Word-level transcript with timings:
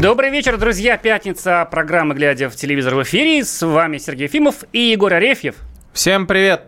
Добрый 0.00 0.30
вечер, 0.30 0.58
друзья. 0.58 0.98
Пятница. 0.98 1.66
Программа 1.70 2.14
«Глядя 2.14 2.50
в 2.50 2.54
телевизор» 2.54 2.94
в 2.96 3.02
эфире. 3.02 3.42
С 3.42 3.66
вами 3.66 3.96
Сергей 3.96 4.24
Ефимов 4.24 4.56
и 4.72 4.90
Егор 4.90 5.12
Арефьев. 5.12 5.56
Всем 5.94 6.26
привет! 6.26 6.64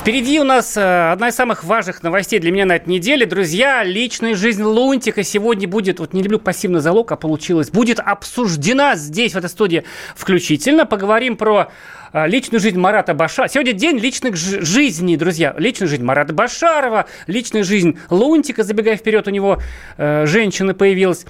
Впереди 0.00 0.40
у 0.40 0.44
нас 0.44 0.78
э, 0.78 1.12
одна 1.12 1.28
из 1.28 1.34
самых 1.34 1.62
важных 1.62 2.02
новостей 2.02 2.38
для 2.38 2.50
меня 2.50 2.64
на 2.64 2.76
этой 2.76 2.88
неделе. 2.88 3.26
Друзья, 3.26 3.84
личная 3.84 4.34
жизнь 4.34 4.62
Лунтика 4.62 5.22
сегодня 5.22 5.68
будет, 5.68 6.00
вот 6.00 6.14
не 6.14 6.22
люблю 6.22 6.38
пассивный 6.38 6.80
залог, 6.80 7.12
а 7.12 7.16
получилось, 7.16 7.68
будет 7.68 8.00
обсуждена 8.00 8.96
здесь, 8.96 9.34
в 9.34 9.36
этой 9.36 9.50
студии 9.50 9.84
включительно. 10.16 10.86
Поговорим 10.86 11.36
про 11.36 11.70
э, 12.14 12.26
личную 12.28 12.60
жизнь 12.60 12.78
Марата 12.78 13.12
Башарова. 13.12 13.52
Сегодня 13.52 13.74
день 13.74 13.98
личных 13.98 14.36
жизней, 14.36 15.18
друзья. 15.18 15.54
Личная 15.58 15.86
жизнь 15.86 16.02
Марата 16.02 16.32
Башарова, 16.32 17.04
личная 17.26 17.62
жизнь 17.62 17.98
Лунтика, 18.08 18.62
забегая 18.62 18.96
вперед, 18.96 19.28
у 19.28 19.30
него 19.30 19.58
э, 19.98 20.24
женщина 20.24 20.72
появилась. 20.72 21.26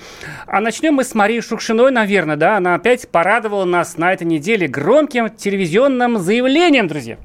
А 0.46 0.60
начнем 0.60 0.94
мы 0.94 1.02
с 1.02 1.12
Марией 1.16 1.42
Шукшиной, 1.42 1.90
наверное, 1.90 2.36
да. 2.36 2.58
Она 2.58 2.76
опять 2.76 3.08
порадовала 3.08 3.64
нас 3.64 3.96
на 3.96 4.12
этой 4.12 4.28
неделе 4.28 4.68
громким 4.68 5.28
телевизионным 5.28 6.18
заявлением, 6.18 6.86
друзья. 6.86 7.18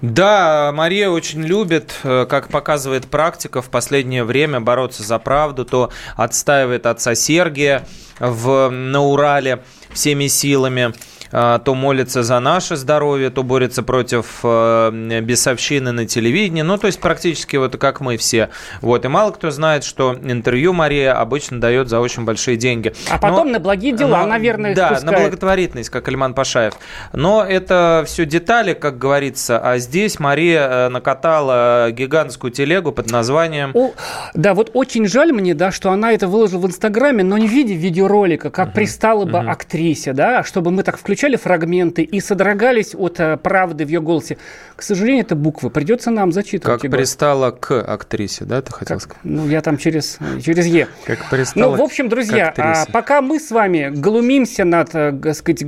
Да, 0.00 0.70
Мария 0.72 1.10
очень 1.10 1.42
любит, 1.42 1.92
э, 2.04 2.26
как 2.28 2.48
показывает 2.48 3.06
практика, 3.06 3.62
в 3.62 3.68
последнее 3.68 4.22
время 4.22 4.60
бороться 4.60 5.02
за 5.02 5.18
правду, 5.18 5.64
то 5.64 5.90
отстаивает 6.16 6.86
отца 6.86 7.14
Сергия 7.16 7.86
в, 8.20 8.68
на 8.70 9.02
Урале 9.02 9.64
всеми 9.92 10.28
силами, 10.28 10.92
то 11.30 11.74
молится 11.74 12.22
за 12.22 12.40
наше 12.40 12.76
здоровье, 12.76 13.30
то 13.30 13.42
борется 13.42 13.82
против 13.82 14.40
э, 14.42 15.20
бесовщины 15.22 15.92
на 15.92 16.06
телевидении. 16.06 16.62
Ну, 16.62 16.78
то 16.78 16.86
есть 16.86 17.00
практически 17.00 17.56
вот 17.56 17.76
как 17.76 18.00
мы 18.00 18.16
все. 18.16 18.50
Вот. 18.80 19.04
И 19.04 19.08
мало 19.08 19.30
кто 19.32 19.50
знает, 19.50 19.84
что 19.84 20.14
интервью 20.22 20.72
Мария 20.72 21.12
обычно 21.18 21.60
дает 21.60 21.88
за 21.88 22.00
очень 22.00 22.24
большие 22.24 22.56
деньги. 22.56 22.92
А 23.10 23.18
потом 23.18 23.48
Но- 23.48 23.52
на 23.54 23.58
благие 23.60 23.92
дела, 23.92 24.20
но- 24.20 24.26
наверное, 24.26 24.74
Да, 24.74 24.90
на 24.90 24.94
пускает. 24.96 25.22
благотворительность, 25.22 25.90
как 25.90 26.08
Альман 26.08 26.34
Пашаев. 26.34 26.74
Но 27.12 27.44
это 27.44 28.04
все 28.06 28.24
детали, 28.24 28.72
как 28.74 28.98
говорится. 28.98 29.58
А 29.58 29.78
здесь 29.78 30.18
Мария 30.18 30.68
э, 30.68 30.88
накатала 30.88 31.90
гигантскую 31.90 32.50
телегу 32.50 32.92
под 32.92 33.10
названием... 33.10 33.72
О, 33.74 33.92
да, 34.34 34.54
вот 34.54 34.70
очень 34.74 35.06
жаль 35.06 35.32
мне, 35.32 35.54
да, 35.54 35.70
что 35.72 35.90
она 35.90 36.12
это 36.12 36.26
выложила 36.28 36.60
в 36.60 36.66
Инстаграме, 36.66 37.22
но 37.24 37.36
не 37.38 37.46
в 37.48 37.50
виде 37.50 37.74
видеоролика, 37.74 38.50
как 38.50 38.72
пристала 38.72 39.24
бы 39.24 39.38
актрисе, 39.38 40.12
да, 40.12 40.42
чтобы 40.44 40.70
мы 40.70 40.82
так 40.82 40.98
включали 41.18 41.34
фрагменты 41.34 42.02
и 42.02 42.20
содрогались 42.20 42.94
от 42.94 43.18
э, 43.18 43.36
правды 43.38 43.84
в 43.84 43.88
ее 43.88 44.00
голосе. 44.00 44.38
К 44.76 44.82
сожалению, 44.82 45.24
это 45.24 45.34
буквы. 45.34 45.68
Придется 45.68 46.12
нам 46.12 46.30
зачитывать. 46.30 46.76
Как 46.76 46.84
Егор. 46.84 46.96
пристала 46.96 47.50
к 47.50 47.72
актрисе, 47.82 48.44
да, 48.44 48.62
ты 48.62 48.70
хотел 48.72 48.98
Как- 48.98 49.02
сказать? 49.02 49.24
Ну, 49.24 49.48
я 49.48 49.60
там 49.60 49.78
через, 49.78 50.18
через 50.44 50.66
Е. 50.66 50.86
Как 51.04 51.28
пристала 51.28 51.72
Ну, 51.72 51.76
в 51.76 51.82
общем, 51.82 52.08
друзья, 52.08 52.54
а, 52.56 52.84
пока 52.92 53.20
мы 53.20 53.40
с 53.40 53.50
вами 53.50 53.88
глумимся 53.92 54.64
над, 54.64 54.94
э, 54.94 55.10
г- 55.10 55.34
сказать, 55.34 55.64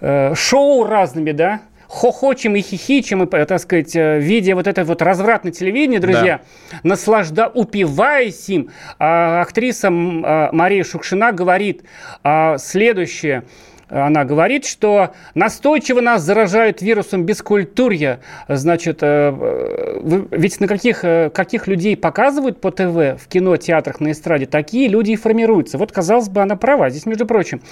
э, 0.00 0.34
шоу 0.36 0.84
разными, 0.86 1.32
да, 1.32 1.60
хохочем 1.88 2.54
и 2.54 2.60
хихичем, 2.60 3.24
и, 3.24 3.36
э, 3.36 3.46
так 3.46 3.60
сказать, 3.60 3.96
э, 3.96 4.20
видя 4.20 4.54
вот 4.54 4.68
это 4.68 4.84
вот 4.84 5.02
развратное 5.02 5.50
телевидение, 5.50 5.98
друзья, 5.98 6.42
наслажда, 6.84 7.48
упиваясь 7.52 8.48
им, 8.48 8.70
а, 9.00 9.40
актриса 9.40 9.88
а, 9.90 10.50
Мария 10.52 10.84
Шукшина 10.84 11.32
говорит 11.32 11.82
а, 12.22 12.58
следующее. 12.58 13.42
Она 13.90 14.24
говорит, 14.24 14.66
что 14.66 15.12
настойчиво 15.34 16.00
нас 16.00 16.22
заражают 16.22 16.82
вирусом 16.82 17.24
бескультурья. 17.24 18.20
Значит, 18.48 18.98
э, 19.02 20.26
ведь 20.30 20.60
на 20.60 20.68
каких, 20.68 21.04
э, 21.04 21.30
каких 21.30 21.66
людей 21.66 21.96
показывают 21.96 22.60
по 22.60 22.70
ТВ, 22.70 23.20
в 23.20 23.28
кино, 23.28 23.56
театрах, 23.56 24.00
на 24.00 24.12
эстраде, 24.12 24.46
такие 24.46 24.88
люди 24.88 25.12
и 25.12 25.16
формируются. 25.16 25.78
Вот, 25.78 25.92
казалось 25.92 26.28
бы, 26.28 26.42
она 26.42 26.56
права 26.56 26.90
здесь, 26.90 27.06
между 27.06 27.26
прочим. 27.26 27.62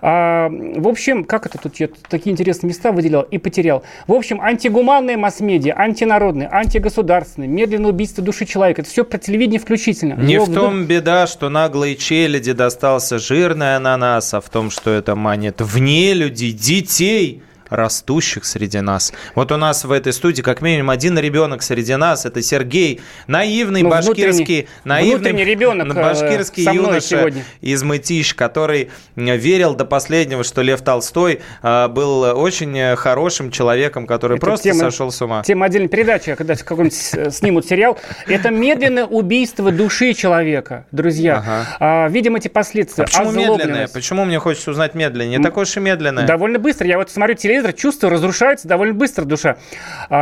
А, 0.00 0.48
в 0.50 0.88
общем, 0.88 1.24
как 1.24 1.46
это 1.46 1.58
тут 1.58 1.76
я 1.76 1.88
такие 2.08 2.32
интересные 2.32 2.68
места 2.68 2.90
выделял 2.92 3.22
и 3.22 3.38
потерял. 3.38 3.82
В 4.06 4.12
общем, 4.12 4.40
антигуманные 4.40 5.16
масс-медиа, 5.16 5.74
антинародные, 5.76 6.48
антигосударственные, 6.50 7.48
медленное 7.48 7.90
убийство 7.90 8.24
души 8.24 8.46
человека. 8.46 8.82
Это 8.82 8.90
все 8.90 9.04
про 9.04 9.18
телевидение 9.18 9.60
включительно. 9.60 10.14
Не 10.14 10.34
Его 10.34 10.46
в 10.46 10.54
том 10.54 10.86
беда, 10.86 11.26
что 11.26 11.48
наглой 11.50 11.94
челяди 11.94 12.52
достался 12.52 13.18
жирный 13.18 13.76
ананас, 13.76 14.32
а 14.32 14.40
в 14.40 14.48
том, 14.48 14.70
что 14.70 14.90
это 14.90 15.14
манит 15.14 15.57
вне 15.60 16.14
людей, 16.14 16.52
детей, 16.52 17.42
растущих 17.70 18.44
среди 18.44 18.80
нас. 18.80 19.12
Вот 19.34 19.52
у 19.52 19.56
нас 19.56 19.84
в 19.84 19.92
этой 19.92 20.12
студии 20.12 20.42
как 20.42 20.62
минимум 20.62 20.90
один 20.90 21.18
ребенок 21.18 21.62
среди 21.62 21.96
нас. 21.96 22.26
Это 22.26 22.42
Сергей, 22.42 23.00
наивный 23.26 23.82
Ну, 23.82 23.90
башкирский, 23.90 24.28
внутренний- 24.30 24.66
наивный 24.84 25.14
внутренний 25.32 25.44
ребенок, 25.44 25.96
э, 25.96 26.02
башкирский 26.02 26.64
со 26.64 26.72
мной 26.72 26.84
юноша 26.86 27.06
сегодня. 27.08 27.44
из 27.60 27.82
Мытищ, 27.82 28.34
который 28.34 28.90
верил 29.16 29.74
до 29.74 29.84
последнего, 29.84 30.44
что 30.44 30.62
Лев 30.62 30.80
Толстой 30.82 31.40
э, 31.62 31.88
был 31.88 32.22
очень 32.38 32.96
хорошим 32.96 33.50
человеком, 33.50 34.06
который 34.06 34.36
Это 34.38 34.46
просто 34.46 34.70
тема- 34.70 34.80
сошел 34.90 35.10
с 35.10 35.20
ума. 35.22 35.42
Тема 35.42 35.66
отдельной 35.66 35.88
передачи, 35.88 36.34
когда 36.34 36.54
какой-нибудь 36.54 37.10
э, 37.14 37.30
снимут 37.30 37.66
сериал. 37.66 37.98
Это 38.26 38.50
медленное 38.50 39.04
убийство 39.04 39.70
души 39.70 40.14
человека, 40.14 40.86
друзья. 40.92 41.36
Ага. 41.38 41.66
А, 41.80 42.08
видим 42.08 42.36
эти 42.36 42.48
последствия. 42.48 43.04
А 43.04 43.06
почему 43.06 43.32
медленное? 43.32 43.88
Почему 43.88 44.24
мне 44.24 44.38
хочется 44.38 44.70
узнать 44.70 44.94
медленнее? 44.94 45.38
Не 45.38 45.44
такое 45.44 45.64
уж 45.64 45.76
и 45.76 45.80
медленное. 45.80 46.26
Довольно 46.26 46.58
быстро. 46.58 46.86
Я 46.86 46.98
вот 46.98 47.10
смотрю 47.10 47.34
телевизор, 47.34 47.57
чувствую, 47.72 48.10
разрушается 48.12 48.66
довольно 48.68 48.94
быстро 48.94 49.24
душа. 49.24 49.56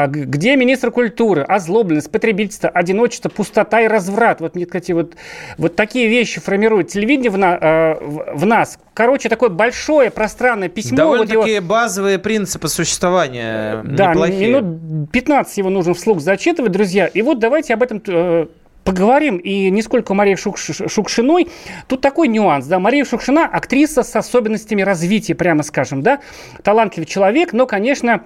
Где 0.09 0.57
министр 0.57 0.91
культуры? 0.91 1.43
Озлобленность, 1.43 2.11
потребительство, 2.11 2.69
одиночество, 2.69 3.29
пустота 3.29 3.81
и 3.81 3.87
разврат. 3.89 4.41
Вот, 4.41 4.55
мне, 4.55 4.67
кстати, 4.67 4.93
вот, 4.93 5.15
вот 5.59 5.77
такие 5.77 6.09
вещи 6.09 6.41
формируют 6.41 6.89
телевидение 6.89 7.31
в, 7.31 7.39
на- 7.39 7.59
а, 7.61 7.99
в- 8.35 8.45
нас. 8.47 8.79
Короче, 8.95 9.29
такое 9.29 9.51
большое 9.51 10.11
пространное 10.11 10.69
письмо. 10.69 10.97
вот 10.97 11.03
его- 11.03 11.25
Довольно-таки 11.27 11.61
базовые 11.61 12.19
принципы 12.19 12.69
существования 12.69 13.83
Да, 13.85 14.11
неплохие. 14.11 14.49
минут 14.49 15.11
15 15.11 15.59
его 15.59 15.71
нужно 15.71 15.95
вслух 15.95 16.21
зачитывать, 16.21 16.73
друзья. 16.73 17.07
И 17.07 17.23
вот 17.23 17.39
давайте 17.39 17.75
об 17.75 17.83
этом 17.83 18.03
э, 18.07 18.47
поговорим. 18.87 19.37
И 19.37 19.69
не 19.71 19.83
сколько 19.83 20.15
Марии 20.15 20.37
Шукш- 20.37 20.89
Шукшиной. 20.89 21.49
Тут 21.89 22.01
такой 22.01 22.29
нюанс, 22.29 22.65
да. 22.67 22.79
Мария 22.79 23.05
Шукшина– 23.05 23.45
актриса 23.53 24.03
с 24.03 24.17
особенностями 24.17 24.81
развития, 24.81 25.35
прямо 25.35 25.63
скажем, 25.63 26.01
да. 26.03 26.21
Талантливый 26.63 27.07
человек, 27.07 27.53
но, 27.53 27.67
конечно... 27.67 28.23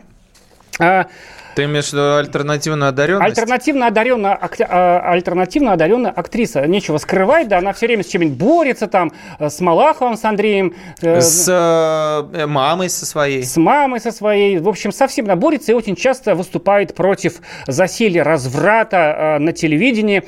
э, 1.50 1.56
Ты 1.56 1.64
имеешь 1.64 1.88
в 1.90 1.92
виду 1.92 2.16
альтернативную 2.16 2.88
одаренность? 2.88 3.28
Альтернативно 3.28 3.86
одаренная, 3.86 4.38
а, 4.68 5.00
альтернативно 5.12 5.72
одаренная 5.72 6.10
актриса. 6.10 6.66
Нечего 6.66 6.98
скрывать, 6.98 7.48
да, 7.48 7.58
она 7.58 7.72
все 7.72 7.86
время 7.86 8.02
с 8.02 8.08
чем-нибудь 8.08 8.36
борется, 8.36 8.86
там, 8.86 9.12
э, 9.38 9.48
с 9.48 9.60
Малаховым, 9.60 10.16
с 10.16 10.24
Андреем, 10.24 10.74
э, 11.02 11.20
С 11.20 11.46
э, 11.48 12.46
мамой 12.46 12.88
со 12.88 13.06
своей. 13.06 13.42
с 13.42 13.56
мамой 13.56 14.00
со 14.00 14.12
своей. 14.12 14.58
В 14.58 14.68
общем, 14.68 14.92
совсем 14.92 15.26
наборется 15.26 15.72
и 15.72 15.74
очень 15.74 15.96
часто 15.96 16.34
выступает 16.34 16.94
против 16.94 17.40
засилия 17.66 18.24
разврата 18.24 19.36
э, 19.36 19.38
на 19.38 19.52
телевидении. 19.52 20.22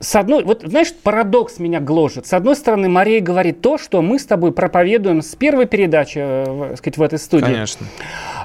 С 0.00 0.16
одной, 0.16 0.44
вот 0.44 0.62
знаешь, 0.64 0.92
парадокс 0.92 1.58
меня 1.58 1.80
гложет. 1.80 2.26
С 2.26 2.32
одной 2.32 2.56
стороны, 2.56 2.88
Мария 2.88 3.20
говорит 3.20 3.62
то, 3.62 3.78
что 3.78 4.02
мы 4.02 4.18
с 4.18 4.26
тобой 4.26 4.52
проповедуем 4.52 5.22
с 5.22 5.34
первой 5.34 5.66
передачи, 5.66 6.18
э, 6.20 6.74
сказать, 6.76 6.98
в 6.98 7.02
этой 7.02 7.18
студии. 7.18 7.44
Конечно. 7.44 7.86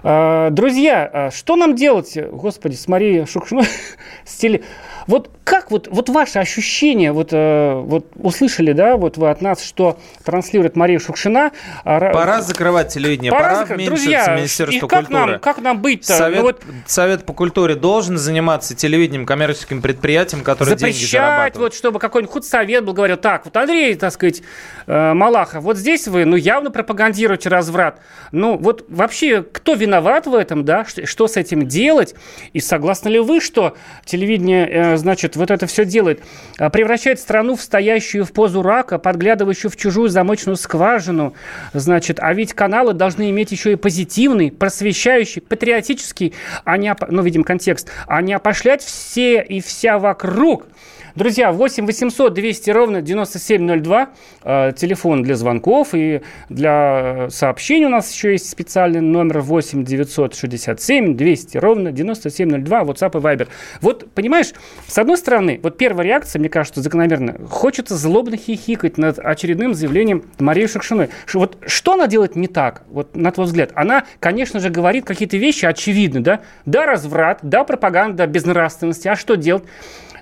Э, 0.03 0.49
Друзья, 0.51 1.09
э, 1.11 1.31
что 1.31 1.55
нам 1.55 1.75
делать, 1.75 2.17
господи, 2.31 2.75
с 2.75 2.87
Марией 2.87 3.25
Шукшиной, 3.25 3.67
с 4.25 4.35
теле... 4.35 4.63
Вот 5.07 5.31
как 5.43 5.71
вот, 5.71 5.87
вот 5.89 6.07
ваше 6.09 6.37
ощущение, 6.37 7.11
вот, 7.13 7.29
э, 7.31 7.73
вот 7.73 8.05
услышали, 8.15 8.73
да, 8.73 8.95
вот 8.95 9.17
вы 9.17 9.31
от 9.31 9.41
нас, 9.41 9.63
что 9.63 9.97
транслирует 10.23 10.75
Мария 10.75 10.99
Шукшина. 10.99 11.49
а, 11.83 11.97
ра- 11.99 12.13
Пора 12.13 12.41
закрывать 12.41 12.93
телевидение, 12.93 13.31
Пора 13.31 13.63
пора, 13.63 13.65
вменьшиться 13.65 13.89
Друзья, 13.89 14.35
Министерству 14.35 14.85
и 14.85 14.89
как 14.89 15.07
культуры. 15.07 15.31
нам, 15.31 15.39
как 15.39 15.57
нам 15.61 15.81
быть-то? 15.81 16.13
Совет, 16.13 16.37
Ну 16.37 16.43
вот 16.43 16.63
Совет 16.85 17.25
по 17.25 17.33
культуре 17.33 17.73
должен 17.73 18.19
заниматься 18.19 18.75
телевидением, 18.75 19.25
коммерческим 19.25 19.81
предприятием, 19.81 20.43
которое 20.43 20.75
деньги 20.75 21.03
зарабатывает. 21.03 21.57
вот, 21.57 21.73
чтобы 21.73 21.97
какой-нибудь 21.97 22.31
худсовет 22.31 22.85
был, 22.85 22.93
говорил, 22.93 23.17
так, 23.17 23.45
вот 23.45 23.57
Андрей, 23.57 23.95
так 23.95 24.13
сказать, 24.13 24.43
Малахов, 24.85 25.63
вот 25.63 25.77
здесь 25.77 26.07
вы, 26.07 26.25
ну, 26.25 26.35
явно 26.35 26.69
пропагандируете 26.69 27.49
разврат. 27.49 27.99
Ну, 28.31 28.57
вот 28.57 28.85
вообще, 28.89 29.41
кто 29.41 29.73
виноват? 29.73 29.88
Виноват 29.89 30.27
в 30.27 30.35
этом, 30.35 30.63
да, 30.63 30.85
что, 30.85 31.05
что 31.07 31.27
с 31.27 31.35
этим 31.35 31.67
делать, 31.67 32.13
и 32.53 32.59
согласны 32.59 33.09
ли 33.09 33.19
вы, 33.19 33.41
что 33.41 33.75
телевидение, 34.05 34.69
э, 34.69 34.97
значит, 34.97 35.35
вот 35.35 35.49
это 35.49 35.65
все 35.65 35.83
делает, 35.83 36.21
а, 36.59 36.69
превращает 36.69 37.19
страну 37.19 37.55
в 37.55 37.61
стоящую 37.61 38.23
в 38.23 38.31
позу 38.31 38.61
рака, 38.61 38.99
подглядывающую 38.99 39.71
в 39.71 39.75
чужую 39.75 40.09
замочную 40.09 40.57
скважину, 40.57 41.33
значит, 41.73 42.19
а 42.19 42.33
ведь 42.33 42.53
каналы 42.53 42.93
должны 42.93 43.31
иметь 43.31 43.51
еще 43.51 43.71
и 43.71 43.75
позитивный, 43.75 44.51
просвещающий, 44.51 45.41
патриотический, 45.41 46.33
а 46.63 46.77
не, 46.77 46.95
ну, 47.09 47.23
видим 47.23 47.43
контекст, 47.43 47.89
а 48.05 48.21
не 48.21 48.33
опошлять 48.33 48.83
все 48.83 49.41
и 49.41 49.59
вся 49.59 49.97
вокруг– 49.97 50.67
Друзья, 51.15 51.51
8 51.51 51.85
800 51.85 52.33
200 52.33 52.69
ровно 52.69 53.01
9702. 53.01 54.09
Э, 54.43 54.71
телефон 54.75 55.23
для 55.23 55.35
звонков 55.35 55.89
и 55.93 56.21
для 56.49 57.25
э, 57.27 57.29
сообщений 57.29 57.85
у 57.85 57.89
нас 57.89 58.11
еще 58.11 58.33
есть 58.33 58.49
специальный 58.49 59.01
номер 59.01 59.39
8 59.39 59.83
967 59.83 61.15
200 61.15 61.57
ровно 61.57 61.91
9702. 61.91 62.81
WhatsApp 62.81 63.17
и 63.17 63.21
Viber. 63.21 63.47
Вот, 63.81 64.11
понимаешь, 64.11 64.53
с 64.87 64.97
одной 64.97 65.17
стороны, 65.17 65.59
вот 65.63 65.77
первая 65.77 66.05
реакция, 66.05 66.39
мне 66.39 66.49
кажется, 66.49 66.81
закономерно. 66.81 67.47
Хочется 67.49 67.95
злобно 67.95 68.37
хихикать 68.37 68.97
над 68.97 69.17
очередным 69.19 69.73
заявлением 69.73 70.25
Марии 70.37 70.67
Шукшиной. 70.67 71.09
Вот 71.33 71.57
что 71.65 71.93
она 71.93 72.07
делает 72.07 72.35
не 72.35 72.47
так, 72.47 72.83
вот 72.89 73.15
на 73.15 73.31
твой 73.31 73.47
взгляд? 73.47 73.71
Она, 73.73 74.03
конечно 74.19 74.59
же, 74.59 74.69
говорит 74.69 75.05
какие-то 75.05 75.37
вещи 75.37 75.65
очевидны, 75.65 76.19
да? 76.19 76.41
Да, 76.65 76.85
разврат, 76.85 77.39
да, 77.41 77.63
пропаганда 77.63 78.27
безнравственности, 78.27 79.07
а 79.07 79.15
что 79.15 79.35
делать? 79.35 79.63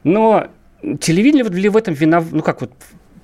Но 0.04 0.48
телевидение 1.00 1.44
ли 1.44 1.70
в 1.70 1.78
этом 1.78 1.94
виноват? 1.94 2.32
Ну 2.32 2.42
как 2.42 2.62
вот, 2.62 2.72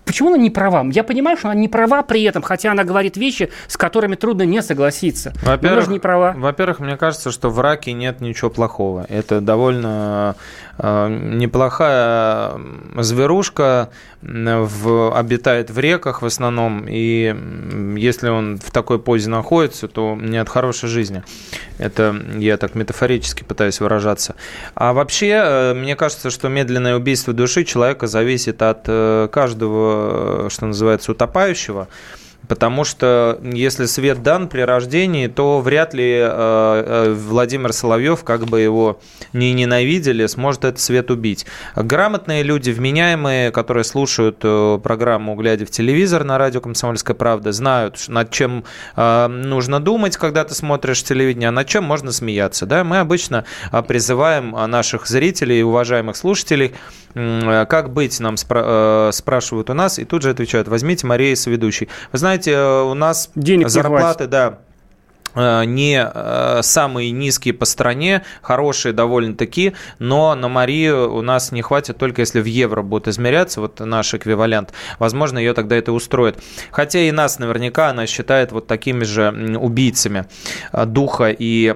почему 0.05 0.29
она 0.29 0.38
не 0.38 0.50
права? 0.50 0.85
Я 0.91 1.03
понимаю, 1.03 1.38
что 1.38 1.50
она 1.50 1.59
не 1.59 1.67
права 1.67 2.03
при 2.03 2.23
этом, 2.23 2.41
хотя 2.41 2.71
она 2.71 2.83
говорит 2.83 3.17
вещи, 3.17 3.50
с 3.67 3.77
которыми 3.77 4.15
трудно 4.15 4.44
не 4.44 4.61
согласиться. 4.61 5.33
Во-первых, 5.44 5.88
не 5.88 6.00
права. 6.00 6.33
Во-первых, 6.38 6.79
мне 6.79 6.97
кажется, 6.97 7.31
что 7.31 7.50
в 7.50 7.59
раке 7.59 7.94
нет 7.94 8.21
ничего 8.21 8.50
плохого. 8.50 9.05
Это 9.09 9.41
довольно 9.41 10.35
э, 10.77 11.07
неплохая 11.09 12.51
зверушка, 12.97 13.89
в, 14.23 15.17
обитает 15.17 15.69
в 15.69 15.79
реках 15.79 16.21
в 16.21 16.25
основном, 16.25 16.85
и 16.88 17.35
если 17.97 18.29
он 18.29 18.57
в 18.57 18.71
такой 18.71 18.99
позе 18.99 19.29
находится, 19.29 19.88
то 19.88 20.15
не 20.15 20.38
от 20.38 20.47
хорошей 20.47 20.88
жизни. 20.88 21.23
Это 21.77 22.15
я 22.38 22.57
так 22.57 22.75
метафорически 22.75 23.44
пытаюсь 23.44 23.81
выражаться. 23.81 24.35
А 24.75 24.94
вообще, 24.94 25.41
э, 25.44 25.73
мне 25.73 25.95
кажется, 25.95 26.29
что 26.29 26.47
медленное 26.47 26.95
убийство 26.95 27.33
души 27.33 27.65
человека 27.65 28.07
зависит 28.07 28.61
от 28.61 28.83
э, 28.88 29.27
каждого, 29.31 29.93
что 30.50 30.66
называется, 30.66 31.12
утопающего. 31.12 31.88
Потому 32.48 32.84
что 32.84 33.40
если 33.42 33.86
свет 33.86 34.22
дан 34.22 34.48
при 34.50 34.62
рождении, 34.62 35.28
то 35.28 35.60
вряд 35.62 35.94
ли 35.94 36.12
э, 36.12 36.24
э, 36.25 37.13
Владимир 37.13 37.74
Соловьев, 37.74 38.24
как 38.24 38.45
бы 38.45 38.60
его 38.60 39.00
не 39.31 39.54
ненавидели, 39.54 40.25
сможет 40.25 40.66
этот 40.66 40.80
свет 40.80 41.10
убить. 41.12 41.45
Грамотные 41.75 42.44
люди, 42.44 42.72
вменяемые, 42.72 43.51
которые 43.51 43.84
слушают 43.84 44.40
э, 44.44 44.80
программу 44.84 45.36
«Глядя 45.36 45.66
в 45.66 45.72
телевизор» 45.72 46.24
на 46.24 46.38
радио 46.38 46.62
«Комсомольская 46.62 47.16
правда», 47.16 47.51
знают, 47.51 48.06
над 48.07 48.31
чем 48.31 48.63
нужно 48.95 49.80
думать, 49.80 50.18
когда 50.18 50.44
ты 50.44 50.54
смотришь 50.54 51.04
телевидение, 51.04 51.50
а 51.50 51.51
над 51.51 51.68
чем 51.68 51.84
можно 51.84 52.12
смеяться. 52.12 52.66
Да? 52.66 52.84
Мы 52.84 53.00
обычно 53.00 53.45
призываем 53.88 54.51
наших 54.51 55.07
зрителей 55.07 55.60
и 55.60 55.63
уважаемых 55.63 56.16
слушателей 56.16 56.74
как 57.13 57.94
быть, 57.94 58.19
нам 58.19 58.36
спра- 58.36 59.12
спрашивают 59.12 59.69
у 59.69 59.74
нас, 59.75 60.00
и 60.00 60.06
тут 60.06 60.24
же 60.24 60.31
отвечают, 60.31 60.68
возьмите 60.68 61.06
Мария 61.06 61.36
соведущий. 61.36 61.88
Вы 62.12 62.18
знаете, 62.18 62.32
знаете, 62.33 62.51
э, 62.51 62.81
у 62.81 62.94
нас 62.95 63.30
Денег 63.35 63.69
зарплаты, 63.69 64.27
да, 64.27 64.59
не 65.35 66.03
э, 66.03 66.59
самые 66.62 67.12
низкие 67.12 67.53
по 67.53 67.65
стране, 67.65 68.24
хорошие 68.41 68.94
довольно-таки, 68.94 69.74
но 70.00 70.35
на 70.35 70.47
Марию 70.47 71.13
у 71.13 71.21
нас 71.21 71.51
не 71.51 71.62
хватит 71.62 71.97
только 71.97 72.21
если 72.21 72.41
в 72.41 72.45
евро 72.45 72.81
будет 72.81 73.07
измеряться, 73.07 73.62
вот 73.62 73.80
наш 73.80 74.13
эквивалент. 74.13 74.74
Возможно, 75.00 75.38
ее 75.38 75.53
тогда 75.53 75.75
это 75.75 75.91
устроит. 75.91 76.39
Хотя 76.71 77.00
и 77.00 77.12
нас 77.12 77.39
наверняка 77.39 77.89
она 77.89 78.07
считает 78.07 78.51
вот 78.51 78.68
такими 78.68 79.03
же 79.03 79.57
убийцами 79.59 80.25
э, 80.71 80.85
духа 80.85 81.30
и 81.30 81.69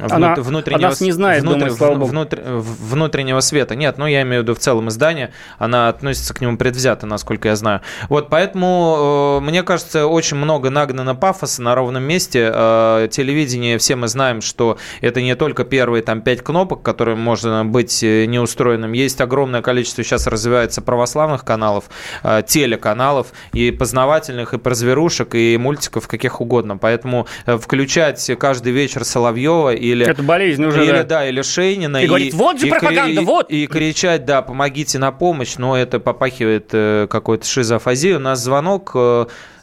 она, 0.00 0.34
внутреннего, 0.36 0.88
она 0.88 0.96
не 1.00 1.12
знает, 1.12 1.42
внутр, 1.42 1.74
думаю, 1.74 2.04
внутр, 2.04 2.42
внутреннего 2.44 3.40
света. 3.40 3.74
Нет, 3.74 3.98
ну 3.98 4.06
я 4.06 4.22
имею 4.22 4.42
в 4.42 4.44
виду 4.44 4.54
в 4.54 4.58
целом 4.58 4.88
издание, 4.88 5.32
она 5.58 5.88
относится 5.88 6.34
к 6.34 6.40
нему 6.40 6.56
предвзято, 6.56 7.06
насколько 7.06 7.48
я 7.48 7.56
знаю. 7.56 7.80
Вот 8.08 8.28
поэтому, 8.28 9.40
мне 9.40 9.62
кажется, 9.62 10.06
очень 10.06 10.36
много 10.36 10.70
нагнано 10.70 11.14
пафоса 11.14 11.62
на 11.62 11.74
ровном 11.74 12.02
месте 12.02 12.50
Э, 12.74 13.08
телевидение, 13.08 13.78
все 13.78 13.96
мы 13.96 14.08
знаем, 14.08 14.40
что 14.40 14.78
это 15.00 15.20
не 15.20 15.34
только 15.34 15.64
первые 15.64 16.02
там 16.02 16.22
пять 16.22 16.42
кнопок, 16.42 16.82
которые 16.82 17.16
можно 17.16 17.64
быть 17.64 18.02
э, 18.02 18.26
неустроенным. 18.26 18.92
Есть 18.92 19.20
огромное 19.20 19.62
количество 19.62 20.02
сейчас 20.04 20.26
развивается 20.26 20.82
православных 20.82 21.44
каналов, 21.44 21.84
э, 22.22 22.42
телеканалов, 22.46 23.28
и 23.52 23.70
познавательных, 23.70 24.54
и 24.54 24.58
про 24.58 24.74
зверушек, 24.74 25.34
и 25.34 25.56
мультиков, 25.58 26.08
каких 26.08 26.40
угодно. 26.40 26.76
Поэтому 26.76 27.26
включать 27.46 28.30
каждый 28.38 28.72
вечер 28.72 29.04
Соловьева 29.04 29.74
или... 29.74 30.06
Это 30.06 30.22
болезнь 30.22 30.64
уже, 30.64 30.84
или, 30.84 30.92
да. 30.92 31.04
да. 31.04 31.28
или 31.28 31.42
Шейнина. 31.42 31.98
И, 31.98 32.04
и 32.04 32.06
говорит, 32.06 32.34
вот 32.34 32.60
же 32.60 32.66
и, 32.66 32.70
пропаганда, 32.70 33.20
и, 33.20 33.24
вот! 33.24 33.50
И, 33.50 33.64
и 33.64 33.66
кричать, 33.66 34.24
да, 34.24 34.42
помогите 34.42 34.98
на 34.98 35.12
помощь, 35.12 35.56
но 35.56 35.76
это 35.76 36.00
попахивает 36.00 36.70
какой-то 36.70 37.46
шизофазией. 37.46 38.16
У 38.16 38.20
нас 38.20 38.42
звонок. 38.42 38.96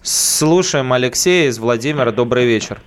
Слушаем 0.03 0.91
Алексея 0.93 1.47
из 1.47 1.59
Владимира. 1.59 2.11
Добрый 2.11 2.45
вечер. 2.45 2.79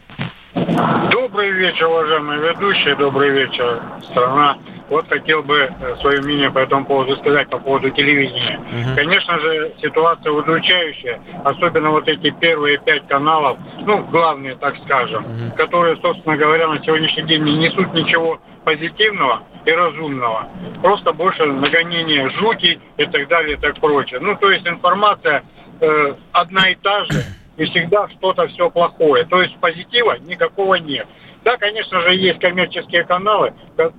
Добрый 1.13 1.53
вечер, 1.53 1.87
уважаемые 1.87 2.41
ведущие, 2.41 2.97
добрый 2.97 3.31
вечер, 3.31 3.81
страна. 4.11 4.59
Вот 4.91 5.09
хотел 5.09 5.43
бы 5.45 5.57
э, 5.57 5.97
свое 6.01 6.21
мнение 6.21 6.51
по 6.51 6.59
этому 6.59 6.85
поводу 6.85 7.17
сказать, 7.17 7.49
по 7.49 7.59
поводу 7.59 7.91
телевидения. 7.91 8.59
Угу. 8.59 8.97
Конечно 8.97 9.39
же, 9.39 9.75
ситуация 9.81 10.33
удручающая, 10.33 11.21
особенно 11.45 11.91
вот 11.91 12.09
эти 12.09 12.31
первые 12.31 12.79
пять 12.79 13.07
каналов, 13.07 13.59
ну, 13.87 14.05
главные, 14.07 14.57
так 14.57 14.75
скажем, 14.85 15.25
угу. 15.25 15.57
которые, 15.57 15.97
собственно 16.03 16.37
говоря, 16.37 16.67
на 16.69 16.83
сегодняшний 16.85 17.23
день 17.23 17.45
не 17.45 17.57
несут 17.59 17.95
ничего 17.95 18.41
позитивного 18.65 19.45
и 19.65 19.71
разумного. 19.71 20.49
Просто 20.83 21.13
больше 21.13 21.47
нагонение 21.47 22.29
жути 22.31 22.81
и 22.97 23.07
так 23.07 23.29
далее 23.29 23.57
и 23.57 23.61
так 23.61 23.79
прочее. 23.79 24.19
Ну, 24.21 24.35
то 24.37 24.51
есть 24.51 24.67
информация 24.67 25.45
э, 25.81 26.15
одна 26.33 26.71
и 26.71 26.75
та 26.77 27.05
же, 27.05 27.25
и 27.57 27.65
всегда 27.67 28.09
что-то 28.09 28.47
все 28.49 28.71
плохое. 28.71 29.25
То 29.25 29.43
есть 29.43 29.57
позитива 29.59 30.19
никакого 30.19 30.75
нет. 30.77 31.07
Да, 31.45 31.57
конечно 31.59 32.01
же, 32.01 32.15
есть 32.15 32.41
коммерческие 32.41 33.05
каналы, 33.05 33.53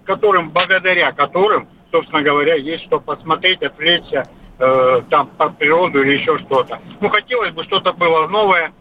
которым, 0.05 0.49
благодаря 0.49 1.11
которым, 1.11 1.69
собственно 1.91 2.23
говоря, 2.23 2.55
есть 2.55 2.85
что 2.85 2.99
посмотреть, 2.99 3.61
отвлечься, 3.61 4.27
э, 4.57 5.01
там, 5.09 5.27
по 5.37 5.49
природу 5.49 6.01
или 6.01 6.17
еще 6.17 6.39
что-то. 6.39 6.79
Ну, 6.99 7.09
хотелось 7.09 7.51
бы 7.51 7.63
что-то 7.63 7.93
было 7.93 8.27
новое, 8.27 8.73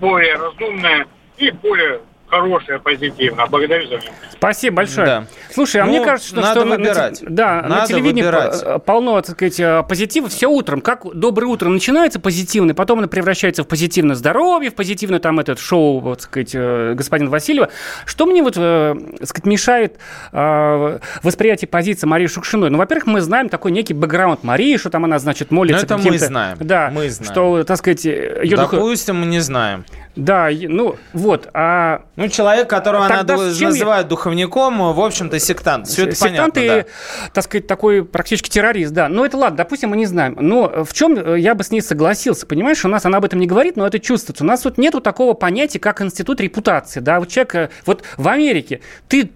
более 0.00 0.34
разумное 0.34 1.06
и 1.38 1.50
более 1.50 2.00
хорошее, 2.30 2.78
позитивно. 2.78 3.46
Благодарю 3.46 3.88
за 3.88 3.96
внимание. 3.96 4.30
Спасибо 4.32 4.76
большое. 4.76 5.06
Да. 5.06 5.24
Слушай, 5.52 5.82
а 5.82 5.84
ну, 5.84 5.90
мне 5.90 6.04
кажется, 6.04 6.28
что, 6.28 6.40
надо 6.40 6.60
что 6.60 6.68
выбирать. 6.68 7.22
На, 7.22 7.30
да, 7.30 7.54
надо 7.62 7.68
на 7.68 7.86
телевидении 7.86 8.22
выбирать. 8.22 8.84
полно, 8.84 9.20
так 9.20 9.34
сказать, 9.34 9.60
э, 9.60 9.82
позитива 9.88 10.28
все 10.28 10.46
утром. 10.46 10.80
Как 10.80 11.04
доброе 11.12 11.46
утро 11.46 11.68
начинается 11.68 12.20
позитивно, 12.20 12.74
потом 12.74 13.00
оно 13.00 13.08
превращается 13.08 13.64
в 13.64 13.68
позитивное 13.68 14.14
здоровье, 14.14 14.70
в 14.70 14.74
позитивное 14.74 15.18
там 15.18 15.40
этот 15.40 15.58
шоу, 15.58 16.00
вот, 16.00 16.20
так 16.20 16.28
сказать, 16.28 16.50
э, 16.54 16.94
господин 16.94 17.28
Васильева. 17.28 17.68
Что 18.06 18.26
мне 18.26 18.42
вот, 18.42 18.54
э, 18.56 18.94
так 19.18 19.28
сказать, 19.28 19.46
мешает 19.46 19.98
восприятие 20.32 21.68
позиции 21.68 22.06
Марии 22.06 22.26
Шукшиной? 22.26 22.70
Ну, 22.70 22.78
во-первых, 22.78 23.06
мы 23.06 23.20
знаем 23.20 23.48
такой 23.48 23.72
некий 23.72 23.94
бэкграунд 23.94 24.44
Марии, 24.44 24.76
что 24.76 24.90
там 24.90 25.04
она, 25.04 25.18
значит, 25.18 25.50
молится. 25.50 25.86
Ну, 25.88 25.96
это 25.96 26.08
мы 26.10 26.18
знаем. 26.18 26.58
Да, 26.60 26.90
мы 26.92 27.10
знаем. 27.10 27.32
что, 27.32 27.64
так 27.64 27.76
сказать, 27.76 28.04
ее 28.04 28.56
Допустим, 28.56 29.16
дух... 29.16 29.24
мы 29.24 29.30
не 29.30 29.40
знаем. 29.40 29.84
Да, 30.16 30.48
ну 30.50 30.96
вот, 31.12 31.48
а... 31.54 32.02
Ну, 32.16 32.28
человек, 32.28 32.68
которого 32.68 33.08
Тогда 33.08 33.34
она 33.34 33.44
называет 33.44 34.04
я... 34.04 34.08
духовником, 34.08 34.92
в 34.92 35.00
общем-то, 35.00 35.38
сектант. 35.38 35.86
Все 35.86 36.02
это 36.04 36.16
сектант 36.16 36.54
понятно, 36.54 36.58
и, 36.58 36.82
да. 36.82 36.88
так 37.32 37.44
сказать, 37.44 37.66
такой 37.66 38.04
практически 38.04 38.50
террорист, 38.50 38.92
да. 38.92 39.08
Но 39.08 39.24
это 39.24 39.36
ладно, 39.36 39.58
допустим, 39.58 39.90
мы 39.90 39.96
не 39.96 40.06
знаем. 40.06 40.36
Но 40.40 40.84
в 40.84 40.92
чем 40.92 41.16
э, 41.16 41.38
я 41.38 41.54
бы 41.54 41.62
с 41.62 41.70
ней 41.70 41.80
согласился, 41.80 42.46
понимаешь? 42.46 42.84
У 42.84 42.88
нас 42.88 43.06
она 43.06 43.18
об 43.18 43.24
этом 43.24 43.38
не 43.38 43.46
говорит, 43.46 43.76
но 43.76 43.86
это 43.86 44.00
чувствуется. 44.00 44.42
У 44.42 44.46
нас 44.46 44.64
вот 44.64 44.78
нету 44.78 45.00
такого 45.00 45.34
понятия, 45.34 45.78
как 45.78 46.02
институт 46.02 46.40
репутации, 46.40 47.00
да. 47.00 47.20
Вот 47.20 47.28
человек, 47.28 47.54
э, 47.54 47.68
вот 47.86 48.02
в 48.16 48.28
Америке, 48.28 48.80
ты 49.08 49.30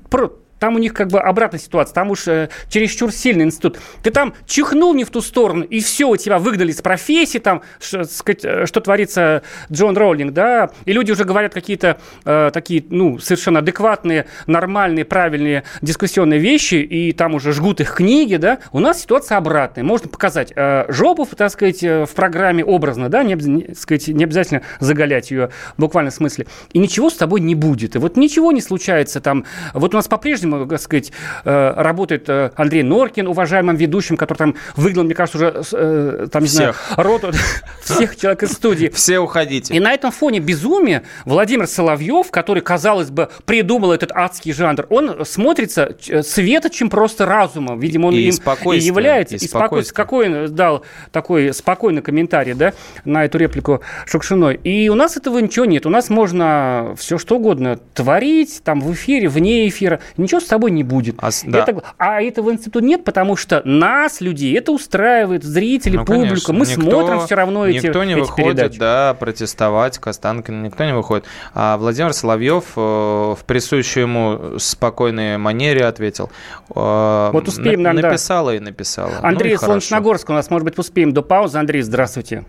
там 0.59 0.77
у 0.77 0.79
них 0.79 0.95
как 0.95 1.09
бы 1.09 1.21
обратная 1.21 1.61
ситуация, 1.61 1.95
там 1.95 2.11
уж 2.11 2.27
э, 2.29 2.49
чересчур 2.69 3.13
сильный 3.13 3.45
институт. 3.45 3.79
Ты 4.03 4.11
там 4.11 4.35
чихнул 4.47 4.95
не 4.95 5.05
в 5.05 5.11
ту 5.11 5.21
сторону, 5.21 5.65
и 5.65 5.81
все, 5.81 6.09
у 6.09 6.17
тебя 6.17 6.39
выгнали 6.39 6.73
с 6.73 6.83
профессии, 6.83 7.39
там, 7.39 7.63
ш, 7.81 8.05
сказать, 8.05 8.45
э, 8.45 8.67
что 8.67 8.81
творится 8.81 9.43
Джон 9.71 9.97
Роулинг, 9.97 10.33
да, 10.33 10.71
и 10.85 10.93
люди 10.93 11.13
уже 11.13 11.25
говорят 11.25 11.55
какие-то 11.55 11.99
э, 12.25 12.51
такие, 12.53 12.85
ну, 12.89 13.19
совершенно 13.19 13.61
адекватные, 13.61 14.27
нормальные, 14.47 15.05
правильные 15.05 15.65
дискуссионные 15.83 16.39
вещи, 16.39 16.77
и 16.77 17.13
там 17.13 17.35
уже 17.35 17.53
жгут 17.53 17.81
их 17.81 17.95
книги, 17.95 18.37
да, 18.37 18.59
у 18.73 18.81
нас 18.81 19.03
ситуация 19.03 19.39
обратная. 19.39 19.85
Можно 19.85 20.09
показать 20.09 20.53
э, 20.55 20.87
жопу, 20.89 21.27
так 21.27 21.51
сказать, 21.51 21.83
э, 21.83 22.07
в 22.07 22.11
программе 22.15 22.65
образно, 22.65 23.09
да, 23.09 23.23
не, 23.23 23.35
не, 23.35 23.75
сказать, 23.75 24.09
не 24.09 24.25
обязательно 24.25 24.63
заголять 24.81 25.31
ее 25.31 25.51
в 25.77 25.81
буквальном 25.81 26.13
смысле, 26.13 26.47
и 26.73 26.79
ничего 26.79 27.11
с 27.11 27.15
тобой 27.15 27.41
не 27.41 27.55
будет. 27.55 27.97
И 27.97 27.99
вот 27.99 28.17
ничего 28.17 28.53
не 28.53 28.61
случается 28.61 29.21
там. 29.21 29.45
Вот 29.73 29.95
у 29.95 29.97
нас 29.97 30.09
по-прежнему, 30.09 30.44
так 30.69 30.81
сказать, 30.81 31.13
э, 31.45 31.73
работает 31.77 32.29
э, 32.29 32.51
Андрей 32.57 32.83
Норкин, 32.83 33.27
уважаемым 33.29 33.77
ведущим, 33.77 34.17
который 34.17 34.39
там 34.39 34.55
выгнал, 34.77 35.05
мне 35.05 35.15
кажется, 35.15 35.39
уже, 35.39 36.29
там, 36.29 36.43
не 36.43 36.49
знаю, 36.49 36.75
роту 36.97 37.33
всех 37.83 38.17
человек 38.17 38.43
из 38.45 38.53
студии. 38.53 38.89
Все 38.89 39.19
уходите. 39.19 39.75
И 39.75 39.81
на 39.81 39.93
этом 39.93 40.11
фоне 40.13 40.41
безумия 40.41 41.03
Владимир 41.25 41.67
Соловьев, 41.67 42.31
который, 42.31 42.63
казалось 42.63 43.11
бы, 43.11 43.29
придумал 43.45 43.93
этот 43.93 44.13
адский 44.13 44.53
жанр, 44.53 44.87
он 44.91 45.25
смотрится 45.25 45.97
светочем 46.23 46.91
просто 46.91 47.27
разума. 47.27 47.77
Видимо, 47.77 48.07
он 48.07 48.15
и 48.15 48.23
им 48.23 48.35
и 48.73 48.79
является. 48.79 49.37
И, 49.37 49.39
и 49.39 49.49
спокойствие. 49.49 49.95
Какой 49.95 50.29
он 50.29 50.55
дал 50.55 50.85
такой 51.13 51.53
спокойный 51.53 52.03
комментарий 52.03 52.55
да, 52.55 52.73
на 53.05 53.25
эту 53.25 53.39
реплику 53.39 53.83
Шукшиной. 54.07 54.57
И 54.57 54.89
у 54.89 54.95
нас 54.95 55.17
этого 55.17 55.39
ничего 55.39 55.65
нет. 55.65 55.87
У 55.87 55.91
нас 55.91 56.11
можно 56.11 56.95
все 56.99 57.19
что 57.19 57.37
угодно 57.37 57.79
творить, 57.95 58.63
там 58.65 58.81
в 58.81 58.93
эфире, 58.93 59.29
вне 59.29 59.69
эфира. 59.69 60.01
Ничего 60.17 60.34
с 60.41 60.47
собой 60.47 60.71
не 60.71 60.83
будет. 60.83 61.17
А, 61.19 61.31
да. 61.45 61.61
это, 61.61 61.83
а 61.99 62.23
этого 62.23 62.53
института 62.53 62.85
нет, 62.85 63.05
потому 63.05 63.37
что 63.37 63.63
нас, 63.65 64.21
людей, 64.21 64.57
это 64.57 64.73
устраивает, 64.73 65.45
зрители, 65.45 65.97
ну. 65.97 66.05
Конечно. 66.05 66.55
Мы 66.55 66.67
никто, 66.67 66.83
смотрим 66.83 67.21
все 67.21 67.35
равно 67.35 67.67
эти 67.67 67.87
Никто 67.87 68.05
не 68.05 68.13
эти 68.13 68.21
выходит, 68.21 68.57
передачи. 68.57 68.79
да, 68.79 69.17
протестовать 69.19 69.99
к 69.99 70.07
Останкину, 70.07 70.63
никто 70.63 70.85
не 70.85 70.95
выходит. 70.95 71.25
А 71.55 71.77
Владимир 71.77 72.13
Соловьев 72.13 72.65
э, 72.77 72.81
в 72.81 73.39
присущей 73.47 74.01
ему 74.01 74.59
спокойной 74.59 75.39
манере 75.39 75.85
ответил. 75.85 76.31
Э, 76.75 77.31
вот 77.33 77.49
успеем, 77.49 77.83
на, 77.83 77.93
написала 77.93 78.53
да. 78.53 78.57
и 78.57 78.61
написала. 78.61 79.13
Андрей 79.23 79.57
ну, 79.61 79.67
Солнечногорск 79.67 80.31
у 80.31 80.33
нас, 80.33 80.51
может 80.51 80.65
быть, 80.65 80.79
успеем 80.79 81.13
до 81.13 81.23
паузы. 81.23 81.59
Андрей, 81.59 81.83
здравствуйте. 81.83 82.45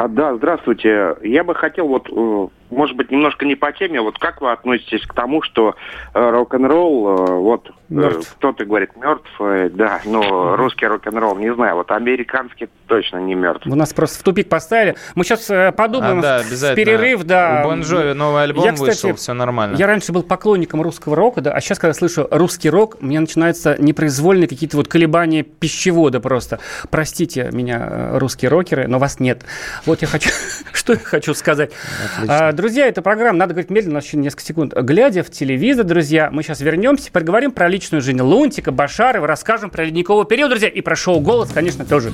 А, 0.00 0.08
да, 0.08 0.34
здравствуйте. 0.34 1.14
Я 1.22 1.44
бы 1.44 1.54
хотел 1.54 1.86
вот 1.86 2.08
э, 2.10 2.48
может 2.70 2.96
быть, 2.96 3.10
немножко 3.10 3.44
не 3.44 3.56
по 3.56 3.72
теме. 3.72 4.00
Вот 4.00 4.18
как 4.18 4.40
вы 4.40 4.52
относитесь 4.52 5.04
к 5.06 5.14
тому, 5.14 5.42
что 5.42 5.74
э, 6.14 6.30
рок-н-ролл, 6.30 7.08
э, 7.08 7.32
вот 7.34 7.70
э, 7.90 8.10
кто-то 8.36 8.64
говорит 8.64 8.90
мертв, 8.96 9.30
да, 9.74 10.00
но 10.04 10.56
русский 10.56 10.86
рок-н-ролл, 10.86 11.36
не 11.36 11.52
знаю, 11.52 11.76
вот 11.76 11.90
американский 11.90 12.68
точно 12.86 13.18
не 13.18 13.34
мертв. 13.34 13.66
Вы 13.66 13.76
нас 13.76 13.92
просто 13.92 14.20
в 14.20 14.22
тупик 14.22 14.48
поставили. 14.48 14.96
Мы 15.14 15.24
сейчас 15.24 15.74
подумаем 15.74 16.20
а, 16.20 16.22
да, 16.22 16.42
в 16.42 16.74
перерыв, 16.74 17.24
да. 17.24 17.62
У 17.64 17.68
Бон 17.68 17.82
Джови 17.82 18.12
новый 18.12 18.44
альбом 18.44 18.64
я, 18.64 18.72
кстати, 18.72 19.06
вышел, 19.06 19.14
все 19.14 19.32
нормально. 19.32 19.76
Я 19.76 19.86
раньше 19.86 20.12
был 20.12 20.22
поклонником 20.22 20.82
русского 20.82 21.16
рока, 21.16 21.40
да, 21.40 21.52
а 21.52 21.60
сейчас, 21.60 21.78
когда 21.78 21.94
слышу 21.94 22.26
русский 22.30 22.70
рок, 22.70 22.96
у 23.00 23.06
меня 23.06 23.20
начинаются 23.20 23.76
непроизвольные 23.78 24.48
какие-то 24.48 24.76
вот 24.76 24.88
колебания 24.88 25.42
пищевода 25.42 26.20
просто. 26.20 26.60
Простите 26.90 27.50
меня, 27.52 28.18
русские 28.18 28.50
рокеры, 28.50 28.86
но 28.86 28.98
вас 28.98 29.18
нет. 29.20 29.44
Вот 29.90 30.02
я 30.02 30.06
хочу, 30.06 30.30
что 30.72 30.92
я 30.92 31.00
хочу 31.00 31.34
сказать. 31.34 31.72
Отлично. 32.16 32.52
Друзья, 32.52 32.86
это 32.86 33.02
программа 33.02 33.36
«Надо 33.38 33.54
говорить 33.54 33.70
медленно», 33.70 33.98
еще 33.98 34.18
несколько 34.18 34.44
секунд. 34.44 34.72
Глядя 34.72 35.24
в 35.24 35.30
телевизор, 35.30 35.84
друзья, 35.84 36.30
мы 36.30 36.44
сейчас 36.44 36.60
вернемся, 36.60 37.10
поговорим 37.10 37.50
про 37.50 37.66
личную 37.66 38.00
жизнь 38.00 38.20
Лунтика, 38.20 38.70
Башарова, 38.70 39.26
расскажем 39.26 39.68
про 39.68 39.84
ледниковый 39.84 40.26
период, 40.26 40.50
друзья, 40.50 40.68
и 40.68 40.80
про 40.80 40.94
шоу 40.94 41.18
«Голос», 41.18 41.50
конечно, 41.52 41.84
тоже. 41.84 42.12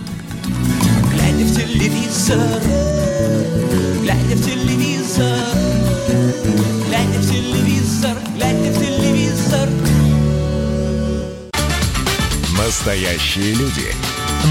Глядя 1.13 1.45
в 1.45 1.55
телевизор, 1.55 2.39
глядя 4.01 4.37
в 4.37 4.45
телевизор, 4.47 5.39
глядя 6.89 7.19
в 7.19 7.31
телевизор, 7.31 8.17
глядя 8.37 8.71
в 8.73 8.79
телевизор. 8.79 9.69
Настоящие 12.57 13.53
люди. 13.53 13.93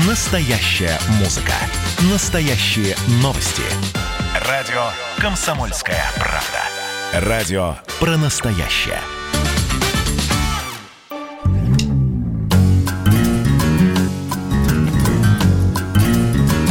Настоящая 0.08 1.00
музыка. 1.20 1.54
Настоящие 2.02 2.96
новости. 3.22 3.64
Радио 4.48 4.90
«Комсомольская 5.18 6.04
правда». 6.16 7.30
Радио 7.30 7.78
про 8.00 8.18
настоящее. 8.18 9.00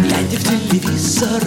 Глядя 0.03 0.37
в 0.37 0.71
телевизор, 0.71 1.43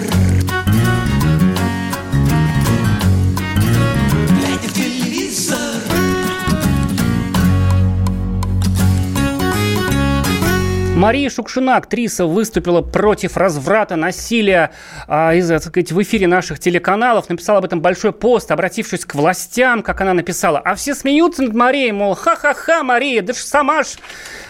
Мария 10.98 11.30
Шукшина, 11.30 11.78
актриса, 11.78 12.26
выступила 12.26 12.82
против 12.82 13.38
разврата, 13.38 13.96
насилия 13.96 14.72
а, 15.08 15.34
из, 15.36 15.48
так 15.48 15.62
сказать, 15.62 15.92
в 15.92 16.02
эфире 16.02 16.28
наших 16.28 16.60
телеканалов. 16.60 17.30
Написала 17.30 17.60
об 17.60 17.66
этом 17.66 17.82
большой 17.82 18.12
пост, 18.14 18.52
обратившись 18.52 19.06
к 19.06 19.14
властям, 19.14 19.84
как 19.84 20.02
она 20.02 20.14
написала. 20.14 20.60
А 20.60 20.74
все 20.76 20.96
смеются 20.96 21.44
над 21.44 21.54
Марией, 21.54 21.92
мол, 21.92 22.16
ха-ха-ха, 22.16 22.84
Мария, 22.84 23.22
да 23.22 23.34
ж 23.34 23.38
сама 23.38 23.84
ж, 23.84 23.88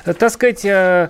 так 0.06 0.32
сказать... 0.32 0.64
Э, 0.64 1.10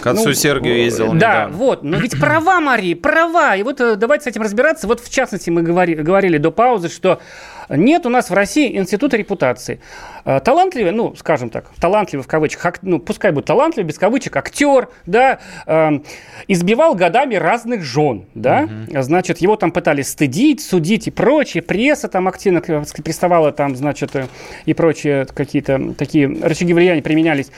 к 0.00 0.06
отцу 0.06 0.28
ну, 0.28 0.34
Сергию 0.34 0.78
ездил 0.78 1.08
Да, 1.08 1.14
недавно. 1.14 1.56
вот. 1.56 1.82
Но 1.82 1.98
ведь 1.98 2.18
права, 2.18 2.60
Мария, 2.60 2.96
права. 2.96 3.54
И 3.54 3.62
вот 3.62 3.80
э, 3.80 3.96
давайте 3.96 4.24
с 4.24 4.26
этим 4.28 4.42
разбираться. 4.42 4.86
Вот 4.86 5.00
в 5.00 5.10
частности 5.12 5.50
мы 5.50 5.62
говорили, 5.62 6.02
говорили 6.02 6.38
до 6.38 6.50
паузы, 6.50 6.88
что 6.88 7.20
нет 7.68 8.06
у 8.06 8.08
нас 8.08 8.30
в 8.30 8.34
России 8.34 8.76
института 8.76 9.16
репутации. 9.16 9.80
Э, 10.24 10.40
талантливый, 10.40 10.92
ну, 10.92 11.14
скажем 11.16 11.50
так, 11.50 11.70
талантливый 11.80 12.24
в 12.24 12.28
кавычках, 12.28 12.74
ну, 12.82 12.98
пускай 12.98 13.32
будет 13.32 13.46
талантливый, 13.46 13.88
без 13.88 13.98
кавычек, 13.98 14.36
актер, 14.36 14.88
да, 15.06 15.38
э, 15.66 16.00
избивал 16.48 16.94
годами 16.94 17.34
разных 17.36 17.82
жен, 17.82 18.26
да, 18.34 18.64
угу. 18.64 19.02
значит, 19.02 19.38
его 19.38 19.56
там 19.56 19.70
пытались 19.70 20.08
стыдить, 20.08 20.60
судить 20.60 21.08
и 21.08 21.10
прочее, 21.10 21.62
пресса 21.62 22.08
там 22.08 22.28
активно 22.28 22.60
приставала 22.60 23.52
там, 23.52 23.76
значит, 23.76 24.14
э, 24.16 24.26
и 24.64 24.74
прочие 24.74 25.26
какие-то 25.26 25.94
такие 25.94 26.26
рычаги 26.26 26.72
влияния 26.72 27.02
применялись. 27.02 27.50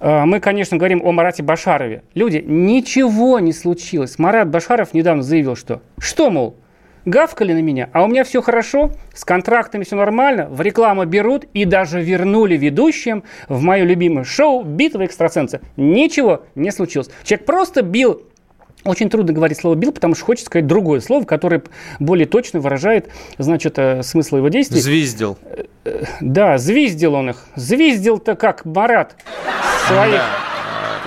Э, 0.00 0.24
мы, 0.24 0.40
конечно, 0.40 0.76
говорим 0.76 1.02
о 1.04 1.12
Марате 1.12 1.42
Башарове. 1.42 2.02
Люди, 2.14 2.42
ничего 2.46 3.40
не 3.40 3.52
случилось. 3.52 4.18
Марат 4.18 4.48
Башаров 4.48 4.92
недавно 4.94 5.22
заявил, 5.22 5.56
что, 5.56 5.80
что, 5.98 6.30
мол, 6.30 6.56
гавкали 7.04 7.52
на 7.52 7.62
меня, 7.62 7.90
а 7.92 8.04
у 8.04 8.08
меня 8.08 8.24
все 8.24 8.42
хорошо, 8.42 8.90
с 9.14 9.24
контрактами 9.24 9.84
все 9.84 9.96
нормально, 9.96 10.48
в 10.48 10.60
рекламу 10.60 11.04
берут 11.04 11.44
и 11.52 11.64
даже 11.64 12.02
вернули 12.02 12.56
ведущим 12.56 13.24
в 13.48 13.60
мое 13.62 13.84
любимое 13.84 14.24
шоу 14.24 14.62
«Битва 14.64 15.04
экстрасенса». 15.04 15.60
Ничего 15.76 16.44
не 16.54 16.70
случилось. 16.70 17.10
Человек 17.24 17.46
просто 17.46 17.82
бил 17.82 18.22
очень 18.84 19.08
трудно 19.08 19.32
говорить 19.32 19.58
слово 19.58 19.74
«бил», 19.74 19.92
потому 19.92 20.14
что 20.14 20.24
хочется 20.26 20.46
сказать 20.46 20.66
другое 20.66 21.00
слово, 21.00 21.24
которое 21.24 21.62
более 21.98 22.26
точно 22.26 22.60
выражает, 22.60 23.08
значит, 23.38 23.78
э, 23.78 24.02
смысл 24.02 24.36
его 24.36 24.48
действий. 24.48 24.80
Звиздил. 24.80 25.38
Э, 25.44 25.64
э, 25.84 26.04
да, 26.20 26.58
звиздил 26.58 27.14
он 27.14 27.30
их. 27.30 27.46
Звиздил-то 27.56 28.36
как 28.36 28.64
Марат 28.66 29.16
своих. 29.86 30.20
Да. 30.20 30.53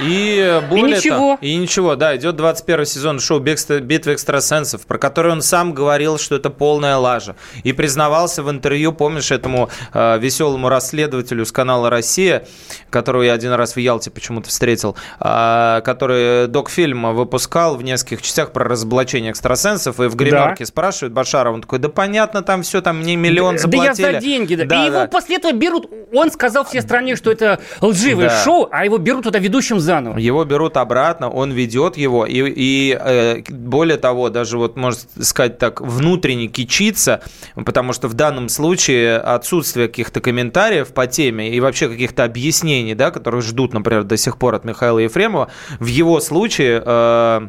И 0.01 0.61
более 0.69 0.95
и 0.95 0.97
ничего. 0.97 1.15
Того, 1.15 1.37
и 1.41 1.55
ничего, 1.55 1.95
да, 1.95 2.15
идет 2.15 2.35
21 2.35 2.85
сезон 2.85 3.19
шоу 3.19 3.39
«Битва 3.39 4.13
экстрасенсов», 4.13 4.85
про 4.85 4.97
который 4.97 5.31
он 5.31 5.41
сам 5.41 5.73
говорил, 5.73 6.17
что 6.17 6.35
это 6.35 6.49
полная 6.49 6.97
лажа. 6.97 7.35
И 7.63 7.73
признавался 7.73 8.43
в 8.43 8.51
интервью, 8.51 8.93
помнишь, 8.93 9.31
этому 9.31 9.69
э, 9.93 10.19
веселому 10.19 10.69
расследователю 10.69 11.45
с 11.45 11.51
канала 11.51 11.89
«Россия», 11.89 12.45
которого 12.89 13.23
я 13.23 13.33
один 13.33 13.53
раз 13.53 13.75
в 13.75 13.79
Ялте 13.79 14.11
почему-то 14.11 14.49
встретил, 14.49 14.95
э, 15.19 15.81
который 15.83 16.47
док-фильм 16.47 17.15
выпускал 17.15 17.75
в 17.75 17.83
нескольких 17.83 18.21
частях 18.21 18.51
про 18.51 18.65
разоблачение 18.65 19.31
экстрасенсов, 19.31 19.99
и 19.99 20.07
в 20.07 20.15
гримерке 20.15 20.63
да. 20.63 20.67
спрашивает 20.67 21.13
Башаров, 21.13 21.55
он 21.55 21.61
такой, 21.61 21.79
да 21.79 21.89
понятно, 21.89 22.43
там 22.43 22.61
все, 22.61 22.81
там 22.81 22.99
мне 22.99 23.15
миллион 23.15 23.57
заплатили. 23.57 24.03
Да 24.03 24.09
я 24.09 24.13
за 24.13 24.25
деньги, 24.25 24.55
да. 24.55 24.65
да 24.65 24.85
и 24.85 24.89
да. 24.89 24.99
его 24.99 25.11
после 25.11 25.37
этого 25.37 25.53
берут, 25.53 25.89
он 26.13 26.31
сказал 26.31 26.65
всей 26.65 26.81
стране, 26.81 27.15
что 27.15 27.31
это 27.31 27.59
лживое 27.81 28.29
да. 28.29 28.43
шоу, 28.43 28.67
а 28.71 28.85
его 28.85 28.97
берут 28.97 29.23
туда 29.23 29.39
ведущим 29.39 29.79
заново. 29.87 30.17
Его 30.19 30.45
берут 30.45 30.77
обратно, 30.77 31.29
он 31.29 31.51
ведет 31.51 31.97
его, 31.97 32.25
и, 32.25 32.43
и 32.55 32.97
э, 32.99 33.41
более 33.49 33.97
того, 33.97 34.29
даже 34.29 34.57
вот, 34.57 34.75
можно 34.75 34.99
сказать 35.21 35.57
так, 35.57 35.81
внутренне 35.81 36.47
кичится, 36.47 37.21
потому 37.55 37.93
что 37.93 38.07
в 38.07 38.13
данном 38.13 38.49
случае 38.49 39.17
отсутствие 39.17 39.87
каких-то 39.87 40.21
комментариев 40.21 40.93
по 40.93 41.07
теме 41.07 41.49
и 41.49 41.59
вообще 41.59 41.89
каких-то 41.89 42.23
объяснений, 42.23 42.93
да, 42.93 43.11
которые 43.11 43.41
ждут, 43.41 43.73
например, 43.73 44.03
до 44.03 44.17
сих 44.17 44.37
пор 44.37 44.55
от 44.55 44.65
Михаила 44.65 44.99
Ефремова, 44.99 45.49
в 45.79 45.87
его 45.87 46.19
случае... 46.19 46.83
Э, 46.85 47.47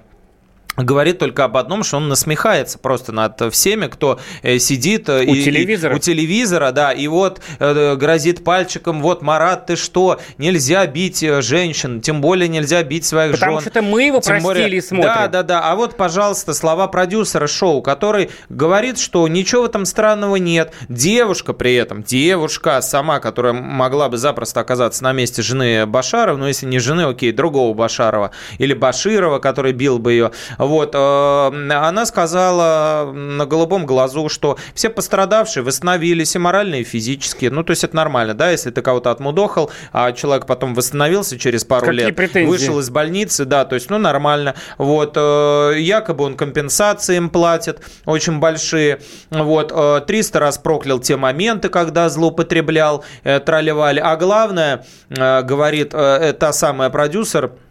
говорит 0.85 1.19
только 1.19 1.45
об 1.45 1.57
одном, 1.57 1.83
что 1.83 1.97
он 1.97 2.09
насмехается 2.09 2.79
просто 2.79 3.13
над 3.13 3.53
всеми, 3.53 3.87
кто 3.87 4.19
э, 4.43 4.59
сидит 4.59 5.09
э, 5.09 5.25
у 5.25 5.35
и, 5.35 5.45
телевизора. 5.45 5.95
И, 5.95 5.97
у 5.97 5.99
телевизора, 5.99 6.73
да, 6.73 6.93
и 6.93 7.07
вот 7.09 7.41
э, 7.59 7.97
грозит 7.97 8.45
пальчиком, 8.45 9.03
вот, 9.03 9.23
Марат, 9.23 9.67
ты 9.67 9.77
что, 9.77 10.21
нельзя 10.39 10.87
бить 10.87 11.23
э, 11.23 11.43
женщин, 11.43 12.01
тем 12.01 12.21
более 12.21 12.49
нельзя 12.49 12.83
бить 12.83 13.05
своих 13.05 13.33
Потому 13.33 13.55
жен. 13.55 13.61
что 13.61 13.71
это 13.71 13.83
мы 13.83 14.05
его 14.05 14.21
простили 14.21 14.43
более... 14.43 14.77
и 14.77 14.81
смотрим. 14.81 15.13
Да, 15.15 15.29
да, 15.29 15.43
да, 15.43 15.61
а 15.71 15.75
вот, 15.75 15.97
пожалуйста, 15.97 16.55
слова 16.55 16.87
продюсера 16.89 17.47
шоу, 17.47 17.83
который 17.83 18.31
говорит, 18.49 18.99
что 18.99 19.27
ничего 19.29 19.63
в 19.63 19.65
этом 19.67 19.85
странного 19.85 20.37
нет. 20.37 20.73
Девушка 20.89 21.53
при 21.53 21.75
этом, 21.75 22.03
девушка 22.03 22.81
сама, 22.81 23.21
которая 23.21 23.53
могла 23.53 24.09
бы 24.09 24.17
запросто 24.17 24.61
оказаться 24.61 25.03
на 25.03 25.13
месте 25.13 25.43
жены 25.43 25.87
Башарова, 25.87 26.37
но 26.37 26.49
если 26.49 26.67
не 26.67 26.79
жены, 26.79 27.03
окей, 27.03 27.33
другого 27.33 27.75
Башарова, 27.75 28.31
или 28.59 28.75
Баширова, 28.75 29.39
который 29.39 29.73
бил 29.73 29.99
бы 29.99 30.13
ее, 30.13 30.33
вот, 30.69 30.95
э, 30.95 30.99
она 30.99 32.07
сказала 32.07 33.11
на 33.13 33.47
голубом 33.47 33.87
глазу, 33.87 34.29
что 34.29 34.57
все 34.75 34.91
пострадавшие 34.91 35.63
восстановились 35.63 36.37
и 36.37 36.39
морально, 36.39 36.77
и 36.77 36.85
физически. 36.85 37.47
Ну, 37.47 37.65
то 37.65 37.71
есть 37.71 37.85
это 37.85 37.97
нормально, 37.97 38.35
да, 38.35 38.51
если 38.51 38.71
ты 38.71 38.83
кого-то 38.83 39.11
отмудохал, 39.11 39.71
а 39.93 40.13
человек 40.13 40.47
потом 40.47 40.75
восстановился 40.75 41.39
через 41.39 41.65
пару 41.65 41.87
Какие 41.87 42.07
лет, 42.07 42.17
претензии? 42.17 42.49
вышел 42.49 42.79
из 42.79 42.91
больницы, 42.91 43.45
да, 43.45 43.65
то 43.65 43.75
есть, 43.75 43.91
ну, 43.91 43.99
нормально. 43.99 44.55
Вот, 44.77 45.15
э, 45.17 45.75
якобы 45.79 46.25
он 46.25 46.37
компенсации 46.37 47.17
им 47.17 47.31
платит, 47.31 47.81
очень 48.05 48.39
большие. 48.39 49.01
Вот, 49.31 50.07
300 50.07 50.39
раз 50.39 50.59
проклял 50.59 50.99
те 50.99 51.17
моменты, 51.17 51.69
когда 51.69 52.09
злоупотреблял, 52.09 53.05
тролливали. 53.23 54.01
А 54.01 54.17
главное, 54.17 54.85
говорит 55.09 55.91
та 55.91 56.53
самая 56.53 56.91
продюсер, 56.91 57.39
Э, 57.39 57.68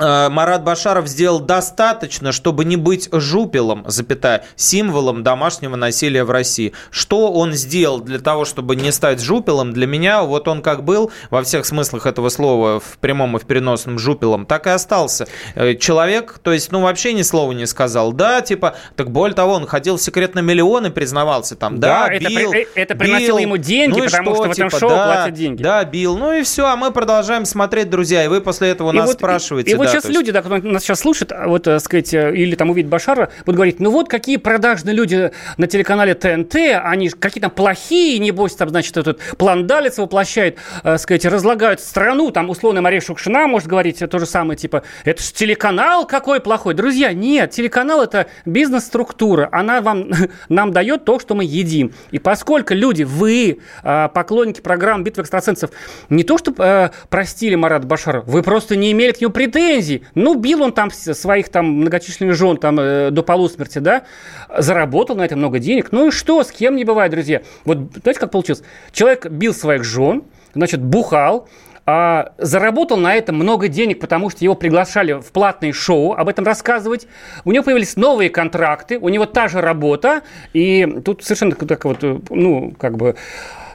Марат 0.00 0.64
Башаров 0.64 1.06
сделал 1.06 1.40
достаточно, 1.40 2.32
чтобы 2.32 2.64
не 2.64 2.76
быть 2.76 3.08
жупелом, 3.12 3.84
запятая, 3.86 4.44
символом 4.56 5.22
домашнего 5.22 5.76
насилия 5.76 6.24
в 6.24 6.30
России. 6.30 6.72
Что 6.90 7.32
он 7.32 7.52
сделал 7.52 8.00
для 8.00 8.18
того, 8.18 8.44
чтобы 8.44 8.76
не 8.76 8.92
стать 8.92 9.20
жупелом? 9.20 9.72
Для 9.72 9.86
меня 9.86 10.22
вот 10.22 10.48
он 10.48 10.62
как 10.62 10.84
был 10.84 11.10
во 11.30 11.42
всех 11.42 11.66
смыслах 11.66 12.06
этого 12.06 12.28
слова, 12.28 12.80
в 12.80 12.98
прямом 12.98 13.36
и 13.36 13.40
в 13.40 13.44
переносном 13.44 13.98
жупелом, 13.98 14.46
так 14.46 14.66
и 14.66 14.70
остался. 14.70 15.26
Э, 15.54 15.74
человек, 15.74 16.38
то 16.42 16.52
есть, 16.52 16.72
ну, 16.72 16.80
вообще 16.80 17.12
ни 17.12 17.22
слова 17.22 17.52
не 17.52 17.66
сказал. 17.66 18.12
Да, 18.12 18.40
типа, 18.40 18.76
так 18.96 19.10
более 19.10 19.34
того, 19.34 19.54
он 19.54 19.66
ходил 19.66 19.96
в 19.96 20.02
секрет 20.02 20.34
на 20.34 20.40
миллионы, 20.40 20.90
признавался 20.90 21.56
там. 21.56 21.78
Да, 21.78 22.08
да 22.08 22.18
бил, 22.18 22.52
это, 22.52 22.70
это 22.74 22.94
приносило 22.94 23.38
бил. 23.38 23.46
ему 23.46 23.56
деньги, 23.56 23.98
ну 23.98 24.04
потому 24.04 24.34
что, 24.34 24.34
что 24.34 24.48
в 24.48 24.52
этом 24.52 24.68
типа, 24.68 24.78
шоу 24.78 24.90
да, 24.90 25.04
платят 25.04 25.34
деньги. 25.34 25.62
Да, 25.62 25.84
бил. 25.84 26.16
Ну 26.16 26.32
и 26.32 26.42
все, 26.42 26.66
а 26.66 26.76
мы 26.76 26.90
продолжаем 26.90 27.44
смотреть, 27.44 27.90
друзья, 27.90 28.24
и 28.24 28.28
вы 28.28 28.40
после 28.40 28.68
этого 28.70 28.92
и 28.92 28.96
нас 28.96 29.06
вот, 29.06 29.16
спрашиваете. 29.16 29.70
И, 29.70 29.74
и 29.74 29.76
вот 29.76 29.89
сейчас 29.90 30.04
есть... 30.04 30.16
люди, 30.16 30.32
да, 30.32 30.42
которые 30.42 30.62
нас 30.62 30.82
сейчас 30.82 31.00
слушают, 31.00 31.32
а 31.32 31.46
вот, 31.48 31.64
так 31.64 31.80
сказать, 31.80 32.12
э, 32.14 32.34
или 32.34 32.54
там 32.54 32.70
увидят 32.70 32.90
Башара, 32.90 33.30
будут 33.44 33.56
говорить, 33.56 33.80
ну 33.80 33.90
вот 33.90 34.08
какие 34.08 34.36
продажные 34.36 34.94
люди 34.94 35.32
на 35.56 35.66
телеканале 35.66 36.14
ТНТ, 36.14 36.56
они 36.82 37.08
какие 37.10 37.42
то 37.42 37.50
плохие, 37.50 38.18
небось, 38.18 38.54
там, 38.54 38.68
значит, 38.70 38.96
этот 38.96 39.20
план 39.38 39.66
Далец 39.66 39.98
воплощает, 39.98 40.58
так 40.82 41.00
сказать, 41.00 41.24
разлагают 41.24 41.80
страну, 41.80 42.30
там, 42.30 42.50
условно, 42.50 42.80
Мария 42.82 43.00
Шукшина 43.00 43.46
может 43.46 43.68
говорить 43.68 43.98
то 43.98 44.18
же 44.18 44.26
самое, 44.26 44.56
типа, 44.56 44.82
это 45.04 45.22
же 45.22 45.32
телеканал 45.32 46.06
какой 46.06 46.40
плохой. 46.40 46.74
Друзья, 46.74 47.12
нет, 47.12 47.50
телеканал– 47.50 48.02
это 48.02 48.26
бизнес-структура, 48.44 49.48
она 49.52 49.80
вам, 49.80 50.10
нам 50.48 50.72
дает 50.72 51.04
то, 51.04 51.18
что 51.18 51.34
мы 51.34 51.44
едим. 51.44 51.92
И 52.10 52.18
поскольку 52.18 52.74
люди, 52.74 53.02
вы, 53.02 53.58
поклонники 53.82 54.60
программ 54.60 55.04
«Битва 55.04 55.22
экстрасенсов», 55.22 55.70
не 56.08 56.24
то, 56.24 56.38
что 56.38 56.52
э, 56.58 56.90
простили 57.08 57.54
Марат 57.54 57.84
Башара, 57.84 58.22
вы 58.22 58.42
просто 58.42 58.76
не 58.76 58.92
имели 58.92 59.12
к 59.12 59.20
нему 59.20 59.32
претензий. 59.32 59.79
Ну, 60.14 60.34
бил 60.34 60.62
он 60.62 60.72
там 60.72 60.90
своих 60.90 61.48
там 61.48 61.66
многочисленных 61.66 62.34
жен 62.36 62.56
там 62.56 62.78
э, 62.78 63.10
до 63.10 63.22
полусмерти, 63.22 63.78
да, 63.78 64.02
заработал 64.56 65.16
на 65.16 65.24
это 65.24 65.36
много 65.36 65.58
денег. 65.58 65.92
Ну 65.92 66.08
и 66.08 66.10
что, 66.10 66.42
с 66.42 66.50
кем 66.50 66.76
не 66.76 66.84
бывает, 66.84 67.10
друзья. 67.10 67.42
Вот 67.64 67.78
знаете, 68.02 68.20
как 68.20 68.30
получилось? 68.30 68.62
Человек 68.92 69.26
бил 69.26 69.54
своих 69.54 69.84
жен, 69.84 70.24
значит, 70.54 70.82
бухал, 70.82 71.48
а, 71.86 72.34
заработал 72.38 72.98
на 72.98 73.14
этом 73.14 73.36
много 73.36 73.66
денег, 73.66 74.00
потому 74.00 74.30
что 74.30 74.44
его 74.44 74.54
приглашали 74.54 75.14
в 75.14 75.32
платные 75.32 75.72
шоу 75.72 76.12
об 76.12 76.28
этом 76.28 76.44
рассказывать. 76.44 77.08
У 77.44 77.52
него 77.52 77.64
появились 77.64 77.96
новые 77.96 78.30
контракты, 78.30 78.98
у 78.98 79.08
него 79.08 79.26
та 79.26 79.48
же 79.48 79.60
работа, 79.60 80.22
и 80.52 80.86
тут 81.04 81.24
совершенно 81.24 81.54
так 81.54 81.84
вот, 81.84 82.04
э, 82.04 82.20
ну, 82.30 82.72
как 82.78 82.96
бы 82.96 83.16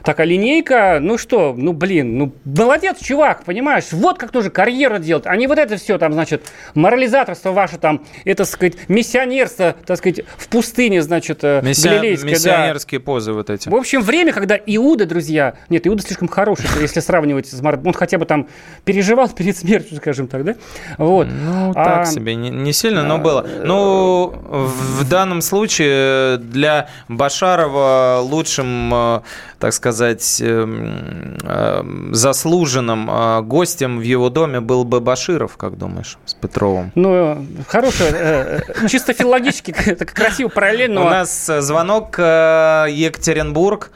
такая 0.06 0.28
линейка, 0.28 0.98
ну 1.02 1.18
что, 1.18 1.52
ну 1.54 1.72
блин, 1.72 2.16
ну 2.16 2.32
молодец, 2.44 2.98
чувак, 3.00 3.44
понимаешь, 3.44 3.86
вот 3.90 4.18
как 4.18 4.30
тоже 4.30 4.50
карьеру 4.50 5.00
делать, 5.00 5.24
а 5.26 5.34
не 5.34 5.48
вот 5.48 5.58
это 5.58 5.76
все 5.76 5.98
там, 5.98 6.12
значит, 6.12 6.44
морализаторство 6.74 7.50
ваше 7.50 7.76
там, 7.76 8.04
это, 8.24 8.44
так 8.44 8.52
сказать, 8.52 8.74
миссионерство, 8.88 9.74
так 9.84 9.98
сказать, 9.98 10.20
в 10.38 10.48
пустыне, 10.48 11.02
значит, 11.02 11.40
э, 11.42 11.60
Миссия... 11.62 11.90
галилейское. 11.90 12.30
Миссионерские 12.30 13.00
да. 13.00 13.04
позы 13.04 13.32
вот 13.32 13.50
эти. 13.50 13.68
В 13.68 13.74
общем, 13.74 14.00
время, 14.00 14.32
когда 14.32 14.56
Иуда, 14.56 15.06
друзья, 15.06 15.54
нет, 15.68 15.84
Иуда 15.88 16.04
слишком 16.04 16.28
хороший, 16.28 16.66
если 16.80 17.00
сравнивать 17.00 17.48
с 17.48 17.60
Мар... 17.60 17.80
он 17.84 17.92
хотя 17.92 18.18
бы 18.18 18.26
там 18.26 18.48
переживал 18.84 19.28
перед 19.28 19.56
смертью, 19.56 19.96
скажем 19.96 20.28
так, 20.28 20.44
да? 20.44 20.54
Вот. 20.98 21.26
Ну, 21.26 21.72
а... 21.74 21.84
так 21.84 22.06
себе, 22.06 22.36
не, 22.36 22.50
не 22.50 22.72
сильно, 22.72 23.02
но 23.02 23.18
было. 23.18 23.44
Ну, 23.64 24.32
в 24.46 25.08
данном 25.08 25.40
случае 25.40 26.36
для 26.36 26.88
Башарова 27.08 28.20
лучшим, 28.22 28.94
э, 28.94 29.20
так 29.58 29.72
сказать, 29.72 29.95
сказать, 29.96 30.40
эм, 30.42 31.38
эм, 31.42 32.14
заслуженным 32.14 33.10
э, 33.10 33.40
гостем 33.42 33.98
в 33.98 34.02
его 34.02 34.28
доме 34.28 34.60
был 34.60 34.84
бы 34.84 35.00
Баширов, 35.00 35.56
как 35.56 35.78
думаешь, 35.78 36.18
с 36.26 36.34
Петровым? 36.34 36.92
Ну, 36.94 37.46
хорошая, 37.66 38.12
э, 38.12 38.60
э, 38.68 38.88
чисто 38.88 39.14
филологически, 39.14 39.72
так 39.98 40.12
красиво, 40.12 40.48
параллельно. 40.48 41.00
У 41.00 41.04
нас 41.04 41.46
звонок 41.46 42.18
Екатеринбург. 42.18 43.90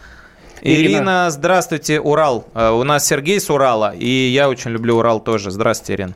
Ирина. 0.62 0.96
Ирина, 0.96 1.30
здравствуйте, 1.30 2.00
Урал. 2.00 2.46
У 2.54 2.82
нас 2.84 3.06
Сергей 3.06 3.40
с 3.40 3.48
Урала, 3.48 3.94
и 3.94 4.08
я 4.08 4.48
очень 4.48 4.70
люблю 4.70 4.98
Урал 4.98 5.20
тоже. 5.20 5.50
Здравствуйте, 5.50 5.94
Ирина. 5.94 6.14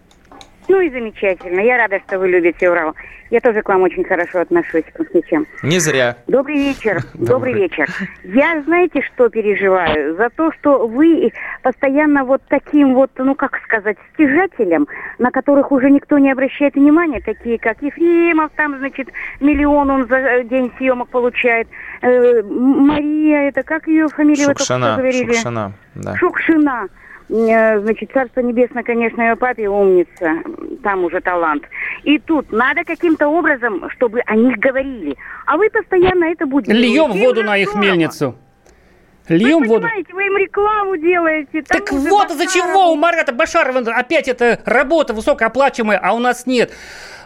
Ну 0.68 0.80
и 0.80 0.90
замечательно. 0.90 1.60
Я 1.60 1.76
рада, 1.76 2.00
что 2.06 2.18
вы 2.18 2.28
любите 2.28 2.70
Урал. 2.70 2.94
Я 3.30 3.40
тоже 3.40 3.62
к 3.62 3.68
вам 3.68 3.82
очень 3.82 4.04
хорошо 4.04 4.40
отношусь 4.40 4.84
к 4.92 4.98
москвичам. 4.98 5.46
Не 5.62 5.78
зря. 5.78 6.16
Добрый 6.26 6.56
вечер. 6.56 7.02
Добрый 7.14 7.54
вечер. 7.54 7.88
Я, 8.22 8.62
знаете, 8.62 9.02
что 9.02 9.28
переживаю? 9.28 10.16
За 10.16 10.30
то, 10.30 10.52
что 10.52 10.86
вы 10.86 11.32
постоянно 11.62 12.24
вот 12.24 12.42
таким 12.48 12.94
вот, 12.94 13.10
ну 13.16 13.34
как 13.34 13.58
сказать, 13.64 13.96
стяжателем, 14.14 14.86
на 15.18 15.30
которых 15.30 15.72
уже 15.72 15.90
никто 15.90 16.18
не 16.18 16.30
обращает 16.30 16.74
внимания, 16.74 17.20
такие 17.20 17.58
как 17.58 17.82
Ефремов, 17.82 18.52
там, 18.56 18.78
значит, 18.78 19.08
миллион 19.40 19.90
он 19.90 20.06
за 20.06 20.44
день 20.44 20.72
съемок 20.78 21.08
получает. 21.08 21.68
Э, 22.02 22.42
Мария, 22.42 23.48
это 23.48 23.62
как 23.62 23.86
ее 23.86 24.08
фамилия? 24.08 24.44
Шукшина. 24.44 24.90
Вы 24.90 24.96
говорили? 24.96 25.32
Шукшина, 25.32 25.72
да. 25.94 26.16
Шукшина. 26.16 26.88
Э, 27.28 27.80
значит, 27.80 28.10
Царство 28.12 28.40
Небесное, 28.40 28.82
конечно, 28.82 29.22
ее 29.22 29.36
папе 29.36 29.68
умница, 29.68 30.42
там 30.82 31.04
уже 31.04 31.20
талант. 31.20 31.64
И 32.02 32.18
тут 32.18 32.52
надо 32.52 32.84
каким-то 32.84 33.28
образом, 33.28 33.88
чтобы 33.90 34.20
о 34.26 34.36
них 34.36 34.58
говорили. 34.58 35.16
А 35.46 35.56
вы 35.56 35.70
постоянно 35.70 36.24
это 36.24 36.46
будете... 36.46 36.72
Льем 36.72 37.12
воду 37.12 37.42
на 37.42 37.56
их 37.56 37.74
мельницу. 37.74 38.36
Льем 39.28 39.60
вы 39.60 39.68
воду. 39.68 39.88
вы 40.12 40.26
им 40.26 40.36
рекламу 40.36 40.96
делаете. 40.98 41.62
Так 41.62 41.90
вот 41.92 42.30
из-за 42.30 42.46
чего 42.46 42.92
у 42.92 42.96
Марата 42.96 43.32
Башарова 43.32 43.80
опять 43.94 44.28
эта 44.28 44.60
работа 44.66 45.14
высокооплачиваемая, 45.14 45.98
а 46.02 46.12
у 46.12 46.18
нас 46.18 46.46
нет. 46.46 46.72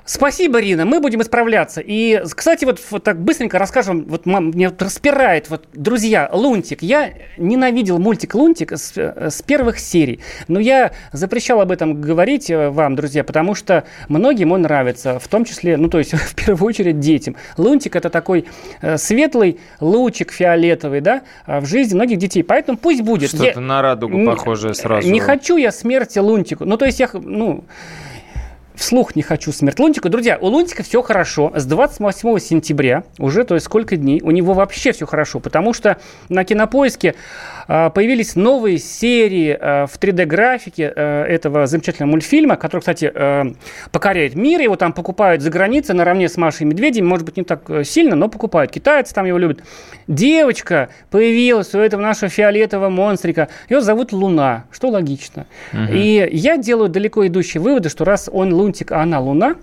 Спасибо, 0.09 0.59
Рина, 0.59 0.87
мы 0.87 1.01
будем 1.01 1.21
исправляться. 1.21 1.83
И, 1.85 2.23
кстати, 2.35 2.65
вот, 2.65 2.81
вот 2.91 3.05
так 3.05 3.21
быстренько 3.21 3.59
расскажем, 3.59 4.07
вот 4.09 4.25
мам, 4.25 4.47
мне 4.47 4.71
вот 4.71 4.81
распирает, 4.81 5.51
вот, 5.51 5.67
друзья, 5.75 6.31
Лунтик. 6.33 6.81
Я 6.81 7.11
ненавидел 7.37 7.99
мультик 7.99 8.35
Лунтик 8.35 8.73
с, 8.73 8.97
с 8.97 9.43
первых 9.43 9.79
серий, 9.79 10.21
но 10.49 10.61
я 10.61 10.93
запрещал 11.13 11.61
об 11.61 11.71
этом 11.71 12.01
говорить 12.01 12.49
э, 12.49 12.71
вам, 12.71 12.97
друзья, 12.97 13.23
потому 13.23 13.55
что 13.55 13.85
многим 14.09 14.53
он 14.53 14.63
нравится, 14.63 15.19
в 15.19 15.29
том 15.29 15.45
числе, 15.45 15.77
ну, 15.77 15.91
то 15.91 15.99
есть, 15.99 16.13
в 16.15 16.35
первую 16.35 16.67
очередь, 16.67 17.01
детям. 17.01 17.37
Лунтик– 17.59 17.95
это 17.97 18.09
такой 18.09 18.47
э, 18.81 18.97
светлый 18.97 19.61
лучик 19.79 20.33
фиолетовый, 20.33 21.03
да, 21.03 21.21
в 21.47 21.67
жизни 21.67 21.95
многих 21.95 22.17
детей, 22.17 22.43
поэтому 22.43 22.79
пусть 22.79 23.03
будет. 23.03 23.29
Что-то 23.29 23.45
я... 23.45 23.61
на 23.61 23.83
радугу 23.83 24.25
похожее 24.25 24.73
сразу. 24.73 25.07
Не 25.07 25.21
хочу 25.21 25.59
я 25.59 25.71
смерти 25.71 26.19
Лунтику, 26.19 26.65
ну, 26.65 26.79
то 26.79 26.87
есть, 26.87 26.99
я, 26.99 27.11
ну 27.13 27.65
вслух 28.79 29.17
не 29.17 29.23
хочу 29.23 29.53
смерть 29.53 29.79
Лунтика. 29.79 30.09
Друзья, 30.09 30.39
у 30.41 30.47
Лунтика 30.47 30.83
все 30.83 31.03
хорошо. 31.03 31.53
С 31.55 31.67
28 31.67 32.39
сентября, 32.39 33.05
уже, 33.19 33.45
то 33.45 33.55
есть 33.55 33.67
сколько 33.67 33.97
дней, 33.97 34.21
у 34.23 34.31
него 34.31 34.55
вообще 34.55 34.93
все 34.93 35.07
хорошо, 35.07 35.41
потому 35.41 35.75
что 35.75 35.99
на 36.29 36.45
Кинопоиске 36.45 37.15
появились 37.69 38.35
новые 38.35 38.79
серии 38.79 39.57
а, 39.61 39.87
в 39.87 39.99
3D-графике 39.99 40.91
а, 40.95 41.25
этого 41.25 41.67
замечательного 41.67 42.13
мультфильма, 42.13 42.57
который, 42.57 42.81
кстати, 42.81 43.13
покоряет 43.93 44.35
мир. 44.35 44.63
Его 44.63 44.77
там 44.77 44.95
покупают 44.95 45.43
за 45.43 45.51
границей 45.51 45.95
наравне 45.95 46.29
с 46.29 46.39
Машей 46.39 46.67
и 46.67 46.71
Медведем. 46.71 47.07
Может 47.07 47.27
быть, 47.27 47.37
не 47.37 47.45
так 47.45 47.71
сильно, 47.85 48.17
но 48.17 48.29
покупают. 48.29 48.73
Китайцы 48.73 49.15
там 49.15 49.27
его 49.27 49.37
любят. 49.37 49.61
Девочка 50.07 50.89
появилась 51.11 51.75
у 51.75 51.79
этого 51.79 52.01
нашего 52.01 52.31
фиолетового 52.31 52.89
монстрика. 52.89 53.49
Ее 53.69 53.83
зовут 53.83 54.13
Луна, 54.13 54.65
что 54.71 54.89
логично. 54.89 55.47
Угу. 55.75 55.93
И 55.93 56.29
я 56.33 56.57
делаю 56.57 56.89
далеко 56.89 57.27
идущие 57.27 57.61
выводы, 57.61 57.91
что 57.91 58.07
раз 58.07 58.31
он 58.33 58.55
лунтик, 58.55 58.93
а 58.93 59.03
она 59.03 59.21
Луна, 59.21 59.57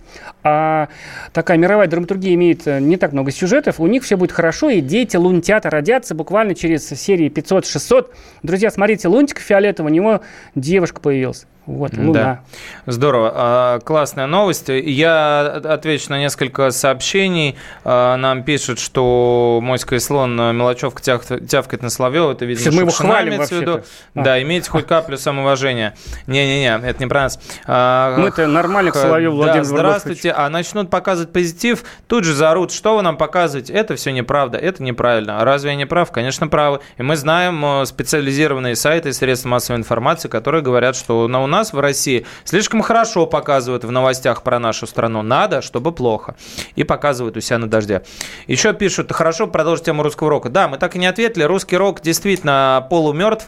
а 0.43 0.89
такая 1.33 1.57
мировая 1.57 1.87
драматургия 1.87 2.35
имеет 2.35 2.67
не 2.67 2.97
так 2.97 3.13
много 3.13 3.31
сюжетов, 3.31 3.79
у 3.79 3.87
них 3.87 4.03
все 4.03 4.15
будет 4.15 4.31
хорошо, 4.31 4.69
и 4.69 4.81
дети 4.81 5.17
лунтята 5.17 5.71
родятся 5.71 6.13
буквально 6.13 6.53
через 6.53 6.87
серии 6.87 7.31
500-600. 7.31 7.94
Друзья, 8.43 8.69
смотрите, 8.69 9.07
лунтик 9.07 9.39
фиолетовый, 9.39 9.91
у 9.91 9.95
него 9.95 10.21
девушка 10.55 10.99
появилась. 10.99 11.47
Вот, 11.65 11.97
Луна. 11.97 12.13
Да. 12.13 12.39
Здорово. 12.85 13.31
А, 13.33 13.79
классная 13.79 14.27
новость. 14.27 14.69
Я 14.69 15.61
отвечу 15.63 16.11
на 16.11 16.19
несколько 16.19 16.69
сообщений. 16.71 17.57
А, 17.83 18.17
нам 18.17 18.43
пишут, 18.43 18.79
что 18.79 19.59
Моська 19.63 19.95
и 19.95 19.99
слон 19.99 20.35
мелочевка 20.35 21.01
тявкает 21.01 21.81
на 21.81 21.89
Соловьева. 21.89 22.33
Это, 22.33 22.45
видимо, 22.45 22.75
мы 22.75 22.81
его 22.81 22.91
хвалим 22.91 23.41
в 23.41 23.51
виду. 23.51 23.83
А. 24.13 24.23
Да, 24.23 24.41
имейте 24.41 24.69
хоть 24.69 24.85
каплю 24.85 25.17
самоуважения. 25.17 25.95
Не-не-не, 26.27 26.87
это 26.87 26.99
не 26.99 27.07
про 27.07 27.23
нас. 27.23 27.39
А, 27.65 28.15
Мы-то 28.17 28.45
нормально 28.47 28.91
к 28.91 28.95
Соловьеву, 28.95 29.37
Владимир 29.37 29.63
Да, 29.63 29.69
здравствуйте. 29.69 30.31
А 30.31 30.49
начнут 30.49 30.89
показывать 30.89 31.33
позитив, 31.33 31.83
тут 32.07 32.25
же 32.25 32.33
заорут, 32.33 32.71
что 32.71 32.95
вы 32.95 33.01
нам 33.01 33.17
показываете. 33.17 33.73
Это 33.73 33.95
все 33.95 34.11
неправда, 34.11 34.57
это 34.57 34.83
неправильно. 34.83 35.43
Разве 35.43 35.71
я 35.71 35.75
не 35.75 35.85
прав? 35.85 36.11
Конечно, 36.11 36.47
правы. 36.47 36.79
И 36.97 37.03
мы 37.03 37.15
знаем 37.15 37.63
э, 37.65 37.85
специализированные 37.85 38.75
сайты 38.75 39.09
и 39.09 39.13
средства 39.13 39.49
массовой 39.49 39.79
информации, 39.79 40.27
которые 40.27 40.61
говорят, 40.61 40.95
что 40.95 41.27
на 41.27 41.41
у 41.41 41.47
нас 41.55 41.73
в 41.73 41.79
России 41.79 42.25
слишком 42.43 42.81
хорошо 42.81 43.25
показывают 43.25 43.83
в 43.83 43.91
новостях 43.91 44.43
про 44.43 44.59
нашу 44.59 44.87
страну. 44.87 45.21
Надо, 45.21 45.61
чтобы 45.61 45.91
плохо. 45.91 46.35
И 46.75 46.83
показывают 46.83 47.37
у 47.37 47.41
себя 47.41 47.57
на 47.57 47.67
дожде. 47.67 48.03
Еще 48.47 48.73
пишут, 48.73 49.11
хорошо, 49.11 49.47
продолжить 49.47 49.85
тему 49.85 50.03
русского 50.03 50.29
рока. 50.29 50.49
Да, 50.49 50.67
мы 50.67 50.77
так 50.77 50.95
и 50.95 50.99
не 50.99 51.07
ответили. 51.07 51.43
Русский 51.43 51.77
рок 51.77 52.01
действительно 52.01 52.85
полумертв. 52.89 53.47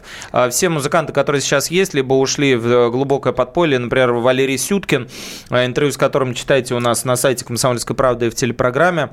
Все 0.50 0.68
музыканты, 0.68 1.12
которые 1.12 1.42
сейчас 1.42 1.70
есть, 1.70 1.94
либо 1.94 2.14
ушли 2.14 2.56
в 2.56 2.90
глубокое 2.90 3.32
подполье. 3.32 3.78
Например, 3.78 4.12
Валерий 4.12 4.58
Сюткин, 4.58 5.08
а, 5.50 5.66
интервью 5.66 5.92
с 5.92 5.96
которым 5.96 6.34
читайте 6.34 6.74
у 6.74 6.80
нас 6.80 7.04
на 7.04 7.16
сайте 7.16 7.44
«Комсомольской 7.44 7.94
правды» 7.94 8.26
и 8.26 8.30
в 8.30 8.34
телепрограмме. 8.34 9.10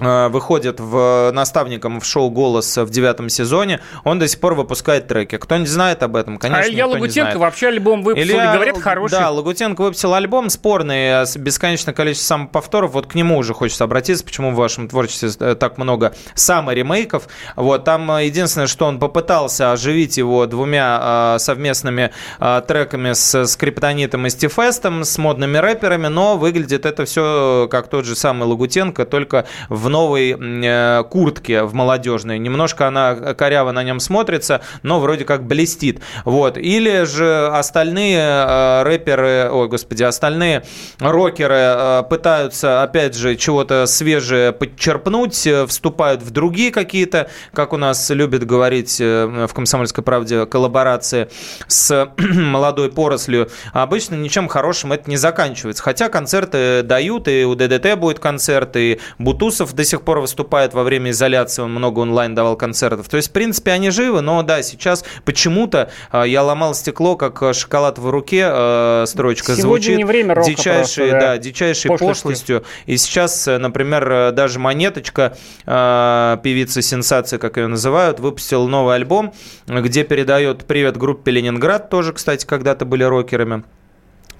Э, 0.00 0.28
выходит 0.28 0.78
в 0.80 1.30
наставником 1.32 2.00
в 2.00 2.04
шоу 2.04 2.30
«Голос» 2.30 2.76
в 2.76 2.90
девятом 2.90 3.28
сезоне, 3.28 3.80
он 4.04 4.18
до 4.18 4.28
сих 4.28 4.38
пор 4.38 4.54
выпускает 4.54 5.08
треки. 5.08 5.36
Кто 5.36 5.56
не 5.56 5.66
знает 5.66 6.02
об 6.02 6.16
этом, 6.16 6.38
конечно, 6.38 6.64
А 6.64 6.68
Илья 6.68 6.86
Лагутенко 6.86 7.38
вообще 7.38 7.68
альбом 7.68 8.02
выпустил, 8.02 8.36
Илья, 8.36 8.54
говорят, 8.54 8.78
хороший. 8.78 9.12
Да, 9.12 9.30
Лагутенко 9.30 9.82
выпустил 9.82 10.14
альбом 10.14 10.50
спорный, 10.50 11.26
с 11.26 11.36
бесконечным 11.36 11.94
количеством 11.94 12.46
повторов. 12.46 12.92
Вот 12.92 13.06
к 13.08 13.14
нему 13.14 13.38
уже 13.38 13.54
хочется 13.54 13.84
обратиться, 13.84 14.24
почему 14.24 14.52
в 14.52 14.54
вашем 14.54 14.88
творчестве 14.88 15.30
э, 15.40 15.56
так 15.56 15.78
много 15.78 16.14
саморемейков. 16.34 17.28
Вот, 17.56 17.84
там 17.84 18.10
э, 18.12 18.26
единственное, 18.26 18.68
что 18.68 18.86
он 18.86 19.00
попытался 19.00 19.72
оживить 19.72 20.16
его 20.16 20.46
двумя 20.46 21.34
э, 21.36 21.38
совместными 21.40 22.12
э, 22.38 22.62
треками 22.66 23.14
с 23.14 23.46
Скриптонитом 23.46 24.26
и 24.26 24.30
Стифестом, 24.30 25.04
с 25.04 25.18
модными 25.18 25.58
рэперами, 25.58 26.06
но 26.06 26.36
выглядит 26.36 26.86
это 26.86 27.04
все 27.04 27.66
как 27.70 27.88
тот 27.88 28.04
же 28.04 28.14
самый 28.14 28.44
Лагутенко, 28.44 29.04
только 29.04 29.46
в 29.68 29.87
новой 29.88 30.36
э, 30.38 31.04
куртке 31.04 31.62
в 31.62 31.74
молодежной. 31.74 32.38
Немножко 32.38 32.88
она 32.88 33.14
коряво 33.14 33.72
на 33.72 33.82
нем 33.82 34.00
смотрится, 34.00 34.60
но 34.82 35.00
вроде 35.00 35.24
как 35.24 35.46
блестит. 35.46 36.00
Вот. 36.24 36.56
Или 36.56 37.04
же 37.04 37.48
остальные 37.48 38.18
э, 38.18 38.82
рэперы, 38.82 39.50
ой, 39.50 39.68
господи, 39.68 40.02
остальные 40.02 40.64
рокеры 40.98 41.56
э, 41.58 42.02
пытаются, 42.08 42.82
опять 42.82 43.14
же, 43.14 43.36
чего-то 43.36 43.86
свежее 43.86 44.52
подчерпнуть, 44.52 45.48
вступают 45.68 46.22
в 46.22 46.30
другие 46.30 46.70
какие-то, 46.70 47.30
как 47.52 47.72
у 47.72 47.76
нас 47.76 48.10
любят 48.10 48.44
говорить 48.44 48.98
в 48.98 49.48
«Комсомольской 49.54 50.04
правде», 50.04 50.46
коллаборации 50.46 51.28
с 51.66 52.12
молодой 52.18 52.90
порослью. 52.90 53.48
Обычно 53.72 54.14
ничем 54.16 54.48
хорошим 54.48 54.92
это 54.92 55.08
не 55.08 55.16
заканчивается. 55.16 55.82
Хотя 55.82 56.08
концерты 56.08 56.82
дают, 56.82 57.28
и 57.28 57.44
у 57.44 57.54
ДДТ 57.54 57.96
будет 57.96 58.18
концерт, 58.18 58.76
и 58.76 59.00
Бутусов 59.18 59.74
до 59.78 59.84
сих 59.84 60.02
пор 60.02 60.18
выступает 60.18 60.74
во 60.74 60.82
время 60.82 61.12
изоляции, 61.12 61.62
он 61.62 61.70
много 61.70 62.00
онлайн 62.00 62.34
давал 62.34 62.56
концертов. 62.56 63.08
То 63.08 63.16
есть, 63.16 63.28
в 63.28 63.32
принципе, 63.32 63.70
они 63.70 63.90
живы, 63.90 64.22
но 64.22 64.42
да, 64.42 64.60
сейчас 64.62 65.04
почему-то 65.24 65.88
э, 66.10 66.24
я 66.26 66.42
ломал 66.42 66.74
стекло, 66.74 67.14
как 67.14 67.40
э, 67.44 67.52
шоколад 67.52 67.96
в 68.00 68.10
руке, 68.10 68.48
э, 68.50 69.04
строчка 69.06 69.52
Сегодня 69.52 69.62
звучит. 69.62 69.96
не 69.98 70.04
время 70.04 70.34
рока 70.34 70.50
дичайшей, 70.50 71.10
просто, 71.10 71.20
да. 71.20 71.20
да, 71.20 71.38
дичайшей 71.38 71.88
пошлостью. 71.90 72.22
пошлостью. 72.22 72.64
И 72.86 72.96
сейчас, 72.96 73.46
например, 73.46 74.32
даже 74.32 74.58
Монеточка, 74.58 75.36
певица 75.64 76.82
сенсация, 76.82 77.38
как 77.38 77.56
ее 77.56 77.68
называют, 77.68 78.18
выпустил 78.18 78.66
новый 78.66 78.96
альбом, 78.96 79.32
где 79.68 80.02
передает 80.02 80.64
привет 80.64 80.96
группе 80.96 81.30
Ленинград, 81.30 81.88
тоже, 81.88 82.12
кстати, 82.12 82.44
когда-то 82.44 82.84
были 82.84 83.04
рокерами 83.04 83.62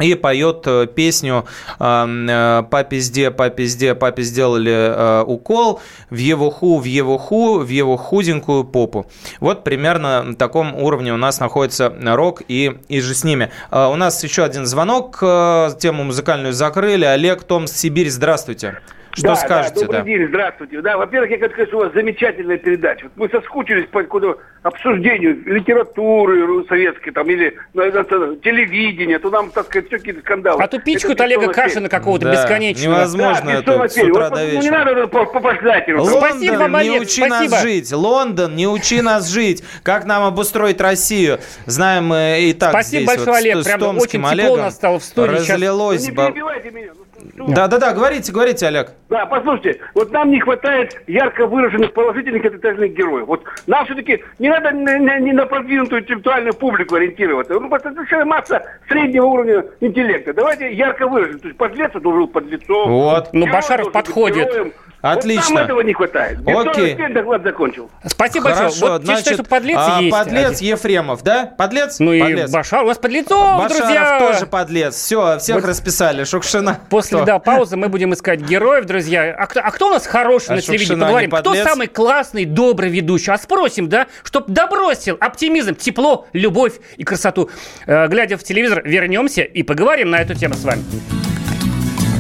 и 0.00 0.14
поет 0.14 0.62
э, 0.66 0.86
песню 0.86 1.46
э, 1.78 2.62
«По 2.70 2.84
пизде, 2.84 3.30
по 3.30 3.50
пизде, 3.50 3.94
папе 3.94 4.22
сделали 4.22 4.72
э, 4.72 5.24
укол, 5.26 5.80
в 6.10 6.16
его 6.16 6.50
ху, 6.50 6.78
в 6.78 6.84
его 6.84 7.18
ху, 7.18 7.58
в 7.58 7.68
его 7.68 7.96
худенькую 7.96 8.64
попу». 8.64 9.06
Вот 9.40 9.64
примерно 9.64 10.22
на 10.22 10.36
таком 10.36 10.74
уровне 10.74 11.12
у 11.12 11.16
нас 11.16 11.40
находится 11.40 11.92
рок 12.02 12.42
и, 12.48 12.78
и 12.88 13.00
же 13.00 13.14
с 13.14 13.24
ними. 13.24 13.50
У 13.70 13.96
нас 13.96 14.22
еще 14.22 14.44
один 14.44 14.66
звонок, 14.66 15.18
тему 15.18 16.04
музыкальную 16.04 16.52
закрыли. 16.52 17.04
Олег, 17.04 17.44
Томс, 17.44 17.72
Сибирь, 17.72 18.10
здравствуйте. 18.10 18.80
Что 19.12 19.28
да, 19.28 19.36
скажете? 19.36 19.74
Да, 19.74 19.80
добрый 19.80 20.00
да? 20.00 20.06
день, 20.06 20.28
здравствуйте. 20.28 20.80
Да, 20.80 20.96
во-первых, 20.96 21.30
я 21.30 21.38
хочу 21.38 21.52
сказать, 21.52 21.68
что 21.68 21.78
у 21.78 21.80
вас 21.80 21.92
замечательная 21.92 22.58
передача. 22.58 23.04
Вот 23.04 23.12
мы 23.16 23.28
соскучились 23.28 23.86
по 23.88 24.02
какому-то 24.02 24.38
обсуждению 24.62 25.42
литературы 25.46 26.64
советской 26.68 27.10
там, 27.10 27.28
или 27.28 27.54
ну, 27.74 27.82
это, 27.82 28.04
телевидения, 28.36 29.18
то 29.18 29.30
нам, 29.30 29.50
так 29.50 29.66
сказать, 29.66 29.88
все 29.88 29.98
какие-то 29.98 30.20
скандалы. 30.20 30.62
А 30.62 30.68
то 30.68 30.78
пичкают 30.78 31.20
Олега 31.20 31.52
Кашина 31.52 31.88
какого-то 31.88 32.26
да, 32.26 32.32
бесконечного. 32.32 32.94
Невозможно 32.94 33.46
да, 33.46 33.58
это 33.58 33.88
с 33.88 33.96
утра 33.98 34.28
вот, 34.28 34.34
до 34.34 34.44
вечера. 34.44 34.56
Ну, 34.56 34.62
не 34.62 34.70
надо 34.70 35.06
по, 35.08 35.24
по. 35.24 35.48
Лондон, 35.48 36.18
спасибо 36.18 36.54
вам, 36.54 36.76
Олег, 36.76 36.92
не 36.92 37.00
учи 37.00 37.26
спасибо. 37.26 37.50
нас 37.50 37.62
жить. 37.62 37.92
Лондон, 37.92 38.56
не 38.56 38.66
учи 38.66 39.02
нас 39.02 39.28
жить. 39.28 39.64
Как 39.82 40.04
нам 40.04 40.24
обустроить 40.24 40.80
Россию? 40.80 41.38
Знаем 41.66 42.06
мы 42.06 42.38
и 42.40 42.52
так 42.52 42.70
Спасибо 42.70 43.02
здесь, 43.02 43.06
большое, 43.06 43.26
вот, 43.26 43.36
Олег. 43.36 43.64
Прям 43.64 43.98
очень 43.98 44.08
тепло 44.08 44.28
Олегом 44.28 44.58
нас 44.58 44.74
стало 44.74 44.98
в 44.98 45.04
студии. 45.04 45.30
Разлилось. 45.30 46.02
Сейчас... 46.02 46.14
Ну, 46.14 46.22
не 46.22 46.32
перебивайте 46.32 46.70
меня. 46.70 46.92
Ну, 47.34 47.48
да, 47.48 47.66
да, 47.68 47.78
да, 47.78 47.92
говорите, 47.92 48.32
говорите, 48.32 48.66
Олег. 48.66 48.92
Да, 49.08 49.24
послушайте, 49.24 49.80
вот 49.94 50.12
нам 50.12 50.30
не 50.30 50.38
хватает 50.38 51.00
ярко 51.06 51.46
выраженных 51.46 51.94
положительных 51.94 52.44
отрицательных 52.44 52.92
героев. 52.92 53.26
Вот 53.26 53.42
нам 53.66 53.86
все-таки 53.86 54.22
не 54.38 54.50
надо 54.50 54.70
не, 54.72 55.20
не 55.20 55.32
на 55.32 55.46
продвинутую 55.46 56.02
интеллектуальную 56.02 56.54
публику 56.54 56.96
ориентироваться. 56.96 57.54
Ну, 57.58 57.68
просто 57.70 57.90
это 57.90 58.24
масса 58.26 58.62
среднего 58.86 59.24
уровня 59.24 59.64
интеллекта. 59.80 60.34
Давайте 60.34 60.72
ярко 60.72 61.08
выраженных. 61.08 61.40
То 61.40 61.48
есть 61.48 61.58
подлец 61.58 61.92
должен 61.92 62.24
быть 62.24 62.32
подлецом. 62.32 62.90
Вот. 62.90 63.28
Ну, 63.32 63.46
Башаров 63.50 63.92
подходит. 63.92 64.48
Героем. 64.48 64.72
Отлично. 65.00 65.42
Вот 65.42 65.54
нам 65.54 65.64
этого 65.64 65.80
не 65.82 65.92
хватает. 65.92 66.38
Окей. 66.46 66.96
доклад 67.12 67.42
закончил. 67.42 67.90
Спасибо 68.04 68.50
Хорошо, 68.50 68.62
большое. 68.62 68.92
Вот 68.92 69.04
значит, 69.04 69.18
считаю, 69.20 69.36
что 69.36 69.44
подлец 69.44 69.78
а, 69.78 70.00
есть. 70.00 70.16
Подлец 70.16 70.56
один. 70.56 70.68
Ефремов, 70.74 71.22
да? 71.22 71.54
Подлец? 71.56 72.00
Ну 72.00 72.18
подлец. 72.18 72.50
и 72.50 72.52
Башар. 72.52 72.82
У 72.82 72.86
вас 72.86 72.98
подлецов, 72.98 73.58
Башаров 73.58 73.78
друзья. 73.78 74.18
тоже 74.18 74.46
подлец. 74.46 74.94
Все, 74.94 75.38
всех 75.38 75.56
вот 75.56 75.64
расписали. 75.64 76.24
Шукшина. 76.24 76.80
После, 76.90 77.18
кто? 77.18 77.26
да, 77.26 77.38
паузы 77.38 77.76
мы 77.76 77.88
будем 77.88 78.12
искать 78.12 78.40
героев, 78.40 78.86
друзья. 78.86 79.34
А 79.38 79.46
кто, 79.46 79.60
а 79.60 79.70
кто 79.70 79.86
у 79.86 79.90
нас 79.90 80.06
хороший 80.06 80.50
а 80.50 80.54
на 80.56 80.62
телевидении? 80.62 81.00
Поговорим. 81.00 81.30
Кто 81.30 81.54
самый 81.54 81.86
классный, 81.86 82.44
добрый 82.44 82.90
ведущий? 82.90 83.30
А 83.30 83.38
спросим, 83.38 83.88
да? 83.88 84.08
Чтоб 84.24 84.48
добросил 84.48 85.16
оптимизм, 85.20 85.76
тепло, 85.76 86.26
любовь 86.32 86.74
и 86.96 87.04
красоту. 87.04 87.50
Э, 87.86 88.08
глядя 88.08 88.36
в 88.36 88.42
телевизор, 88.42 88.82
вернемся 88.84 89.42
и 89.42 89.62
поговорим 89.62 90.10
на 90.10 90.16
эту 90.16 90.34
тему 90.34 90.54
с 90.54 90.64
вами. 90.64 90.82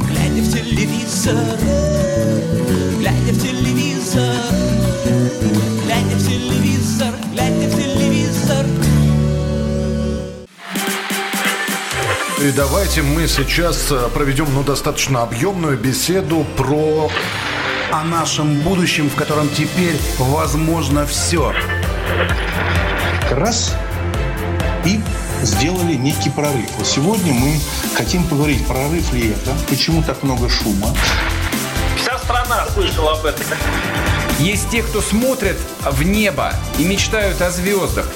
Глядя 0.08 0.42
в 0.42 0.52
телевизор, 0.52 1.34
глядя 3.08 3.32
в 3.32 3.42
телевизор, 3.42 4.34
глядя 5.84 6.16
в 6.16 6.26
телевизор, 6.26 7.14
глядя 7.32 7.68
в 7.68 7.76
телевизор. 7.76 8.66
И 12.40 12.52
давайте 12.52 13.02
мы 13.02 13.26
сейчас 13.26 13.90
э, 13.90 14.08
проведем 14.12 14.46
ну, 14.52 14.62
достаточно 14.62 15.22
объемную 15.22 15.78
беседу 15.78 16.46
про... 16.56 17.10
О 17.90 18.04
нашем 18.04 18.60
будущем, 18.60 19.08
в 19.08 19.14
котором 19.14 19.48
теперь 19.48 19.96
возможно 20.18 21.06
все. 21.06 21.54
Раз 23.30 23.74
и 24.84 25.00
сделали 25.42 25.94
некий 25.94 26.28
прорыв. 26.28 26.68
Вот 26.76 26.86
сегодня 26.86 27.32
мы 27.32 27.58
хотим 27.94 28.24
поговорить, 28.24 28.66
прорыв 28.66 29.10
ли 29.14 29.30
это, 29.30 29.56
почему 29.70 30.02
так 30.02 30.22
много 30.22 30.50
шума. 30.50 30.94
Слышала 32.78 33.18
об 33.18 33.26
этом. 33.26 33.44
Есть 34.38 34.70
те, 34.70 34.84
кто 34.84 35.00
смотрят 35.00 35.56
в 35.80 36.04
небо 36.04 36.52
и 36.78 36.84
мечтают 36.84 37.42
о 37.42 37.50
звездах. 37.50 38.08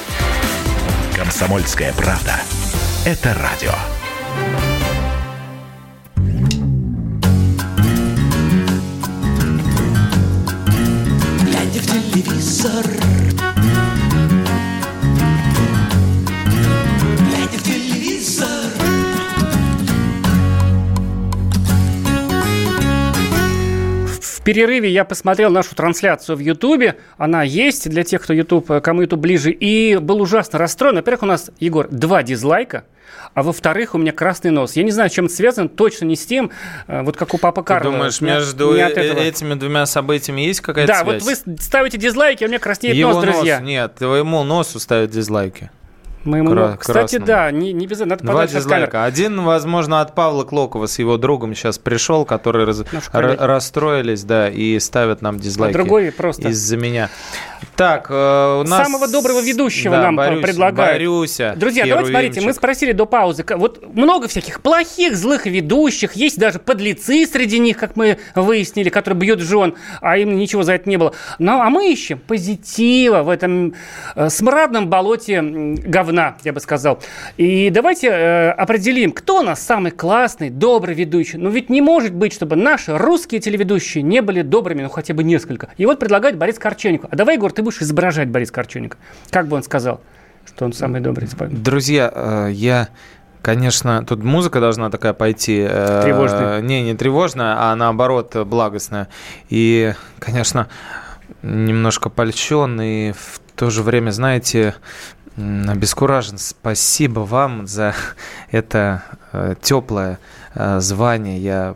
Комсомольская 1.16 1.92
правда. 1.94 2.36
Это 3.04 3.34
радио. 3.34 3.74
Перерыве 24.44 24.90
я 24.90 25.04
посмотрел 25.04 25.50
нашу 25.50 25.74
трансляцию 25.74 26.36
в 26.36 26.40
Ютубе. 26.40 26.96
Она 27.18 27.42
есть 27.42 27.88
для 27.88 28.02
тех, 28.04 28.22
кто 28.22 28.32
YouTube, 28.32 28.82
кому 28.82 29.02
YouTube 29.02 29.20
ближе. 29.20 29.50
И 29.50 29.96
был 29.96 30.20
ужасно 30.20 30.58
расстроен. 30.58 30.96
Во-первых, 30.96 31.22
у 31.22 31.26
нас, 31.26 31.50
Егор, 31.60 31.88
два 31.88 32.22
дизлайка. 32.22 32.84
А 33.34 33.42
во-вторых, 33.42 33.94
у 33.94 33.98
меня 33.98 34.12
красный 34.12 34.50
нос. 34.50 34.74
Я 34.74 34.82
не 34.82 34.90
знаю, 34.90 35.08
чем 35.10 35.26
это 35.26 35.34
связано, 35.34 35.68
точно 35.68 36.06
не 36.06 36.16
с 36.16 36.26
тем, 36.26 36.50
э, 36.86 37.02
вот 37.02 37.16
как 37.16 37.34
у 37.34 37.38
папы 37.38 37.62
Карла. 37.62 37.90
Ты 37.90 37.96
думаешь, 37.96 38.20
Не 38.20 38.28
между 38.30 38.74
не 38.74 38.80
этого. 38.80 39.18
этими 39.20 39.54
двумя 39.54 39.86
событиями 39.86 40.42
есть 40.42 40.60
какая-то 40.60 40.92
Да, 40.92 41.00
связь? 41.04 41.22
вот 41.24 41.36
вы 41.46 41.56
ставите 41.60 41.98
дизлайки, 41.98 42.42
а 42.44 42.46
у 42.46 42.48
меня 42.50 42.58
краснеет 42.58 42.96
Его 42.96 43.12
нос, 43.12 43.22
друзья. 43.24 43.60
нет, 43.60 43.94
твоему 43.96 44.42
носу 44.44 44.78
ставят 44.80 45.10
дизлайки. 45.10 45.70
Моему 46.24 46.50
Кра-. 46.50 46.76
Кстати, 46.78 47.16
красному. 47.16 47.26
да, 47.26 47.50
не, 47.50 47.72
не 47.72 47.86
без 47.86 47.98
надо 48.00 48.24
Два 48.24 48.46
дизлайка. 48.46 49.04
Один, 49.04 49.42
возможно, 49.42 50.00
от 50.00 50.14
Павла 50.14 50.44
Клокова 50.44 50.86
с 50.86 50.98
его 50.98 51.16
другом 51.16 51.54
сейчас 51.54 51.78
пришел, 51.78 52.24
который 52.24 52.64
раз- 52.64 52.84
р- 53.12 53.36
расстроились, 53.38 54.22
да, 54.24 54.48
и 54.48 54.78
ставят 54.78 55.22
нам 55.22 55.38
дизлайки. 55.38 55.74
А 55.74 55.78
другой 55.78 56.12
просто. 56.12 56.48
Из-за 56.48 56.76
меня. 56.76 57.10
Так, 57.76 58.08
э, 58.10 58.60
у 58.60 58.68
нас... 58.68 58.84
Самого 58.86 59.08
доброго 59.08 59.40
ведущего 59.40 59.96
Да, 59.96 60.02
нам 60.02 60.16
Борюся, 60.16 60.42
предлагают. 60.42 60.94
Борюся, 60.98 61.54
Друзья, 61.56 61.86
давайте 61.86 62.10
смотрите, 62.10 62.40
мы 62.40 62.52
спросили 62.52 62.92
до 62.92 63.06
паузы. 63.06 63.44
Вот 63.56 63.94
много 63.94 64.28
всяких 64.28 64.60
плохих, 64.60 65.16
злых 65.16 65.46
ведущих, 65.46 66.12
есть 66.14 66.38
даже 66.38 66.58
подлецы 66.58 67.26
среди 67.26 67.58
них, 67.58 67.78
как 67.78 67.96
мы 67.96 68.18
выяснили, 68.34 68.88
которые 68.88 69.18
бьют 69.20 69.40
жен, 69.40 69.74
а 70.00 70.18
им 70.18 70.36
ничего 70.36 70.62
за 70.62 70.74
это 70.74 70.88
не 70.88 70.96
было. 70.96 71.14
Ну, 71.38 71.60
а 71.60 71.70
мы 71.70 71.90
ищем 71.92 72.18
позитива 72.18 73.22
в 73.22 73.28
этом 73.28 73.74
э, 74.16 74.28
смрадном 74.28 74.88
болоте 74.88 75.34
м, 75.34 75.74
говна, 76.12 76.36
я 76.44 76.52
бы 76.52 76.60
сказал. 76.60 77.00
И 77.36 77.70
давайте 77.70 78.08
э, 78.08 78.50
определим, 78.50 79.12
кто 79.12 79.40
у 79.40 79.42
нас 79.42 79.62
самый 79.62 79.90
классный, 79.90 80.50
добрый 80.50 80.94
ведущий. 80.94 81.38
Ну, 81.38 81.50
ведь 81.50 81.70
не 81.70 81.80
может 81.80 82.12
быть, 82.12 82.32
чтобы 82.32 82.56
наши 82.56 82.96
русские 82.96 83.40
телеведущие 83.40 84.02
не 84.02 84.20
были 84.20 84.42
добрыми, 84.42 84.82
ну, 84.82 84.88
хотя 84.90 85.14
бы 85.14 85.24
несколько. 85.24 85.70
И 85.78 85.86
вот 85.86 85.98
предлагает 85.98 86.36
Борис 86.36 86.58
Корчевников. 86.58 87.10
А 87.12 87.16
давай, 87.16 87.36
Егор, 87.36 87.50
ты 87.50 87.62
будешь 87.62 87.80
изображать 87.80 88.28
Бориса 88.28 88.52
Корчевника. 88.52 88.98
Как 89.30 89.48
бы 89.48 89.56
он 89.56 89.62
сказал, 89.62 90.00
что 90.46 90.64
он 90.66 90.72
самый 90.72 91.00
добрый? 91.00 91.28
Друзья, 91.50 92.12
э, 92.14 92.48
я... 92.52 92.88
Конечно, 93.40 94.04
тут 94.06 94.22
музыка 94.22 94.60
должна 94.60 94.88
такая 94.88 95.14
пойти. 95.14 95.66
э, 95.68 96.02
Тревожная. 96.04 96.60
Не, 96.60 96.82
не 96.82 96.94
тревожная, 96.94 97.56
а 97.58 97.74
наоборот 97.74 98.36
благостная. 98.46 99.08
И, 99.48 99.94
конечно, 100.20 100.68
немножко 101.42 102.08
польщен 102.08 102.80
и 102.80 103.10
в 103.10 103.40
то 103.56 103.68
же 103.68 103.82
время, 103.82 104.12
знаете, 104.12 104.76
обескуражен. 105.36 106.38
Спасибо 106.38 107.20
вам 107.20 107.66
за 107.66 107.94
это 108.50 109.02
э, 109.32 109.54
теплое 109.60 110.18
э, 110.54 110.80
звание. 110.80 111.38
Я 111.38 111.74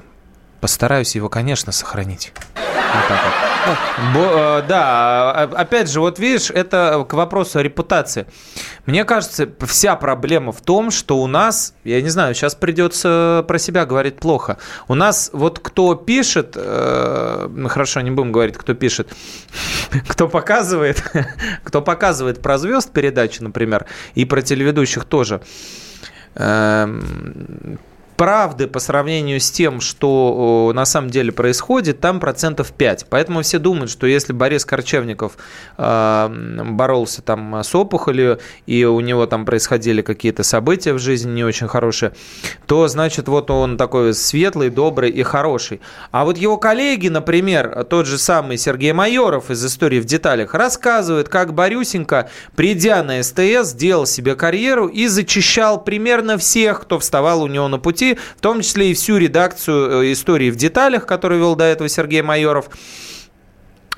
постараюсь 0.61 1.14
его, 1.14 1.29
конечно, 1.29 1.73
сохранить. 1.73 2.33
Вот 2.55 3.09
так 3.09 3.25
вот. 3.25 3.45
Э, 3.66 4.62
да, 4.68 5.33
а- 5.33 5.50
опять 5.55 5.90
же, 5.90 6.00
вот 6.00 6.18
видишь, 6.18 6.50
это 6.50 7.05
к 7.09 7.12
вопросу 7.14 7.59
о 7.59 7.62
репутации. 7.62 8.26
Мне 8.87 9.05
кажется, 9.05 9.48
вся 9.66 9.96
проблема 9.96 10.52
в 10.52 10.61
том, 10.61 10.90
что 10.90 11.18
у 11.18 11.26
нас, 11.26 11.74
я 11.85 12.00
не 12.00 12.09
знаю, 12.09 12.35
сейчас 12.35 12.55
придется 12.55 13.44
про 13.46 13.59
себя 13.59 13.85
говорить 13.87 14.18
плохо. 14.18 14.59
У 14.88 14.94
нас 14.94 15.31
вот 15.33 15.59
кто 15.59 15.94
пишет, 15.94 16.52
э, 16.57 17.66
хорошо, 17.68 18.00
не 18.00 18.11
будем 18.11 18.33
говорить, 18.33 18.57
кто 18.57 18.74
пишет, 18.74 19.12
кто 20.09 20.29
показывает, 20.29 21.02
кто 21.64 21.83
показывает 21.83 22.42
про 22.42 22.59
звезд 22.59 22.92
передачи, 22.92 23.42
например, 23.42 23.87
и 24.14 24.24
про 24.24 24.42
телеведущих 24.42 25.05
тоже. 25.05 25.40
Правды 28.16 28.66
по 28.66 28.79
сравнению 28.79 29.40
с 29.40 29.50
тем, 29.50 29.81
что 29.81 30.72
на 30.74 30.87
самом 30.87 31.11
деле 31.11 31.33
происходит, 31.33 32.00
там 32.00 32.18
процентов 32.18 32.72
5. 32.72 33.07
Поэтому 33.11 33.42
все 33.42 33.59
думают, 33.59 33.90
что 33.90 34.07
если 34.07 34.33
Борис 34.33 34.64
Корчевников 34.64 35.37
э, 35.76 36.62
боролся 36.64 37.20
там 37.20 37.57
с 37.57 37.74
опухолью, 37.74 38.38
и 38.66 38.85
у 38.85 39.00
него 39.00 39.26
там 39.26 39.44
происходили 39.44 40.00
какие-то 40.00 40.44
события 40.44 40.94
в 40.94 40.98
жизни 40.98 41.31
не 41.31 41.44
очень 41.44 41.68
хорошие, 41.68 42.12
то 42.66 42.88
значит 42.88 43.29
вот 43.29 43.50
он 43.50 43.76
такой 43.76 44.14
светлый, 44.14 44.70
добрый 44.70 45.11
и 45.11 45.22
хороший. 45.22 45.81
А 46.11 46.24
вот 46.24 46.38
его 46.38 46.57
коллеги, 46.57 47.09
например, 47.09 47.85
тот 47.85 48.07
же 48.07 48.16
самый 48.16 48.57
Сергей 48.57 48.92
Майоров 48.92 49.50
из 49.50 49.64
«Истории 49.64 50.00
в 50.00 50.07
деталях» 50.07 50.55
рассказывает, 50.55 51.29
как 51.29 51.52
Борюсенька, 51.52 52.31
придя 52.55 53.02
на 53.02 53.22
СТС, 53.22 53.70
сделал 53.70 54.07
себе 54.07 54.35
карьеру 54.37 54.87
и 54.87 55.07
зачищал 55.07 55.83
примерно 55.83 56.38
всех, 56.38 56.83
кто 56.83 56.98
вставал 56.98 57.42
у 57.42 57.46
него 57.46 57.68
на 57.68 57.79
пути, 57.79 58.06
в 58.14 58.40
том 58.40 58.62
числе 58.62 58.90
и 58.90 58.95
всю 58.95 59.16
редакцию 59.16 60.03
э, 60.03 60.12
«Истории 60.12 60.51
в 60.51 60.57
деталях», 60.57 61.07
которую 61.07 61.40
вел 61.40 61.57
до 61.57 61.64
этого 61.64 61.88
Сергей 61.88 62.23
Майоров. 62.23 62.71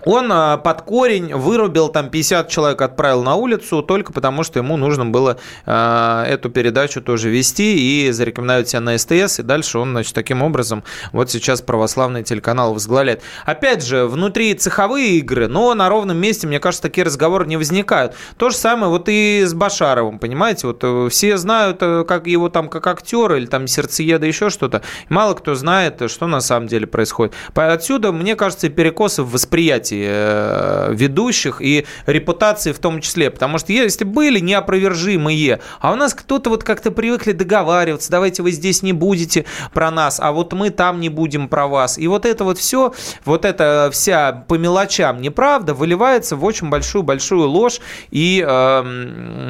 Он 0.08 0.32
а, 0.32 0.56
под 0.56 0.80
корень 0.82 1.34
вырубил 1.34 1.90
там 1.90 2.08
50 2.08 2.48
человек, 2.48 2.80
отправил 2.80 3.22
на 3.22 3.34
улицу 3.34 3.82
только 3.82 4.10
потому, 4.10 4.42
что 4.42 4.58
ему 4.58 4.78
нужно 4.78 5.04
было 5.04 5.38
а, 5.66 6.24
эту 6.24 6.48
передачу 6.48 7.02
тоже 7.02 7.28
вести 7.28 8.06
и 8.06 8.10
зарекомендовать 8.10 8.70
себя 8.70 8.80
на 8.80 8.96
СТС. 8.96 9.40
И 9.40 9.42
дальше 9.42 9.78
он, 9.78 9.90
значит, 9.90 10.14
таким 10.14 10.42
образом 10.42 10.82
вот 11.12 11.30
сейчас 11.30 11.60
православный 11.60 12.22
телеканал 12.22 12.72
возглавляет. 12.72 13.20
Опять 13.44 13.84
же, 13.84 14.06
внутри 14.06 14.54
цеховые 14.54 15.18
игры, 15.18 15.46
но 15.46 15.74
на 15.74 15.90
ровном 15.90 16.16
месте, 16.16 16.46
мне 16.46 16.58
кажется, 16.58 16.84
такие 16.84 17.04
разговоры 17.04 17.46
не 17.46 17.58
возникают. 17.58 18.14
То 18.38 18.48
же 18.48 18.56
самое 18.56 18.88
вот 18.88 19.10
и 19.10 19.42
с 19.44 19.52
Башаровым, 19.52 20.18
понимаете? 20.18 20.68
Вот 20.68 20.78
э, 20.84 21.08
все 21.10 21.36
знают, 21.36 21.82
э, 21.82 22.04
как 22.08 22.26
его 22.26 22.48
там 22.48 22.70
как 22.70 22.86
актера 22.86 23.36
или 23.36 23.44
там 23.44 23.66
сердцееда, 23.66 24.24
еще 24.24 24.48
что-то. 24.48 24.80
Мало 25.10 25.34
кто 25.34 25.54
знает, 25.54 26.10
что 26.10 26.26
на 26.26 26.40
самом 26.40 26.66
деле 26.66 26.86
происходит. 26.86 27.34
Отсюда, 27.54 28.10
мне 28.10 28.36
кажется, 28.36 28.70
перекосы 28.70 29.22
в 29.22 29.32
восприятии 29.32 29.97
ведущих 30.06 31.60
и 31.60 31.86
репутации 32.06 32.72
в 32.72 32.78
том 32.78 33.00
числе. 33.00 33.30
Потому 33.30 33.58
что 33.58 33.72
если 33.72 34.04
были 34.04 34.40
неопровержимые, 34.40 35.60
а 35.80 35.92
у 35.92 35.96
нас 35.96 36.14
кто-то 36.14 36.50
вот 36.50 36.64
как-то 36.64 36.90
привыкли 36.90 37.32
договариваться, 37.32 38.10
давайте 38.10 38.42
вы 38.42 38.50
здесь 38.52 38.82
не 38.82 38.92
будете 38.92 39.44
про 39.72 39.90
нас, 39.90 40.20
а 40.20 40.32
вот 40.32 40.52
мы 40.52 40.70
там 40.70 41.00
не 41.00 41.08
будем 41.08 41.48
про 41.48 41.66
вас. 41.66 41.98
И 41.98 42.06
вот 42.08 42.24
это 42.26 42.44
вот 42.44 42.58
все, 42.58 42.92
вот 43.24 43.44
эта 43.44 43.90
вся 43.92 44.44
по 44.48 44.54
мелочам 44.54 45.20
неправда 45.20 45.74
выливается 45.74 46.36
в 46.36 46.44
очень 46.44 46.68
большую-большую 46.68 47.48
ложь. 47.48 47.80
И 48.10 48.44
э, 48.46 48.82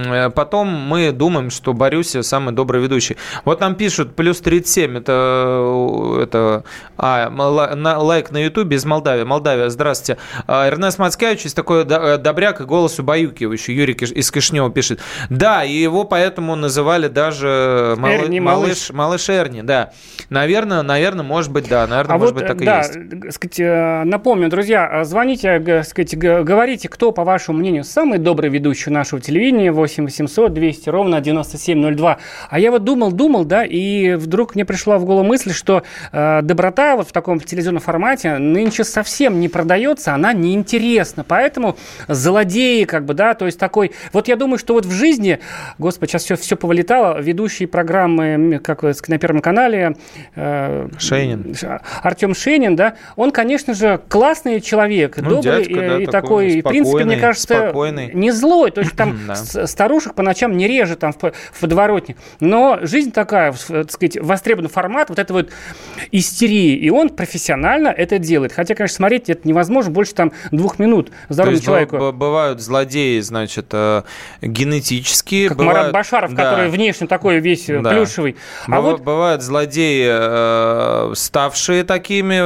э, 0.06 0.30
потом 0.30 0.68
мы 0.68 1.12
думаем, 1.12 1.50
что 1.50 1.72
Борюся 1.72 2.22
самый 2.22 2.54
добрый 2.54 2.80
ведущий. 2.80 3.16
Вот 3.44 3.61
нам 3.61 3.74
пишут 3.74 4.14
плюс 4.16 4.40
37, 4.40 4.98
это, 4.98 6.18
это 6.22 6.64
а, 6.96 7.30
лайк 7.98 8.30
на 8.30 8.44
ютубе 8.44 8.76
из 8.76 8.84
Молдавии. 8.84 9.24
Молдавия, 9.24 9.68
здравствуйте. 9.68 10.20
А, 10.46 10.68
Эрнест 10.68 10.98
Мацкевич 10.98 11.42
есть 11.44 11.56
такой 11.56 11.84
э, 11.88 12.18
добряк 12.18 12.60
и 12.60 12.64
голос 12.64 12.98
убаюкивающий. 12.98 13.74
Юрий 13.74 13.94
из 13.94 14.30
Кишнева 14.30 14.70
пишет. 14.70 15.00
Да, 15.30 15.64
и 15.64 15.72
его 15.72 16.04
поэтому 16.04 16.56
называли 16.56 17.08
даже 17.08 17.94
малы- 17.98 18.14
Эрни, 18.24 18.40
малыш, 18.40 18.90
малыш 18.90 19.28
Эрни, 19.30 19.62
да. 19.62 19.92
Наверное, 20.30 20.82
наверное, 20.82 21.24
может 21.24 21.52
быть, 21.52 21.68
да. 21.68 21.86
Наверное, 21.86 22.16
А 22.16 22.18
может 22.18 22.34
вот, 22.34 22.40
быть, 22.42 22.48
так 22.48 22.60
и 22.60 22.64
да, 22.64 22.78
есть. 22.78 22.96
г- 22.96 23.30
сказать, 23.32 23.60
э, 23.60 24.02
напомню, 24.04 24.48
друзья, 24.48 25.00
э, 25.00 25.04
звоните, 25.04 25.82
сказать, 25.84 26.16
говорите, 26.18 26.88
кто, 26.88 27.12
по 27.12 27.24
вашему 27.24 27.58
мнению, 27.58 27.84
самый 27.84 28.18
добрый 28.18 28.50
ведущий 28.50 28.90
нашего 28.90 29.20
телевидения, 29.20 29.72
8 29.72 30.04
800 30.04 30.52
200 30.52 30.88
ровно 30.90 31.20
9702. 31.20 32.18
А 32.50 32.58
я 32.58 32.70
вот 32.70 32.84
думал, 32.84 33.12
думал, 33.12 33.44
да, 33.44 33.64
и 33.64 34.14
вдруг 34.14 34.54
мне 34.54 34.64
пришла 34.64 34.98
в 34.98 35.04
голову 35.04 35.24
мысль, 35.24 35.52
что 35.52 35.82
э, 36.12 36.42
доброта 36.42 36.96
вот 36.96 37.08
в 37.08 37.12
таком 37.12 37.40
телевизионном 37.40 37.82
формате 37.82 38.38
нынче 38.38 38.84
совсем 38.84 39.40
не 39.40 39.48
продается, 39.48 40.14
она 40.18 40.33
неинтересна. 40.33 41.24
Поэтому 41.24 41.76
злодеи, 42.07 42.85
как 42.85 43.04
бы, 43.04 43.14
да, 43.14 43.35
то 43.35 43.46
есть 43.46 43.59
такой... 43.59 43.92
Вот 44.12 44.28
я 44.28 44.37
думаю, 44.37 44.59
что 44.59 44.74
вот 44.74 44.85
в 44.85 44.92
жизни, 44.92 45.40
господи, 45.78 46.11
сейчас 46.11 46.24
все, 46.24 46.37
все 46.37 46.57
повылетало, 46.57 47.20
ведущие 47.20 47.68
программы, 47.68 48.61
как 48.62 48.83
на 48.83 49.18
Первом 49.18 49.40
канале... 49.40 49.96
Э, 50.35 50.88
Шейнин. 50.98 51.54
Артем 52.02 52.35
Шейнин, 52.35 52.76
да, 52.76 52.94
он, 53.16 53.31
конечно 53.31 53.74
же, 53.74 54.00
классный 54.09 54.61
человек, 54.61 55.16
ну, 55.18 55.37
добрый 55.37 55.64
дядька, 55.64 55.85
и, 55.85 55.88
да, 55.88 55.98
и 56.00 56.07
такой, 56.07 56.61
в 56.61 56.68
принципе, 56.68 57.04
мне 57.04 57.16
кажется, 57.16 57.68
спокойный. 57.68 58.11
не 58.14 58.31
злой. 58.31 58.70
То 58.70 58.81
есть 58.81 58.94
там 58.96 59.18
старушек 59.35 60.14
по 60.14 60.22
ночам 60.22 60.57
не 60.57 60.68
режет 60.68 61.00
там 61.00 61.12
в, 61.12 61.18
в 61.18 61.61
подворотне. 61.61 62.16
Но 62.40 62.78
жизнь 62.83 63.12
такая, 63.12 63.52
так 63.52 63.90
сказать, 63.90 64.18
востребованный 64.20 64.70
формат, 64.70 65.09
вот 65.11 65.18
это 65.18 65.33
вот 65.33 65.50
истерии. 66.12 66.76
И 66.76 66.90
он 66.90 67.11
профессионально 67.11 67.88
это 67.88 68.18
делает. 68.18 68.52
Хотя, 68.52 68.74
конечно, 68.74 68.96
смотреть 68.96 69.31
это 69.31 69.46
невозможно 69.46 69.90
больше 69.90 70.08
там 70.14 70.33
двух 70.51 70.79
минут 70.79 71.11
здоровому 71.29 71.61
человеку. 71.61 72.12
Бывают 72.12 72.61
злодеи, 72.61 73.21
значит, 73.21 73.66
э, 73.73 74.03
генетические. 74.42 75.49
Как 75.49 75.59
бывают... 75.59 75.79
Марат 75.79 75.92
Башаров, 75.92 76.35
да. 76.35 76.44
который 76.44 76.68
внешне 76.68 77.07
такой 77.07 77.40
весь 77.40 77.66
да. 77.66 77.90
плюшевый. 77.90 78.37
А 78.66 78.81
вот... 78.81 79.01
Бывают 79.01 79.42
злодеи, 79.42 80.07
э, 80.09 81.14
ставшие 81.14 81.85
такими 81.85 82.38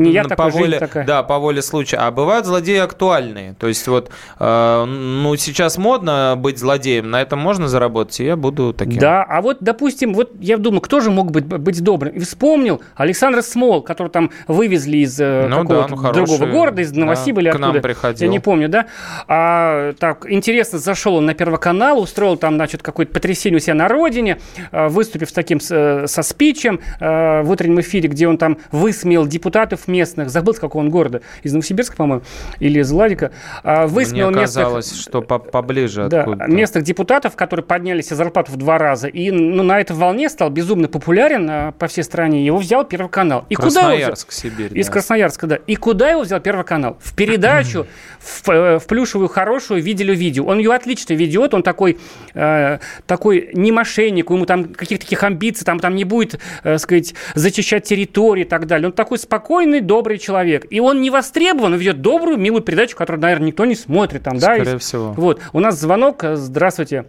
не 0.00 0.10
я 0.10 0.24
по 0.24 0.48
воле, 0.48 0.78
такая. 0.78 1.06
да, 1.06 1.22
по 1.22 1.38
воле 1.38 1.62
случая. 1.62 1.98
А 1.98 2.10
бывают 2.10 2.46
злодеи 2.46 2.78
актуальные. 2.78 3.54
То 3.58 3.68
есть 3.68 3.86
вот, 3.88 4.10
э, 4.38 4.84
ну, 4.84 5.36
сейчас 5.36 5.78
модно 5.78 6.34
быть 6.36 6.58
злодеем, 6.58 7.10
на 7.10 7.22
этом 7.22 7.38
можно 7.38 7.68
заработать, 7.68 8.20
и 8.20 8.24
я 8.24 8.36
буду 8.36 8.72
таким. 8.72 8.98
Да, 8.98 9.22
а 9.22 9.40
вот, 9.40 9.58
допустим, 9.60 10.14
вот 10.14 10.32
я 10.40 10.56
думаю, 10.56 10.80
кто 10.80 11.00
же 11.00 11.10
мог 11.10 11.30
быть, 11.30 11.44
быть 11.44 11.82
добрым? 11.82 12.14
И 12.14 12.20
вспомнил 12.20 12.82
Александр 12.96 13.42
Смол, 13.42 13.82
который 13.82 14.08
там 14.08 14.30
вывезли 14.48 14.98
из 14.98 15.20
э, 15.20 15.46
ну, 15.48 15.62
какого-то 15.62 15.96
да, 15.96 16.08
ну, 16.08 16.12
другого 16.12 16.46
города, 16.46 16.82
из 16.82 16.92
Новосиба 16.96 17.36
да, 17.36 17.40
или 17.40 17.48
откуда. 17.48 17.72
Нам 17.72 17.82
приходил. 17.82 18.26
Я 18.26 18.28
не 18.28 18.40
помню, 18.40 18.68
да? 18.68 18.86
А, 19.28 19.92
так, 19.94 20.30
интересно, 20.30 20.78
зашел 20.78 21.16
он 21.16 21.26
на 21.26 21.34
Первый 21.34 21.58
канал, 21.58 22.00
устроил 22.00 22.36
там, 22.36 22.54
значит, 22.54 22.82
какое-то 22.82 23.12
потрясение 23.12 23.58
у 23.58 23.60
себя 23.60 23.74
на 23.74 23.88
родине, 23.88 24.38
э, 24.72 24.88
выступив 24.88 25.30
с 25.30 25.32
таким, 25.32 25.60
со 25.60 26.06
спичем 26.22 26.80
в 27.00 27.46
утреннем 27.48 27.80
эфире, 27.80 28.08
где 28.08 28.28
он 28.28 28.38
там 28.38 28.58
высмеял 28.70 29.26
депутатов 29.26 29.88
местных, 29.88 30.30
забыл, 30.30 30.54
с 30.54 30.58
какого 30.58 30.82
он 30.82 30.90
города, 30.90 31.22
из 31.42 31.52
Новосибирска, 31.52 31.96
по-моему, 31.96 32.22
или 32.60 32.80
из 32.80 32.90
Владика, 32.92 33.32
а, 33.62 33.86
высмеял 33.86 34.30
Мне 34.30 34.42
казалось, 34.42 34.92
местных, 34.92 35.00
что 35.00 35.22
поближе 35.22 36.08
да, 36.08 36.26
местных 36.46 36.84
депутатов, 36.84 37.36
которые 37.36 37.64
поднялись 37.64 38.06
себе 38.06 38.16
зарплату 38.16 38.52
в 38.52 38.56
два 38.56 38.78
раза, 38.78 39.08
и 39.08 39.30
ну, 39.30 39.62
на 39.62 39.80
этой 39.80 39.96
волне 39.96 40.28
стал 40.28 40.50
безумно 40.50 40.88
популярен 40.88 41.48
а, 41.50 41.72
по 41.72 41.86
всей 41.86 42.04
стране, 42.04 42.44
его 42.44 42.58
взял 42.58 42.84
Первый 42.84 43.08
канал. 43.08 43.44
И 43.48 43.54
Красноярск, 43.54 44.28
куда 44.28 44.48
его 44.48 44.54
Сибирь. 44.56 44.78
Из 44.78 44.86
да. 44.86 44.92
Красноярска, 44.92 45.46
да. 45.46 45.56
И 45.66 45.76
куда 45.76 46.10
его 46.10 46.22
взял 46.22 46.40
Первый 46.40 46.64
канал? 46.64 46.83
В 46.92 47.14
передачу, 47.14 47.86
в, 48.20 48.48
э, 48.48 48.78
в 48.78 48.86
плюшевую, 48.86 49.28
хорошую 49.28 49.82
видели 49.82 50.14
видео. 50.14 50.44
Он 50.46 50.58
ее 50.58 50.72
отлично 50.72 51.14
ведет, 51.14 51.54
он 51.54 51.62
такой, 51.62 51.98
э, 52.34 52.78
такой 53.06 53.50
не 53.54 53.72
мошенник, 53.72 54.30
ему 54.30 54.46
там 54.46 54.64
каких-то 54.64 55.04
таких 55.04 55.22
амбиций, 55.22 55.64
там, 55.64 55.80
там 55.80 55.94
не 55.94 56.04
будет, 56.04 56.40
э, 56.62 56.78
сказать, 56.78 57.14
зачищать 57.34 57.84
территории 57.84 58.42
и 58.42 58.48
так 58.48 58.66
далее. 58.66 58.88
Он 58.88 58.92
такой 58.92 59.18
спокойный, 59.18 59.80
добрый 59.80 60.18
человек. 60.18 60.66
И 60.70 60.80
он 60.80 61.00
не 61.00 61.10
востребован, 61.10 61.72
он 61.72 61.78
ведет 61.78 62.00
добрую, 62.00 62.38
милую 62.38 62.62
передачу, 62.62 62.96
которую, 62.96 63.22
наверное, 63.22 63.48
никто 63.48 63.64
не 63.64 63.74
смотрит. 63.74 64.22
Там, 64.22 64.38
Скорее 64.38 64.64
да, 64.64 64.78
всего. 64.78 65.12
Вот. 65.12 65.40
У 65.52 65.60
нас 65.60 65.78
звонок. 65.78 66.24
Здравствуйте. 66.34 67.00
А, 67.00 67.06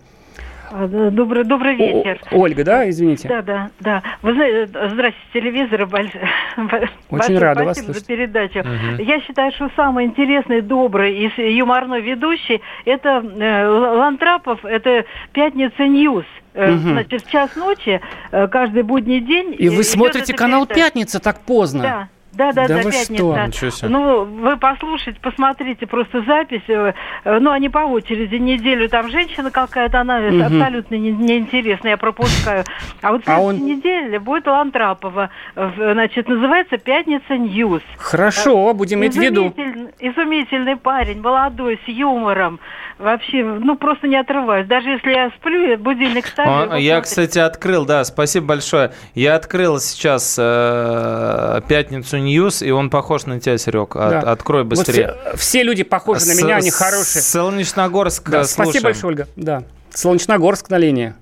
добрый, 1.11 1.43
добрый 1.43 1.75
вечер. 1.75 2.19
О, 2.31 2.37
Ольга, 2.37 2.63
да, 2.63 2.89
извините? 2.89 3.27
Да, 3.27 3.41
да, 3.41 3.69
да. 3.79 4.03
Вы 4.21 4.33
знаете, 4.33 4.71
здрасте, 4.89 5.19
телевизор, 5.33 5.85
больш... 5.85 6.11
Очень 7.09 7.37
рада 7.39 7.63
вас 7.63 7.77
слышать. 7.77 8.01
за 8.01 8.07
передачу. 8.07 8.59
Угу. 8.59 9.03
Я 9.03 9.19
считаю, 9.21 9.51
что 9.51 9.69
самый 9.75 10.05
интересный, 10.05 10.61
добрый 10.61 11.15
и 11.15 11.55
юморной 11.55 12.01
ведущий 12.01 12.61
это 12.85 13.23
э, 13.23 13.67
Лантрапов, 13.67 14.63
это 14.65 15.05
«Пятница 15.33 15.87
Ньюс». 15.87 16.25
Угу. 16.53 16.77
Значит, 16.77 17.25
в 17.25 17.29
час 17.29 17.55
ночи 17.55 17.99
э, 18.31 18.47
каждый 18.47 18.83
будний 18.83 19.19
день. 19.19 19.55
И 19.57 19.69
вы 19.69 19.83
смотрите 19.83 20.33
канал 20.33 20.65
передача. 20.65 20.85
«Пятница» 20.85 21.19
так 21.19 21.41
поздно? 21.41 21.81
Да. 21.81 22.09
Да, 22.35 22.51
да, 22.51 22.67
да, 22.67 22.83
да, 22.83 22.91
пятница. 22.91 23.71
Что? 23.71 23.89
Ну, 23.89 24.25
вы 24.25 24.57
послушайте, 24.57 25.19
посмотрите 25.21 25.87
просто 25.87 26.21
запись. 26.23 26.63
Э, 26.67 26.93
ну, 27.23 27.51
они 27.51 27.69
по 27.69 27.79
очереди 27.79 28.35
неделю. 28.35 28.89
Там 28.89 29.09
женщина 29.09 29.51
какая-то, 29.51 30.01
она 30.01 30.19
угу. 30.19 30.43
абсолютно 30.43 30.95
неинтересная, 30.95 31.91
я 31.91 31.97
пропускаю. 31.97 32.65
А 33.01 33.11
вот 33.13 33.21
а 33.25 33.39
он... 33.39 33.65
неделе 33.65 34.19
будет 34.19 34.47
Лантрапова. 34.47 35.29
Значит, 35.55 36.27
называется 36.27 36.77
«Пятница 36.77 37.37
Ньюс». 37.37 37.81
Хорошо, 37.97 38.73
будем 38.73 38.99
иметь 38.99 39.15
в 39.15 39.21
виду. 39.21 39.53
Изумительный 39.99 40.75
парень, 40.75 41.21
молодой, 41.21 41.79
с 41.85 41.87
юмором 41.87 42.59
вообще, 42.97 43.43
ну, 43.43 43.75
просто 43.77 44.07
не 44.07 44.17
отрываюсь. 44.17 44.67
Даже 44.67 44.89
если 44.89 45.11
я 45.11 45.31
сплю, 45.37 45.77
будильник 45.77 46.27
ставлю. 46.27 46.73
О, 46.73 46.77
я, 46.77 47.01
кстати, 47.01 47.39
открыл, 47.39 47.85
да, 47.85 48.03
спасибо 48.03 48.47
большое. 48.47 48.93
Я 49.13 49.35
открыл 49.35 49.79
сейчас 49.79 50.35
э, 50.39 51.61
«Пятницу 51.67 52.17
Ньюс», 52.17 52.61
и 52.61 52.71
он 52.71 52.89
похож 52.89 53.25
на 53.25 53.39
тебя, 53.39 53.57
Серег. 53.57 53.95
От, 53.95 54.09
да. 54.09 54.19
Открой 54.19 54.63
быстрее. 54.63 55.15
Вот 55.23 55.35
все, 55.35 55.37
все 55.37 55.63
люди 55.63 55.83
похожи 55.83 56.25
на 56.25 56.37
меня, 56.37 56.57
они 56.57 56.71
хорошие. 56.71 57.21
Солнечногорск, 57.21 58.29
да, 58.29 58.43
Спасибо 58.43 58.85
большое, 58.85 59.11
Ольга. 59.11 59.27
Да. 59.35 59.63
Солнечногорск 59.89 60.69
на 60.69 60.77
линии. 60.77 61.13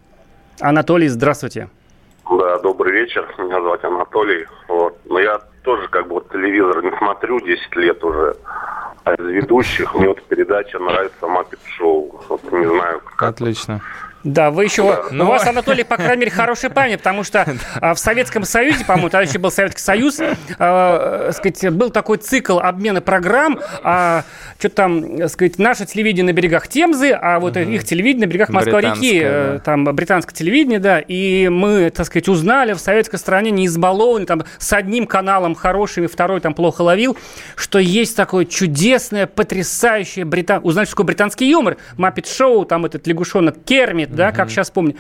Анатолий, 0.59 1.07
здравствуйте. 1.07 1.69
Да, 2.29 2.59
добрый 2.59 2.93
вечер. 2.93 3.27
Меня 3.37 3.61
зовут 3.61 3.83
Анатолий. 3.83 4.45
Вот. 4.67 4.97
Но 5.05 5.19
я 5.19 5.41
тоже 5.63 5.87
как 5.87 6.07
бы 6.07 6.15
вот 6.15 6.29
телевизор 6.29 6.83
не 6.83 6.95
смотрю 6.97 7.39
10 7.39 7.75
лет 7.77 8.03
уже. 8.03 8.35
А 9.03 9.13
из 9.13 9.25
ведущих 9.25 9.95
мне 9.95 10.07
вот 10.07 10.21
передача 10.23 10.79
нравится 10.79 11.27
Маппет 11.27 11.59
Шоу. 11.77 12.21
Вот 12.29 12.51
не 12.51 12.65
знаю. 12.65 13.01
Как 13.17 13.29
Отлично. 13.31 13.81
Да, 14.23 14.51
вы 14.51 14.63
еще... 14.63 15.03
Да. 15.11 15.23
У 15.23 15.27
вас, 15.27 15.45
Анатолий, 15.45 15.83
по 15.83 15.97
крайней 15.97 16.21
мере, 16.21 16.31
хорошая 16.31 16.71
память, 16.71 16.99
потому 16.99 17.23
что 17.23 17.45
а, 17.81 17.93
в 17.93 17.99
Советском 17.99 18.45
Союзе, 18.45 18.85
по-моему, 18.85 19.09
тогда 19.09 19.27
еще 19.27 19.37
был 19.37 19.51
Советский 19.51 19.81
Союз, 19.81 20.19
э, 20.19 21.31
сказать, 21.33 21.73
был 21.73 21.89
такой 21.89 22.17
цикл 22.17 22.59
обмена 22.59 23.01
программ, 23.01 23.59
а, 23.83 24.23
что-то 24.59 24.75
там, 24.75 25.27
сказать, 25.27 25.59
наше 25.59 25.85
телевидение 25.85 26.23
на 26.23 26.33
берегах 26.33 26.67
Темзы, 26.69 27.11
а 27.11 27.39
вот 27.39 27.57
угу. 27.57 27.69
их 27.69 27.83
телевидение 27.83 28.27
на 28.27 28.29
берегах 28.29 28.49
Москва-реки, 28.49 29.21
да. 29.21 29.59
там 29.59 29.83
британское 29.83 30.33
телевидение, 30.33 30.79
да, 30.79 30.99
и 30.99 31.49
мы, 31.49 31.89
так 31.89 32.05
сказать, 32.05 32.29
узнали 32.29 32.73
в 32.73 32.79
советской 32.79 33.17
стране, 33.17 33.51
не 33.51 33.65
избалованы, 33.65 34.25
там, 34.25 34.43
с 34.57 34.71
одним 34.71 35.05
каналом 35.05 35.53
хорошим, 35.53 36.05
и 36.05 36.07
второй 36.07 36.39
там 36.39 36.53
плохо 36.53 36.81
ловил, 36.81 37.17
что 37.55 37.77
есть 37.79 38.15
такое 38.15 38.45
чудесное, 38.45 39.27
потрясающее 39.27 40.23
британ... 40.23 40.61
Узнали, 40.63 40.85
что 40.85 40.93
такое 40.93 41.07
британский 41.07 41.49
юмор, 41.49 41.77
Маппет 41.97 42.27
Шоу, 42.27 42.63
там 42.65 42.85
этот 42.85 43.05
лягушонок 43.05 43.63
Кермит, 43.65 44.12
да, 44.15 44.31
как 44.31 44.49
сейчас 44.49 44.71
помню. 44.71 44.95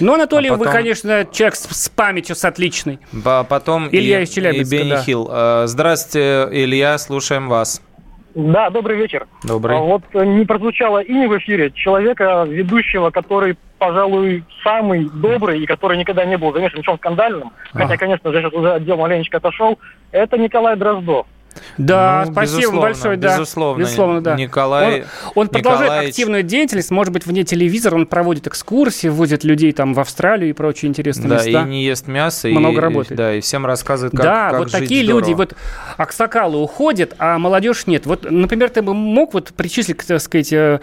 Но, 0.00 0.14
Анатолий, 0.14 0.48
а 0.48 0.52
потом... 0.52 0.66
вы, 0.66 0.72
конечно, 0.72 1.26
человек 1.30 1.54
с, 1.56 1.62
с 1.62 1.88
памятью 1.88 2.36
с 2.36 2.44
отличной. 2.44 2.98
А 3.24 3.44
потом 3.44 3.88
Илья 3.90 4.20
и, 4.20 4.24
из 4.24 4.30
Челябинска, 4.30 4.74
и 4.74 4.78
Бенни 4.78 4.90
да. 4.90 5.02
Хилл. 5.02 5.28
А, 5.30 5.66
здравствуйте, 5.66 6.48
Илья, 6.52 6.98
слушаем 6.98 7.48
вас. 7.48 7.82
Да, 8.34 8.68
добрый 8.70 8.96
вечер. 8.96 9.26
Добрый. 9.44 9.76
А 9.76 9.80
вот 9.80 10.02
не 10.12 10.44
прозвучало 10.44 10.98
имя 10.98 11.28
в 11.28 11.38
эфире 11.38 11.70
человека, 11.70 12.44
ведущего, 12.48 13.10
который, 13.10 13.56
пожалуй, 13.78 14.44
самый 14.64 15.08
добрый 15.08 15.60
и 15.60 15.66
который 15.66 15.96
никогда 15.96 16.24
не 16.24 16.36
был 16.36 16.52
замешан 16.52 16.82
в 16.82 16.84
чем 16.84 16.96
скандальным, 16.96 17.52
а. 17.72 17.78
хотя, 17.78 17.96
конечно 17.96 18.32
же, 18.32 18.40
сейчас 18.40 18.52
уже 18.52 18.72
отдел 18.72 18.96
маленечко 18.96 19.36
отошел, 19.36 19.78
это 20.10 20.36
Николай 20.36 20.76
Дроздов. 20.76 21.26
Да, 21.78 22.24
ну, 22.26 22.32
спасибо 22.32 22.80
большое, 22.80 23.16
да. 23.16 23.34
Безусловно, 23.34 23.80
безусловно, 23.80 24.20
да. 24.20 24.34
Николай. 24.36 25.02
Он, 25.02 25.06
он 25.34 25.48
продолжает 25.48 25.84
Николаевич... 25.84 26.10
активную 26.10 26.42
деятельность, 26.42 26.90
может 26.90 27.12
быть, 27.12 27.26
вне 27.26 27.44
телевизора, 27.44 27.96
он 27.96 28.06
проводит 28.06 28.46
экскурсии, 28.46 29.08
возит 29.08 29.44
людей 29.44 29.72
там 29.72 29.94
в 29.94 30.00
Австралию 30.00 30.50
и 30.50 30.52
прочие 30.52 30.88
интересные 30.88 31.28
да, 31.28 31.36
места. 31.36 31.52
Да, 31.52 31.62
и 31.62 31.64
не 31.64 31.84
ест 31.84 32.06
мясо. 32.06 32.48
Много 32.48 32.76
и, 32.76 32.80
работает. 32.80 33.16
Да, 33.16 33.34
и 33.34 33.40
всем 33.40 33.66
рассказывает, 33.66 34.12
как 34.12 34.22
Да, 34.22 34.50
как 34.50 34.58
вот 34.58 34.70
жить 34.70 34.80
такие 34.80 35.04
здорово. 35.04 35.20
люди, 35.20 35.32
вот 35.34 35.54
аксакалы 35.96 36.58
уходят, 36.58 37.14
а 37.18 37.38
молодежь 37.38 37.86
нет. 37.86 38.06
Вот, 38.06 38.30
например, 38.30 38.70
ты 38.70 38.82
бы 38.82 38.94
мог 38.94 39.34
вот 39.34 39.48
причислить, 39.48 39.98
так 39.98 40.20
сказать, 40.20 40.80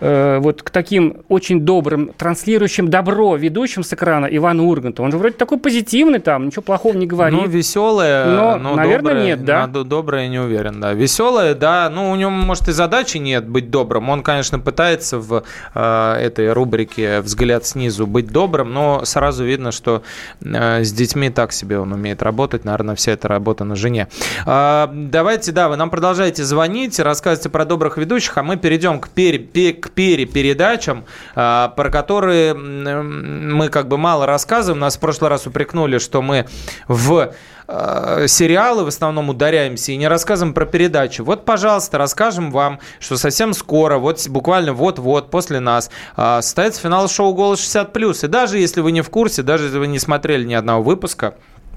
э, 0.00 0.38
вот 0.38 0.62
к 0.62 0.70
таким 0.70 1.22
очень 1.28 1.60
добрым, 1.60 2.10
транслирующим 2.16 2.88
добро 2.88 3.36
ведущим 3.36 3.82
с 3.82 3.92
экрана 3.92 4.26
Ивана 4.26 4.64
Урганта. 4.64 5.02
Он 5.02 5.10
же 5.10 5.18
вроде 5.18 5.36
такой 5.36 5.58
позитивный 5.58 6.18
там, 6.18 6.46
ничего 6.46 6.62
плохого 6.62 6.96
не 6.96 7.06
говорит. 7.06 7.40
Ну, 7.40 7.48
веселое, 7.48 8.26
но, 8.26 8.56
но 8.56 8.76
наверное, 8.76 9.14
доброе, 9.14 9.24
нет, 9.24 9.44
да? 9.44 9.66
Доброе, 9.66 10.28
не 10.28 10.38
уверен, 10.38 10.80
да. 10.80 10.92
Веселое, 10.92 11.54
да, 11.54 11.90
ну, 11.90 12.10
у 12.10 12.16
него, 12.16 12.30
может, 12.30 12.68
и 12.68 12.72
задачи 12.72 13.18
нет 13.18 13.48
быть 13.48 13.70
добрым. 13.70 14.08
Он, 14.08 14.22
конечно, 14.22 14.58
пытается 14.58 15.18
в 15.18 15.42
э, 15.74 16.12
этой 16.20 16.52
рубрике 16.52 17.20
«Взгляд 17.20 17.66
снизу» 17.66 18.06
быть 18.06 18.28
добрым, 18.28 18.72
но 18.72 19.04
сразу 19.04 19.44
видно, 19.44 19.72
что 19.72 20.02
э, 20.42 20.84
с 20.84 20.92
детьми 20.92 21.30
так 21.30 21.52
себе 21.52 21.78
он 21.78 21.92
умеет 21.92 22.22
работать. 22.22 22.64
Наверное, 22.64 22.94
вся 22.94 23.12
эта 23.12 23.28
работа 23.28 23.64
на 23.64 23.76
жене. 23.76 24.08
Э, 24.46 24.88
давайте, 24.92 25.52
да, 25.52 25.68
вы 25.68 25.76
нам 25.76 25.90
продолжаете 25.90 26.44
звонить, 26.44 26.98
рассказывайте 26.98 27.48
про 27.48 27.64
добрых 27.64 27.98
ведущих, 27.98 28.36
а 28.38 28.42
мы 28.42 28.56
перейдем 28.56 29.00
к, 29.00 29.08
пере, 29.08 29.38
к 29.84 29.90
перепередачам, 29.90 31.04
э, 31.36 31.68
про 31.76 31.90
которые 31.90 32.54
мы 32.54 33.68
как 33.68 33.86
бы 33.86 33.98
мало 33.98 34.24
рассказываем. 34.24 34.80
Нас 34.80 34.96
в 34.96 35.00
прошлый 35.00 35.28
раз 35.28 35.46
упрекнули, 35.46 35.98
что 35.98 36.22
мы 36.22 36.46
в 36.88 37.34
э, 37.68 38.24
сериалы 38.26 38.84
в 38.84 38.88
основном 38.88 39.28
ударяемся 39.28 39.92
и 39.92 39.96
не 39.98 40.08
рассказываем 40.08 40.54
про 40.54 40.64
передачи. 40.64 41.20
Вот, 41.20 41.44
пожалуйста, 41.44 41.98
расскажем 41.98 42.50
вам, 42.50 42.80
что 42.98 43.18
совсем 43.18 43.52
скоро, 43.52 43.98
вот 43.98 44.26
буквально 44.28 44.72
вот-вот 44.72 45.30
после 45.30 45.60
нас, 45.60 45.90
э, 46.16 46.38
состоится 46.40 46.80
финал 46.80 47.06
шоу 47.06 47.34
«Голос 47.34 47.60
60+.» 47.60 48.24
И 48.24 48.28
даже 48.28 48.56
если 48.56 48.80
вы 48.80 48.90
не 48.90 49.02
в 49.02 49.10
курсе, 49.10 49.42
даже 49.42 49.64
если 49.64 49.76
вы 49.76 49.86
не 49.86 49.98
смотрели 49.98 50.44
ни 50.44 50.54
одного 50.54 50.82
выпуска, 50.82 51.34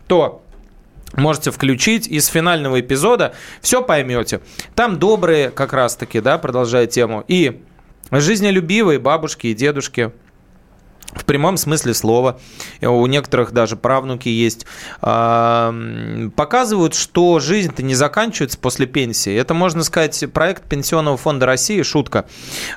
то 0.08 0.44
Можете 1.14 1.52
включить 1.52 2.08
из 2.08 2.28
финального 2.28 2.82
эпизода, 2.82 3.34
все 3.62 3.82
поймете. 3.82 4.42
Там 4.76 5.00
добрые, 5.00 5.50
как 5.52 5.74
раз-таки, 5.74 6.20
да, 6.20 6.38
продолжая 6.38 6.86
тему, 6.86 7.24
и 7.28 7.64
жизнелюбивые 8.12 9.00
бабушки 9.00 9.48
и 9.48 9.54
дедушки, 9.54 10.12
в 11.14 11.26
прямом 11.26 11.58
смысле 11.58 11.94
слова, 11.94 12.40
у 12.82 13.06
некоторых 13.08 13.52
даже 13.52 13.76
правнуки 13.76 14.30
есть, 14.30 14.66
а, 15.02 15.74
показывают, 16.36 16.96
что 16.96 17.40
жизнь-то 17.40 17.84
не 17.84 17.96
заканчивается 17.96 18.58
после 18.58 18.86
пенсии. 18.86 19.34
Это, 19.36 19.54
можно 19.54 19.84
сказать, 19.84 20.26
проект 20.34 20.64
Пенсионного 20.64 21.18
фонда 21.18 21.46
России, 21.46 21.82
шутка. 21.82 22.26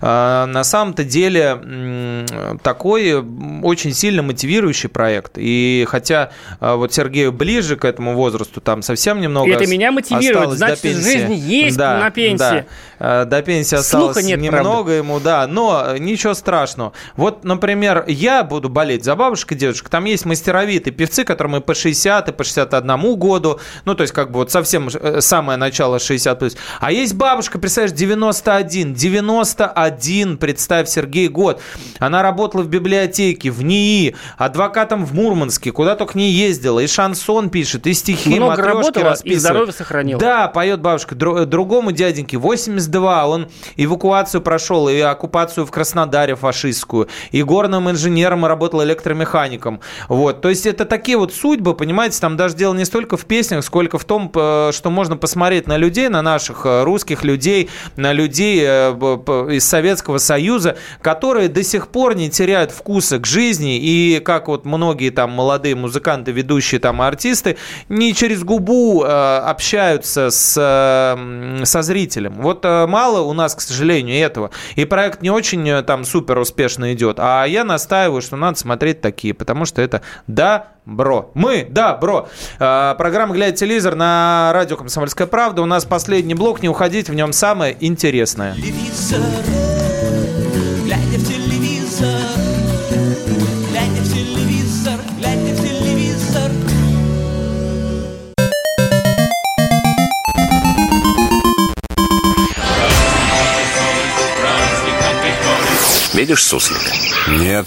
А, 0.00 0.46
на 0.46 0.64
самом-то 0.64 1.04
деле 1.04 2.26
такой 2.62 3.14
очень 3.62 3.92
сильно 3.92 4.22
мотивирующий 4.22 4.88
проект. 4.88 5.32
И 5.36 5.84
хотя 5.88 6.30
а, 6.60 6.76
вот 6.76 6.94
Сергею 6.94 7.32
ближе 7.32 7.76
к 7.76 7.84
этому 7.84 8.14
возрасту, 8.14 8.60
там 8.60 8.82
совсем 8.82 9.20
немного 9.20 9.50
Это 9.52 9.66
меня 9.66 9.92
мотивирует, 9.92 10.50
значит, 10.52 10.96
жизнь 10.96 11.34
есть 11.34 11.76
да, 11.76 11.98
на 11.98 12.10
пенсии. 12.10 12.64
Да. 12.98 13.24
До 13.24 13.42
пенсии 13.42 13.76
осталось 13.76 14.22
нет, 14.22 14.40
немного 14.40 14.62
правда. 14.62 14.92
ему, 14.92 15.20
да, 15.20 15.46
но 15.46 15.96
ничего 15.98 16.34
страшного. 16.34 16.92
Вот, 17.16 17.44
например, 17.44 18.04
я 18.06 18.29
буду 18.44 18.68
болеть 18.68 19.04
за 19.04 19.16
бабушек 19.16 19.52
и 19.52 19.54
дедушек. 19.54 19.88
Там 19.88 20.04
есть 20.04 20.24
мастеровитые 20.24 20.94
певцы, 20.94 21.24
которым 21.24 21.56
и 21.56 21.60
по 21.60 21.74
60, 21.74 22.28
и 22.28 22.32
по 22.32 22.44
61 22.44 23.16
году. 23.16 23.60
Ну, 23.84 23.94
то 23.94 24.02
есть, 24.02 24.12
как 24.12 24.30
бы 24.30 24.40
вот 24.40 24.50
совсем 24.50 24.88
э, 24.88 25.20
самое 25.20 25.58
начало 25.58 25.98
60 25.98 26.38
плюс. 26.38 26.56
А 26.80 26.92
есть 26.92 27.14
бабушка, 27.14 27.58
представляешь, 27.58 27.96
91. 27.96 28.94
91, 28.94 30.38
представь, 30.38 30.88
Сергей, 30.88 31.28
год. 31.28 31.60
Она 31.98 32.22
работала 32.22 32.62
в 32.62 32.68
библиотеке, 32.68 33.50
в 33.50 33.62
НИИ, 33.62 34.14
адвокатом 34.36 35.04
в 35.04 35.14
Мурманске, 35.14 35.72
куда 35.72 35.96
только 35.96 36.16
не 36.16 36.30
ездила. 36.30 36.80
И 36.80 36.86
шансон 36.86 37.50
пишет, 37.50 37.86
и 37.86 37.94
стихи, 37.94 38.36
Много 38.36 38.62
работала, 38.62 39.16
и 39.24 39.34
здоровье 39.34 39.72
сохранила. 39.72 40.20
Да, 40.20 40.48
поет 40.48 40.80
бабушка. 40.80 41.14
Другому 41.14 41.92
дяденьке 41.92 42.38
82, 42.38 43.26
он 43.26 43.48
эвакуацию 43.76 44.40
прошел, 44.40 44.88
и 44.88 44.98
оккупацию 45.00 45.66
в 45.66 45.70
Краснодаре 45.70 46.36
фашистскую, 46.36 47.08
и 47.30 47.42
горным 47.42 47.90
инженером 47.90 48.09
инженером 48.10 48.44
и 48.44 48.48
работал 48.48 48.82
электромехаником. 48.82 49.80
Вот. 50.08 50.40
То 50.40 50.48
есть 50.48 50.66
это 50.66 50.84
такие 50.84 51.16
вот 51.16 51.32
судьбы, 51.32 51.74
понимаете, 51.74 52.20
там 52.20 52.36
даже 52.36 52.56
дело 52.56 52.74
не 52.74 52.84
столько 52.84 53.16
в 53.16 53.24
песнях, 53.24 53.64
сколько 53.64 53.98
в 53.98 54.04
том, 54.04 54.30
э, 54.34 54.70
что 54.72 54.90
можно 54.90 55.16
посмотреть 55.16 55.66
на 55.66 55.76
людей, 55.76 56.08
на 56.08 56.22
наших 56.22 56.66
э, 56.66 56.82
русских 56.82 57.24
людей, 57.24 57.70
на 57.96 58.12
людей 58.12 58.62
э, 58.62 58.90
из 59.50 59.64
Советского 59.64 60.18
Союза, 60.18 60.76
которые 61.00 61.48
до 61.48 61.62
сих 61.62 61.88
пор 61.88 62.16
не 62.16 62.30
теряют 62.30 62.72
вкуса 62.72 63.18
к 63.18 63.26
жизни, 63.26 63.78
и 63.78 64.20
как 64.20 64.48
вот 64.48 64.64
многие 64.64 65.10
там 65.10 65.30
молодые 65.30 65.74
музыканты, 65.74 66.32
ведущие 66.32 66.80
там 66.80 67.00
артисты, 67.00 67.56
не 67.88 68.14
через 68.14 68.42
губу 68.42 69.02
общаются 69.02 70.30
с, 70.30 70.54
со 71.64 71.82
зрителем. 71.82 72.34
Вот 72.40 72.64
мало 72.64 73.20
у 73.20 73.32
нас, 73.32 73.54
к 73.54 73.60
сожалению, 73.60 74.16
этого. 74.16 74.50
И 74.76 74.84
проект 74.84 75.22
не 75.22 75.30
очень 75.30 75.82
там 75.84 76.04
супер 76.04 76.38
успешно 76.38 76.92
идет. 76.92 77.16
А 77.18 77.44
я 77.44 77.64
настаиваю 77.64 77.99
настаиваю, 78.00 78.22
что 78.22 78.36
надо 78.36 78.58
смотреть 78.58 79.00
такие, 79.00 79.34
потому 79.34 79.64
что 79.66 79.82
это 79.82 80.00
да, 80.26 80.68
бро. 80.86 81.30
Мы, 81.34 81.66
да, 81.68 81.94
бро. 81.96 82.28
А, 82.58 82.94
программа 82.94 83.34
«Глядя 83.34 83.56
телевизор» 83.56 83.94
на 83.94 84.50
радио 84.54 84.76
«Комсомольская 84.76 85.26
правда». 85.26 85.62
У 85.62 85.66
нас 85.66 85.84
последний 85.84 86.34
блок, 86.34 86.62
не 86.62 86.68
уходить, 86.68 87.10
в 87.10 87.14
нем 87.14 87.32
самое 87.32 87.76
интересное. 87.80 88.54
Телевизор, 88.54 89.20
глядя 90.84 91.18
в 91.18 91.28
телевизор, 91.28 92.20
глядя 93.70 94.02
в 94.02 94.12
телевизор, 94.12 95.00
глядя 95.18 95.54
в 95.54 95.60
телевизор. 95.60 96.50
Видишь 106.14 106.44
суслика? 106.44 106.92
Нет. 107.28 107.66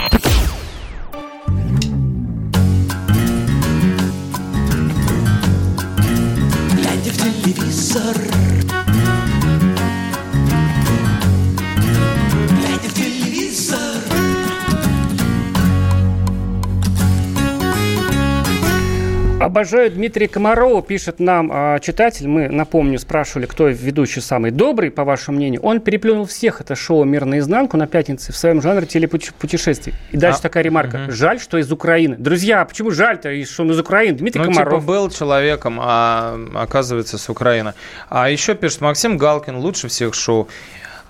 Обожаю 19.61 19.91
Дмитрия 19.91 20.27
Комарова, 20.27 20.81
пишет 20.81 21.19
нам 21.19 21.51
э, 21.53 21.79
читатель. 21.83 22.27
Мы, 22.27 22.49
напомню, 22.49 22.97
спрашивали, 22.97 23.45
кто 23.45 23.67
ведущий 23.67 24.19
самый 24.19 24.49
добрый, 24.49 24.89
по 24.89 25.03
вашему 25.03 25.37
мнению. 25.37 25.61
Он 25.61 25.79
переплюнул 25.81 26.25
всех 26.25 26.61
это 26.61 26.73
шоу 26.73 27.03
«Мир 27.03 27.25
наизнанку» 27.25 27.77
на 27.77 27.85
пятнице 27.85 28.33
в 28.33 28.37
своем 28.37 28.59
жанре 28.59 28.87
телепутешествий. 28.87 29.93
И 30.09 30.17
дальше 30.17 30.39
а, 30.39 30.41
такая 30.41 30.63
ремарка. 30.63 31.03
Угу. 31.03 31.11
Жаль, 31.11 31.39
что 31.39 31.59
из 31.59 31.71
Украины. 31.71 32.15
Друзья, 32.17 32.61
а 32.61 32.65
почему 32.65 32.89
жаль-то, 32.89 33.29
что 33.45 33.61
он 33.61 33.69
из 33.69 33.79
Украины? 33.79 34.17
Дмитрий 34.17 34.41
ну, 34.41 34.47
Комаров. 34.47 34.73
Типа 34.73 34.83
был 34.83 35.11
человеком, 35.11 35.77
а 35.79 36.39
оказывается 36.55 37.19
с 37.19 37.29
Украины. 37.29 37.75
А 38.09 38.31
еще 38.31 38.55
пишет 38.55 38.81
Максим 38.81 39.15
Галкин, 39.15 39.57
лучше 39.57 39.89
всех 39.89 40.15
шоу. 40.15 40.47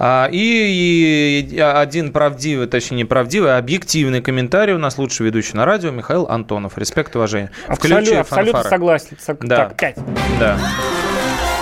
А, 0.04 0.28
и, 0.32 1.48
и 1.48 1.60
один 1.60 2.12
правдивый, 2.12 2.66
точнее 2.66 2.98
не 2.98 3.06
правдивый, 3.06 3.54
а 3.54 3.60
объективный 3.60 4.20
комментарий 4.20 4.74
у 4.74 4.80
нас 4.80 4.98
лучший 4.98 5.28
ведущий 5.28 5.56
на 5.56 5.64
радио 5.64 5.92
Михаил 5.92 6.26
Антонов. 6.28 6.76
Респект, 6.76 7.16
уважение. 7.16 7.52
Абсолютно, 7.68 8.22
абсолютно 8.22 8.64
согласен. 8.64 9.18
Да. 9.42 9.58
Так, 9.58 9.78
пять. 9.78 9.98
Да. 10.40 10.58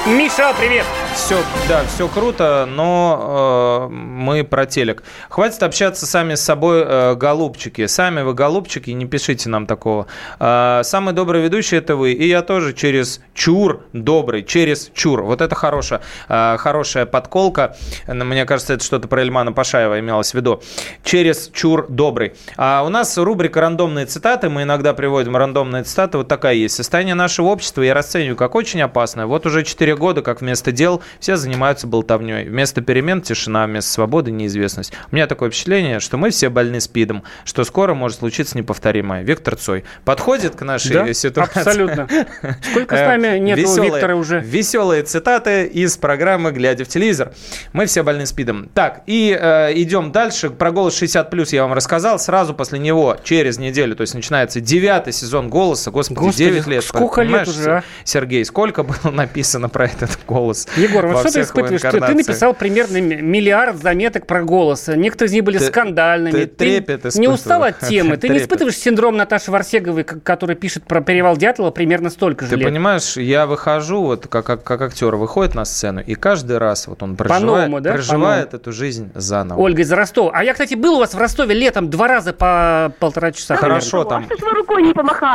Миша, 0.08 0.54
привет! 0.58 0.86
Все, 1.20 1.38
да, 1.68 1.84
все 1.86 2.08
круто, 2.08 2.66
но 2.68 3.88
э, 3.92 3.94
мы 3.94 4.44
про 4.44 4.66
телек. 4.66 5.04
Хватит 5.30 5.62
общаться 5.62 6.08
сами 6.08 6.34
с 6.34 6.42
собой, 6.42 6.82
э, 6.84 7.14
голубчики. 7.14 7.86
Сами 7.86 8.22
вы 8.22 8.34
голубчики, 8.34 8.90
не 8.90 9.06
пишите 9.06 9.48
нам 9.48 9.68
такого. 9.68 10.08
Э, 10.40 10.82
самый 10.84 11.14
добрый 11.14 11.44
ведущий 11.44 11.76
это 11.76 11.96
вы, 11.96 12.14
и 12.14 12.28
я 12.28 12.42
тоже 12.42 12.74
через 12.74 13.22
чур 13.36 13.82
добрый, 13.94 14.44
через 14.44 14.90
чур. 14.96 15.22
Вот 15.22 15.42
это 15.42 15.54
хорошая, 15.54 16.02
э, 16.30 16.56
хорошая 16.58 17.06
подколка. 17.06 17.76
Мне 18.08 18.46
кажется, 18.46 18.74
это 18.74 18.84
что-то 18.84 19.08
про 19.08 19.22
Эльмана 19.22 19.52
Пашаева 19.52 20.00
имелось 20.00 20.32
в 20.32 20.34
виду. 20.34 20.64
Через 21.04 21.52
чур 21.54 21.86
добрый. 21.90 22.34
А 22.58 22.82
у 22.84 22.90
нас 22.90 23.16
рубрика 23.20 23.62
«Рандомные 23.62 24.08
цитаты». 24.08 24.50
Мы 24.50 24.64
иногда 24.64 24.94
приводим 24.96 25.38
рандомные 25.38 25.84
цитаты. 25.84 26.18
Вот 26.18 26.28
такая 26.28 26.56
есть. 26.56 26.76
Состояние 26.76 27.14
нашего 27.14 27.48
общества 27.48 27.84
я 27.84 27.94
расцениваю 27.94 28.36
как 28.36 28.56
очень 28.56 28.82
опасное. 28.82 29.28
Вот 29.28 29.46
уже 29.46 29.64
4 29.64 29.96
года, 29.96 30.24
как 30.24 30.42
вместо 30.42 30.72
дел 30.72 31.04
все 31.20 31.38
занимаются 31.38 31.88
болтовней. 31.88 32.46
Вместо 32.46 32.82
перемен 32.82 33.22
тишина, 33.22 33.66
вместо 33.66 33.92
свободы 33.92 34.32
неизвестность. 34.32 34.94
У 35.12 35.16
меня 35.16 35.28
такое 35.28 35.50
впечатление, 35.50 36.00
что 36.00 36.18
мы 36.18 36.30
все 36.30 36.50
больны 36.50 36.80
спидом, 36.80 37.24
что 37.46 37.64
скоро 37.64 37.94
может 37.94 38.20
случиться 38.20 38.58
неповторимое. 38.58 39.24
Виктор 39.24 39.56
Цой 39.56 39.84
подходит 40.06 40.56
к 40.56 40.62
нашей 40.64 40.94
да, 40.94 41.14
ситуации. 41.14 41.60
абсолютно. 41.60 42.08
Сколько 42.72 42.96
с 42.96 43.00
нами 43.00 43.38
нет 43.40 43.58
Виктора 43.58 44.16
уже? 44.16 44.40
Веселые 44.40 45.04
цитаты 45.04 45.66
из 45.66 45.98
программы 45.98 46.52
«Глядя 46.52 46.86
в 46.86 46.88
телевизор». 46.88 47.34
Мы 47.74 47.86
все 47.86 48.04
больны 48.04 48.26
спидом. 48.26 48.70
Так, 48.74 49.04
и 49.06 49.38
э, 49.40 49.74
идем 49.76 50.12
дальше. 50.12 50.50
Про 50.50 50.72
«Голос 50.72 51.02
60+,» 51.02 51.48
я 51.52 51.64
вам 51.64 51.74
рассказал. 51.74 52.20
Сразу 52.20 52.54
после 52.54 52.80
него, 52.80 53.18
через 53.24 53.58
неделю, 53.58 53.96
то 53.96 54.02
есть 54.02 54.14
начинается 54.14 54.60
девятый 54.62 55.14
сезон 55.14 55.50
«Голоса». 55.50 55.92
Господи, 55.92 56.20
Господи 56.20 56.44
9 56.50 56.68
лет. 56.68 56.84
Сколько 56.84 57.22
лет 57.22 57.48
уже, 57.48 57.72
а? 57.72 57.84
Сергей, 58.04 58.46
сколько 58.46 58.84
было 58.84 59.12
написано 59.12 59.70
про 59.70 59.86
этот 59.86 60.20
голос? 60.28 60.68
Егор, 60.90 61.08
вот 61.08 61.20
что 61.20 61.32
ты 61.32 61.42
испытываешь? 61.42 61.82
Ты, 61.82 62.00
ты 62.00 62.14
написал 62.14 62.54
примерно 62.54 63.00
миллиард 63.00 63.78
заметок 63.78 64.26
про 64.26 64.44
голос. 64.44 64.88
Некоторые 64.88 65.30
из 65.30 65.34
них 65.34 65.44
были 65.44 65.58
ты, 65.58 65.66
скандальными. 65.66 66.32
Ты, 66.32 66.48
ты 66.48 66.56
трепет 66.56 67.16
не 67.16 67.28
устал 67.28 67.64
от 67.64 67.80
темы? 67.80 68.18
Ты 68.20 68.30
не 68.30 68.40
испытываешь 68.40 68.76
синдром 68.76 69.16
Наташи 69.18 69.52
Варсеговой, 69.52 70.04
который 70.04 70.56
пишет 70.56 70.84
про 70.84 71.02
перевал 71.02 71.38
Дятлова 71.38 71.72
примерно 71.72 72.10
столько 72.10 72.46
же 72.46 72.52
Ты 72.52 72.58
лет? 72.58 72.68
понимаешь, 72.68 73.18
я 73.18 73.46
выхожу, 73.46 74.04
вот 74.04 74.28
как, 74.28 74.46
как, 74.46 74.64
как 74.64 74.82
актер 74.82 75.16
выходит 75.16 75.56
на 75.56 75.66
сцену, 75.66 76.02
и 76.02 76.16
каждый 76.16 76.58
раз 76.58 76.88
вот 76.88 77.02
он 77.02 77.16
проживает, 77.16 77.82
да? 77.82 77.94
проживает 77.94 78.54
эту 78.54 78.72
жизнь 78.72 79.12
заново. 79.16 79.60
Ольга 79.60 79.82
из 79.82 79.92
Ростова. 79.92 80.32
А 80.34 80.44
я, 80.44 80.54
кстати, 80.54 80.76
был 80.76 80.96
у 80.96 81.00
вас 81.00 81.14
в 81.14 81.18
Ростове 81.18 81.56
летом 81.56 81.90
два 81.90 82.08
раза 82.08 82.34
по 82.34 82.92
полтора 83.00 83.32
часа. 83.32 83.56
Хорошо 83.56 84.04
там. 84.04 84.28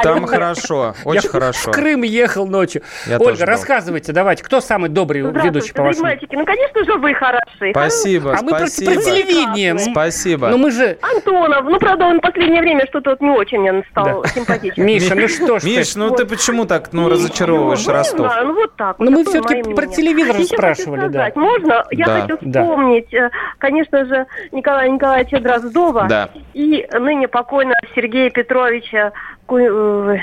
Там 0.03 0.27
хорошо, 0.27 0.95
очень 1.05 1.29
хорошо. 1.29 1.73
в 1.73 1.75
Крым 1.75 2.03
ехал 2.03 2.47
ночью. 2.47 2.83
Ольга, 3.19 3.47
рассказывайте, 3.47 4.13
давайте, 4.13 4.43
кто 4.43 4.61
самый 4.61 4.91
добрый 4.91 5.23
ведущий 5.45 5.73
по 5.73 5.83
вашему? 5.83 6.09
Ну, 6.33 6.45
конечно 6.45 6.85
же, 6.85 6.95
вы 6.99 7.15
хороши. 7.15 7.71
Спасибо, 7.71 8.37
А 8.39 8.43
мы 8.43 8.51
про 8.51 8.67
телевидение. 8.67 9.79
Спасибо. 9.79 10.49
Ну 10.49 10.59
мы 10.59 10.71
же... 10.71 10.99
Антонов, 11.03 11.65
ну, 11.65 11.79
правда, 11.79 12.07
он 12.07 12.19
в 12.19 12.21
последнее 12.21 12.61
время 12.61 12.87
что-то 12.87 13.11
вот 13.11 13.21
не 13.21 13.31
очень 13.31 13.61
мне 13.61 13.85
стал 13.91 14.25
симпатичен. 14.27 14.85
Миша, 14.85 15.15
ну 15.15 15.29
что 15.29 15.59
ж 15.59 15.65
Миш, 15.65 15.95
ну 15.97 16.11
ты 16.11 16.27
почему 16.27 16.65
так, 16.65 16.93
ну, 16.93 17.09
разочаровываешь 17.09 17.87
Ростов? 17.87 18.33
Ну 18.43 18.55
вот 18.55 18.77
так. 18.77 18.99
Ну 18.99 19.11
мы 19.11 19.25
все-таки 19.25 19.75
про 19.75 19.87
телевизор 19.87 20.43
спрашивали, 20.43 21.09
да. 21.09 21.31
Можно? 21.35 21.85
Я 21.91 22.07
хочу 22.07 22.37
вспомнить, 22.37 23.13
э, 23.13 23.31
конечно 23.59 24.05
же, 24.07 24.27
Николая 24.53 24.89
Николаевича 24.89 25.41
Дроздова 25.41 26.31
и 26.53 26.87
ныне 26.93 27.29
покойного 27.29 27.77
Сергея 27.95 28.31
Петровича 28.31 29.13
э, 29.49 30.17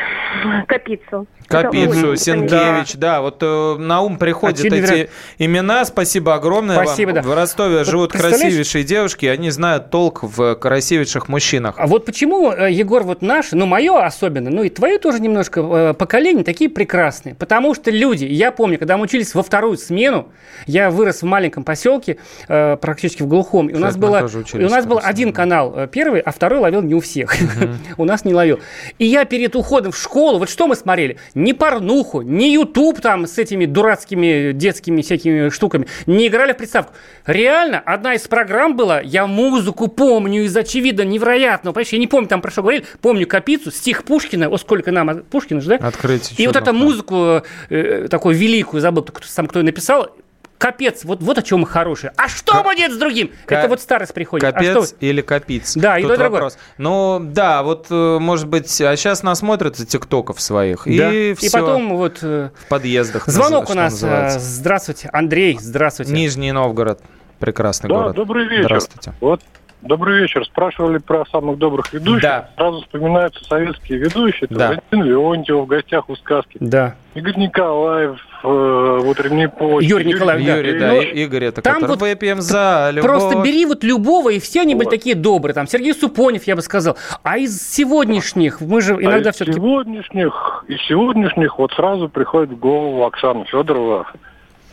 Капицу. 0.67 1.27
Капицу, 1.51 2.15
Сенкевич, 2.15 2.93
да. 2.93 3.15
да, 3.15 3.21
вот 3.21 3.37
э, 3.41 3.75
на 3.77 4.01
ум 4.01 4.17
приходят 4.17 4.59
Очевидно. 4.59 4.85
эти 4.85 5.09
имена. 5.37 5.85
Спасибо 5.85 6.35
огромное 6.35 6.75
Спасибо, 6.83 7.11
вам. 7.11 7.15
Да. 7.15 7.21
В 7.21 7.33
Ростове 7.33 7.83
живут 7.83 8.11
красивейшие 8.11 8.83
девушки, 8.83 9.25
они 9.25 9.49
знают 9.49 9.89
толк 9.89 10.23
в 10.23 10.55
красивейших 10.55 11.27
мужчинах. 11.27 11.75
А 11.77 11.87
вот 11.87 12.05
почему, 12.05 12.51
э, 12.51 12.71
Егор, 12.71 13.03
вот 13.03 13.21
наш, 13.21 13.51
ну, 13.51 13.65
мое 13.65 14.03
особенно, 14.03 14.49
ну, 14.49 14.63
и 14.63 14.69
твое 14.69 14.97
тоже 14.97 15.19
немножко 15.19 15.61
э, 15.61 15.93
поколение 15.93 16.43
такие 16.43 16.69
прекрасные. 16.69 17.35
Потому 17.35 17.75
что 17.75 17.91
люди, 17.91 18.25
я 18.25 18.51
помню, 18.51 18.77
когда 18.77 18.97
мы 18.97 19.03
учились 19.03 19.33
во 19.35 19.43
вторую 19.43 19.77
смену, 19.77 20.29
я 20.65 20.89
вырос 20.89 21.21
в 21.21 21.25
маленьком 21.25 21.63
поселке, 21.63 22.17
э, 22.47 22.77
практически 22.77 23.23
в 23.23 23.27
глухом, 23.27 23.67
и 23.67 23.73
у 23.73 23.79
нас, 23.79 23.97
было, 23.97 24.27
и 24.53 24.63
у 24.63 24.69
нас 24.69 24.85
был 24.85 24.99
один 25.01 25.33
канал 25.33 25.87
первый, 25.91 26.21
а 26.21 26.31
второй 26.31 26.59
ловил 26.59 26.81
не 26.81 26.95
у 26.95 26.99
всех. 26.99 27.35
у 27.97 28.05
нас 28.05 28.25
не 28.25 28.33
ловил. 28.33 28.59
И 28.97 29.05
я 29.05 29.25
перед 29.25 29.55
уходом 29.55 29.91
в 29.91 29.97
школу, 29.97 30.39
вот 30.39 30.49
что 30.49 30.67
мы 30.67 30.75
смотрели? 30.75 31.17
Ни 31.43 31.53
порнуху, 31.53 32.21
ни 32.21 32.45
YouTube 32.45 33.01
там 33.01 33.25
с 33.27 33.37
этими 33.37 33.65
дурацкими 33.65 34.51
детскими 34.53 35.01
всякими 35.01 35.49
штуками, 35.49 35.87
не 36.05 36.27
играли 36.27 36.53
в 36.53 36.57
приставку. 36.57 36.93
Реально, 37.25 37.79
одна 37.79 38.13
из 38.15 38.27
программ 38.27 38.75
была, 38.75 39.01
я 39.01 39.27
музыку 39.27 39.87
помню 39.87 40.43
из 40.43 40.55
очевидно 40.55 41.01
невероятного, 41.01 41.73
понимаешь, 41.73 41.93
я 41.93 41.99
не 41.99 42.07
помню, 42.07 42.27
там 42.27 42.41
про 42.41 42.51
что 42.51 42.61
говорили, 42.61 42.85
помню 43.01 43.27
Капицу, 43.27 43.71
стих 43.71 44.03
Пушкина, 44.03 44.49
о, 44.49 44.57
сколько 44.57 44.91
нам, 44.91 45.23
Пушкина 45.23 45.61
же, 45.61 45.69
да? 45.69 45.75
Открытие. 45.87 46.35
И 46.37 46.47
вот 46.47 46.55
эту 46.55 46.73
музыку 46.73 47.43
э, 47.69 48.07
такую 48.09 48.35
великую, 48.35 48.81
забыл, 48.81 49.03
кто, 49.03 49.25
сам 49.25 49.47
кто 49.47 49.59
ее 49.59 49.65
написал, 49.65 50.15
Капец, 50.61 51.03
вот, 51.05 51.23
вот 51.23 51.39
о 51.39 51.41
чем 51.41 51.61
мы 51.61 51.67
хорошие. 51.67 52.13
А 52.17 52.29
что 52.29 52.61
К... 52.61 52.63
будет 52.63 52.91
с 52.91 52.97
другим? 52.97 53.31
К... 53.47 53.51
Это 53.51 53.67
вот 53.67 53.81
старость 53.81 54.13
приходит. 54.13 54.45
Капец 54.45 54.77
а 54.77 54.85
что... 54.85 54.95
или 54.99 55.21
капиц? 55.21 55.73
Да, 55.75 55.97
и 55.97 56.03
то 56.03 56.15
вопрос. 56.15 56.55
Ну, 56.77 57.19
да, 57.19 57.63
вот, 57.63 57.87
э, 57.89 58.19
может 58.19 58.47
быть, 58.47 58.79
а 58.79 58.95
сейчас 58.95 59.23
насмотрятся 59.23 59.87
тиктоков 59.87 60.39
своих, 60.39 60.83
да. 60.85 61.11
и 61.11 61.33
все. 61.33 61.47
И 61.47 61.49
потом 61.49 61.97
вот... 61.97 62.21
В 62.21 62.51
подъездах. 62.69 63.25
Звонок 63.25 63.71
у 63.71 63.73
нас. 63.73 63.93
Называется. 63.93 64.39
Здравствуйте. 64.39 65.09
Андрей, 65.11 65.57
здравствуйте. 65.59 66.13
Нижний 66.13 66.51
Новгород. 66.51 67.01
Прекрасный 67.39 67.89
да, 67.89 67.95
город. 67.95 68.15
добрый 68.15 68.47
вечер. 68.47 68.65
Здравствуйте. 68.65 69.13
Вот 69.19 69.41
Добрый 69.81 70.21
вечер. 70.21 70.45
Спрашивали 70.45 70.99
про 70.99 71.25
самых 71.25 71.57
добрых 71.57 71.91
ведущих. 71.91 72.21
Да. 72.21 72.49
Сразу 72.55 72.81
вспоминаются 72.81 73.43
советские 73.45 73.97
ведущие. 73.97 74.47
Да. 74.49 74.69
Валентин 74.69 75.03
Леонтьев 75.03 75.57
в 75.57 75.65
гостях 75.65 76.09
у 76.09 76.15
сказки. 76.15 76.57
Да. 76.59 76.95
Игорь 77.15 77.37
Николаев 77.37 78.19
э, 78.43 78.47
в 78.47 79.07
утренней 79.07 79.47
почте. 79.47 79.89
Юрий 79.89 80.05
Николаев, 80.05 80.45
да. 80.45 80.55
Юрий, 80.55 80.79
да. 80.79 80.87
Ну, 80.93 81.01
Игорь, 81.01 81.45
это 81.45 81.61
там 81.63 81.75
который 81.75 81.89
вот 81.89 82.01
выпьем 82.01 82.41
за 82.41 82.91
любовь. 82.93 83.09
Просто 83.09 83.41
бери 83.41 83.65
вот 83.65 83.83
любого, 83.83 84.29
и 84.29 84.39
все 84.39 84.61
они 84.61 84.75
вот. 84.75 84.83
были 84.83 84.89
такие 84.89 85.15
добрые. 85.15 85.55
Там 85.55 85.67
Сергей 85.67 85.95
Супонев, 85.95 86.45
я 86.45 86.55
бы 86.55 86.61
сказал. 86.61 86.95
А 87.23 87.39
из 87.39 87.59
сегодняшних, 87.59 88.61
мы 88.61 88.81
же 88.81 88.93
иногда 88.93 89.29
а 89.29 89.33
все-таки... 89.33 89.57
из 89.57 89.63
сегодняшних, 89.63 90.65
из 90.67 90.79
сегодняшних 90.87 91.57
вот 91.57 91.73
сразу 91.73 92.07
приходит 92.07 92.51
в 92.51 92.59
голову 92.59 93.03
Оксана 93.03 93.45
Федорова 93.45 94.07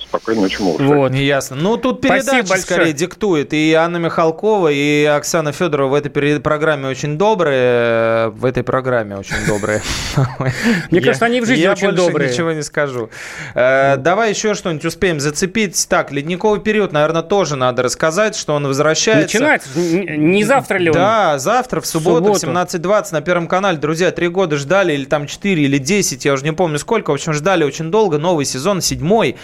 спокойной 0.09 0.43
ночи, 0.43 0.61
малыши. 0.61 0.85
Вот. 0.85 1.13
Неясно. 1.13 1.57
Ну, 1.57 1.77
тут 1.77 2.01
передача 2.01 2.57
скорее 2.57 2.93
диктует. 2.93 3.53
И 3.53 3.73
Анна 3.75 3.99
Михалкова, 3.99 4.69
и 4.69 5.05
Оксана 5.05 5.53
Федорова 5.53 5.91
в 5.91 5.95
этой 5.95 6.41
программе 6.41 6.89
очень 6.89 7.19
добрые. 7.19 8.31
В 8.31 8.45
этой 8.45 8.63
программе 8.63 9.17
очень 9.17 9.37
добрые. 9.47 9.83
Мне 10.91 11.01
кажется, 11.01 11.27
они 11.27 11.41
в 11.41 11.47
жизни 11.47 11.67
очень 11.67 11.93
добрые. 11.93 12.29
Я 12.29 12.33
ничего 12.33 12.53
не 12.53 12.63
скажу. 12.63 13.11
Давай 13.55 14.31
еще 14.31 14.55
что-нибудь 14.55 14.85
успеем 14.85 15.21
зацепить. 15.21 15.87
Так, 15.89 16.11
ледниковый 16.11 16.61
период, 16.61 16.93
наверное, 16.93 17.23
тоже 17.23 17.57
надо 17.57 17.83
рассказать, 17.83 18.37
что 18.37 18.55
он 18.55 18.67
возвращается. 18.67 19.39
Начинается. 19.39 19.69
Не 19.79 20.45
завтра 20.45 20.79
ли 20.79 20.91
он? 20.91 20.95
Да, 20.95 21.39
завтра, 21.39 21.81
в 21.81 21.87
субботу, 21.87 22.33
в 22.33 22.37
17.20 22.37 23.09
на 23.13 23.21
Первом 23.21 23.47
канале. 23.47 23.79
Друзья, 23.79 24.11
три 24.11 24.29
года 24.29 24.57
ждали, 24.57 24.93
или 24.93 25.05
там 25.05 25.27
четыре, 25.27 25.65
или 25.65 25.79
десять, 25.79 26.25
я 26.25 26.33
уже 26.33 26.45
не 26.45 26.53
помню 26.53 26.79
сколько. 26.79 27.11
В 27.11 27.15
общем, 27.15 27.33
ждали 27.33 27.65
очень 27.65 27.91
долго. 27.91 28.19
Новый 28.19 28.45
сезон, 28.45 28.81
седьмой. 28.81 29.37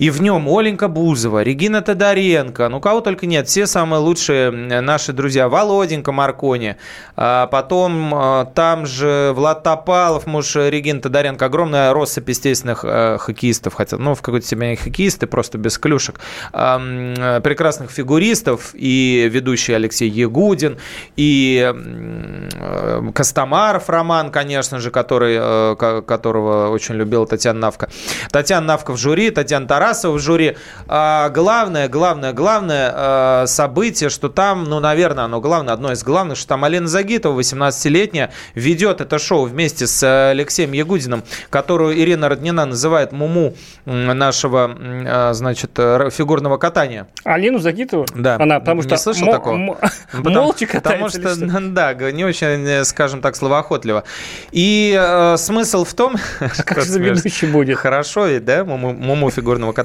И 0.00 0.08
в 0.08 0.22
нем 0.22 0.48
Оленька 0.48 0.88
Бузова, 0.88 1.42
Регина 1.42 1.82
Тодоренко, 1.82 2.70
ну 2.70 2.80
кого 2.80 3.02
только 3.02 3.26
нет, 3.26 3.48
все 3.48 3.66
самые 3.66 4.00
лучшие 4.00 4.50
наши 4.50 5.12
друзья, 5.12 5.50
Володенька 5.50 6.10
Маркони, 6.10 6.76
а 7.16 7.46
потом 7.48 8.14
а, 8.14 8.46
там 8.46 8.86
же 8.86 9.32
Влад 9.34 9.62
Топалов, 9.62 10.26
муж 10.26 10.56
Регины 10.56 11.02
Тодоренко, 11.02 11.44
огромная 11.44 11.92
россыпь 11.92 12.30
естественных 12.30 12.82
э, 12.82 13.18
хоккеистов, 13.18 13.74
хотя, 13.74 13.98
ну, 13.98 14.14
в 14.14 14.22
какой-то 14.22 14.46
степени 14.46 14.74
хоккеисты, 14.74 15.26
просто 15.26 15.58
без 15.58 15.76
клюшек, 15.76 16.18
э, 16.54 17.40
прекрасных 17.44 17.90
фигуристов, 17.90 18.70
и 18.72 19.28
ведущий 19.30 19.74
Алексей 19.74 20.08
Ягудин, 20.08 20.78
и 21.16 21.74
э, 21.74 23.10
Костомаров 23.14 23.90
Роман, 23.90 24.30
конечно 24.30 24.78
же, 24.78 24.90
который, 24.90 25.36
э, 25.38 26.02
которого 26.06 26.70
очень 26.70 26.94
любила 26.94 27.26
Татьяна 27.26 27.60
Навка. 27.60 27.90
Татьяна 28.30 28.66
Навка 28.66 28.92
в 28.92 28.96
жюри, 28.96 29.28
Татьяна 29.28 29.66
Тарас 29.66 29.89
Тарасова 29.90 30.16
в 30.16 30.20
жюри. 30.20 30.56
А, 30.86 31.28
главное, 31.30 31.88
главное, 31.88 32.32
главное 32.32 32.92
а, 32.94 33.44
событие, 33.46 34.08
что 34.08 34.28
там, 34.28 34.64
ну, 34.64 34.80
наверное, 34.80 35.24
оно 35.24 35.40
главное, 35.40 35.74
одно 35.74 35.92
из 35.92 36.02
главных, 36.04 36.38
что 36.38 36.48
там 36.48 36.64
Алена 36.64 36.86
Загитова, 36.86 37.38
18-летняя, 37.38 38.30
ведет 38.54 39.00
это 39.00 39.18
шоу 39.18 39.46
вместе 39.46 39.86
с 39.86 40.30
Алексеем 40.30 40.72
Ягудиным, 40.72 41.24
которую 41.50 41.98
Ирина 41.98 42.28
Роднина 42.28 42.66
называет 42.66 43.12
муму 43.12 43.54
нашего, 43.84 44.76
а, 44.78 45.32
значит, 45.32 45.72
фигурного 45.72 46.56
катания. 46.56 47.08
Алену 47.24 47.58
Загитову? 47.58 48.06
Да. 48.14 48.36
Она, 48.38 48.60
потому 48.60 48.82
что 48.82 48.92
не 48.92 48.98
слышал 48.98 49.26
м- 49.26 49.32
такого? 49.32 49.54
М- 49.54 49.76
потому, 50.12 50.42
молча 50.42 50.68
Потому 50.72 51.08
что, 51.08 51.34
что, 51.34 51.60
да, 51.60 51.94
не 51.94 52.24
очень, 52.24 52.84
скажем 52.84 53.20
так, 53.20 53.34
словоохотливо. 53.34 54.04
И 54.52 54.96
э, 54.98 55.36
смысл 55.36 55.84
в 55.84 55.94
том... 55.94 56.16
А 56.38 56.48
как 56.64 56.84
же 56.84 56.98
ведущий 57.00 57.46
будет? 57.46 57.78
Хорошо 57.78 58.26
ведь, 58.26 58.44
да, 58.44 58.64
муму, 58.64 58.92
муму 58.92 59.30
фигурного 59.30 59.72
катания. 59.72 59.79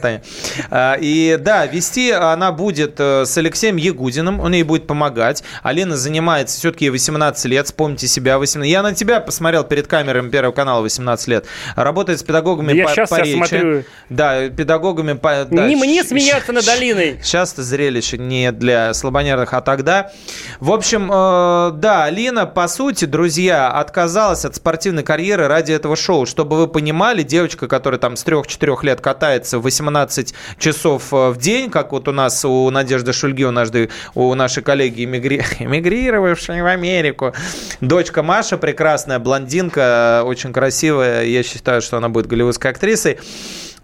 И 0.99 1.37
да, 1.39 1.65
вести 1.65 2.11
она 2.11 2.51
будет 2.51 2.95
э, 2.99 3.25
с 3.25 3.37
Алексеем 3.37 3.77
Ягудиным, 3.77 4.39
он 4.39 4.53
ей 4.53 4.63
будет 4.63 4.87
помогать. 4.87 5.43
Алена 5.63 5.95
занимается 5.95 6.57
все-таки 6.57 6.89
18 6.89 7.45
лет, 7.45 7.65
вспомните 7.65 8.07
себя. 8.07 8.39
18... 8.39 8.69
Я 8.69 8.81
на 8.81 8.93
тебя 8.93 9.19
посмотрел 9.19 9.63
перед 9.63 9.87
камерами 9.87 10.29
Первого 10.29 10.53
канала 10.53 10.81
18 10.81 11.27
лет. 11.27 11.45
Работает 11.75 12.19
с 12.19 12.23
педагогами 12.23 12.73
я 12.73 12.85
по, 12.85 12.91
сейчас 12.91 13.09
по 13.09 13.21
речи. 13.21 13.37
Смотрю. 13.37 13.83
Да, 14.09 14.49
педагогами 14.49 15.13
по... 15.13 15.45
Да, 15.49 15.67
не 15.67 15.75
мне 15.75 16.03
смеяться 16.03 16.51
над 16.51 16.67
Алиной. 16.67 17.19
Сейчас 17.21 17.53
это 17.53 17.63
зрелище 17.63 18.17
не 18.17 18.51
для 18.51 18.93
слабонервных, 18.93 19.53
а 19.53 19.61
тогда. 19.61 20.11
В 20.59 20.71
общем, 20.71 21.11
э, 21.11 21.71
да, 21.75 22.05
Алина, 22.05 22.45
по 22.45 22.67
сути, 22.67 23.05
друзья, 23.05 23.71
отказалась 23.71 24.45
от 24.45 24.55
спортивной 24.55 25.03
карьеры 25.03 25.47
ради 25.47 25.71
этого 25.71 25.95
шоу. 25.95 26.25
Чтобы 26.25 26.57
вы 26.57 26.67
понимали, 26.67 27.23
девочка, 27.23 27.67
которая 27.67 27.99
там 27.99 28.15
с 28.15 28.25
3-4 28.25 28.77
лет 28.83 29.01
катается 29.01 29.59
18 29.75 30.33
часов 30.57 31.11
э, 31.11 31.29
в 31.29 31.37
день, 31.37 31.69
как 31.69 31.91
вот 31.91 32.07
у 32.07 32.11
нас 32.11 32.45
у 32.45 32.69
Надежды 32.69 33.11
Шульги, 33.13 33.43
у 33.43 33.51
нашей, 34.35 34.63
коллеги, 34.63 35.03
эмигри... 35.03 35.41
эмигрировавшей 35.59 36.61
в 36.61 36.65
Америку. 36.65 37.33
Дочка 37.81 38.23
Маша, 38.23 38.57
прекрасная 38.57 39.19
блондинка, 39.19 40.23
очень 40.25 40.53
красивая. 40.53 41.23
Я 41.23 41.43
считаю, 41.43 41.81
что 41.81 41.97
она 41.97 42.09
будет 42.09 42.27
голливудской 42.27 42.71
актрисой. 42.71 43.19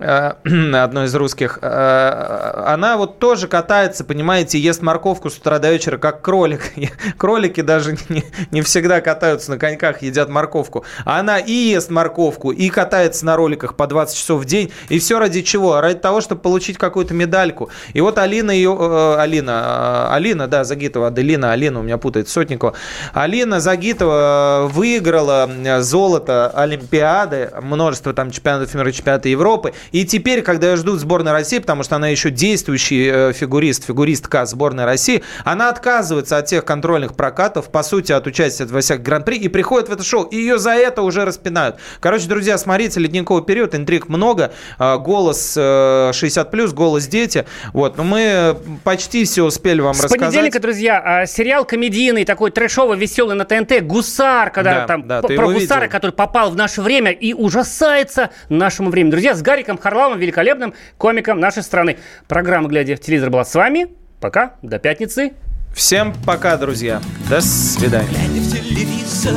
Э, 0.01 0.33
одной 0.83 1.05
из 1.05 1.15
русских, 1.15 1.59
э, 1.61 2.63
она 2.65 2.97
вот 2.97 3.19
тоже 3.19 3.47
катается, 3.47 4.03
понимаете, 4.03 4.57
ест 4.57 4.81
морковку 4.81 5.29
с 5.29 5.37
утра 5.37 5.59
до 5.59 5.71
вечера, 5.71 5.97
как 5.97 6.21
кролик. 6.21 6.71
Кролики 7.17 7.61
даже 7.61 7.97
не, 8.09 8.23
не 8.49 8.61
всегда 8.61 8.99
катаются 9.01 9.51
на 9.51 9.59
коньках, 9.59 10.01
едят 10.01 10.29
морковку. 10.29 10.85
А 11.05 11.19
она 11.19 11.37
и 11.37 11.51
ест 11.51 11.91
морковку, 11.91 12.51
и 12.51 12.69
катается 12.69 13.25
на 13.25 13.35
роликах 13.35 13.75
по 13.75 13.85
20 13.85 14.17
часов 14.17 14.41
в 14.41 14.45
день. 14.45 14.71
И 14.89 14.97
все 14.97 15.19
ради 15.19 15.41
чего? 15.43 15.79
Ради 15.79 15.99
того, 15.99 16.21
чтобы 16.21 16.41
получить 16.41 16.77
какую-то 16.77 17.13
медальку. 17.13 17.69
И 17.93 18.01
вот 18.01 18.17
Алина 18.17 18.51
ее... 18.51 18.75
Э, 18.79 19.17
Алина, 19.19 20.13
Алина, 20.13 20.47
да, 20.47 20.63
Загитова, 20.63 21.07
Аделина, 21.07 21.51
Алина, 21.51 21.79
у 21.79 21.83
меня 21.83 21.97
путает 21.99 22.27
Сотникова. 22.27 22.73
Алина 23.13 23.59
Загитова 23.59 24.67
выиграла 24.71 25.49
золото 25.81 26.49
Олимпиады, 26.49 27.51
множество 27.61 28.13
там 28.13 28.31
чемпионатов 28.31 28.73
мира, 28.73 28.91
чемпионата 28.91 29.29
Европы. 29.29 29.73
И 29.91 30.05
теперь, 30.05 30.41
когда 30.41 30.71
ее 30.71 30.77
ждут 30.77 30.99
сборной 30.99 31.31
России, 31.31 31.59
потому 31.59 31.83
что 31.83 31.97
она 31.97 32.07
еще 32.07 32.29
действующий 32.29 33.09
э, 33.11 33.33
фигурист, 33.33 33.85
фигуристка 33.85 34.45
сборной 34.45 34.85
России, 34.85 35.23
она 35.43 35.69
отказывается 35.69 36.37
от 36.37 36.45
тех 36.45 36.63
контрольных 36.65 37.15
прокатов, 37.15 37.69
по 37.69 37.83
сути, 37.83 38.11
от 38.11 38.25
участия 38.27 38.65
во 38.65 38.79
всяких 38.79 39.03
гран-при, 39.03 39.37
и 39.37 39.47
приходит 39.49 39.89
в 39.89 39.91
это 39.91 40.03
шоу. 40.03 40.23
И 40.23 40.37
ее 40.37 40.59
за 40.59 40.71
это 40.71 41.01
уже 41.01 41.25
распинают. 41.25 41.77
Короче, 41.99 42.27
друзья, 42.27 42.57
смотрите, 42.57 42.99
ледниковый 42.99 43.43
период, 43.43 43.75
интриг 43.75 44.07
много, 44.07 44.53
э, 44.79 44.97
голос 44.97 45.57
60+, 45.57 46.71
э, 46.71 46.73
голос 46.73 47.07
дети. 47.07 47.45
Вот, 47.73 47.97
но 47.97 48.03
мы 48.03 48.57
почти 48.83 49.25
все 49.25 49.43
успели 49.43 49.81
вам 49.81 49.93
С 49.93 50.03
рассказать. 50.03 50.19
С 50.19 50.23
понедельника, 50.23 50.59
друзья, 50.59 51.25
сериал 51.27 51.65
комедийный, 51.65 52.23
такой 52.23 52.51
трэшовый, 52.51 52.97
веселый 52.97 53.35
на 53.35 53.43
ТНТ, 53.43 53.81
«Гусар», 53.81 54.51
когда 54.51 54.81
да, 54.81 54.87
там 54.87 55.07
да, 55.07 55.21
про 55.21 55.47
гусара, 55.47 55.81
видел. 55.81 55.91
который 55.91 56.11
попал 56.11 56.51
в 56.51 56.55
наше 56.55 56.81
время 56.81 57.11
и 57.11 57.33
ужасается 57.33 58.29
нашему 58.47 58.89
времени. 58.89 59.11
Друзья, 59.11 59.35
с 59.35 59.41
Гариком 59.41 59.77
Харламовым, 59.81 60.19
великолепным 60.19 60.73
комиком 60.97 61.39
нашей 61.39 61.63
страны. 61.63 61.97
Программа 62.27 62.69
«Глядя 62.69 62.95
в 62.95 62.99
телевизор» 62.99 63.29
была 63.29 63.43
с 63.43 63.53
вами. 63.53 63.87
Пока, 64.19 64.55
до 64.61 64.79
пятницы. 64.79 65.33
Всем 65.73 66.13
пока, 66.25 66.57
друзья. 66.57 67.01
До 67.29 67.41
свидания. 67.41 68.07
Глядя 68.09 68.41
в 68.41 68.51
телевизор, 68.51 69.33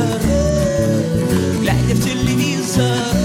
глядя 1.61 1.95
в 1.95 2.05
телевизор, 2.05 3.24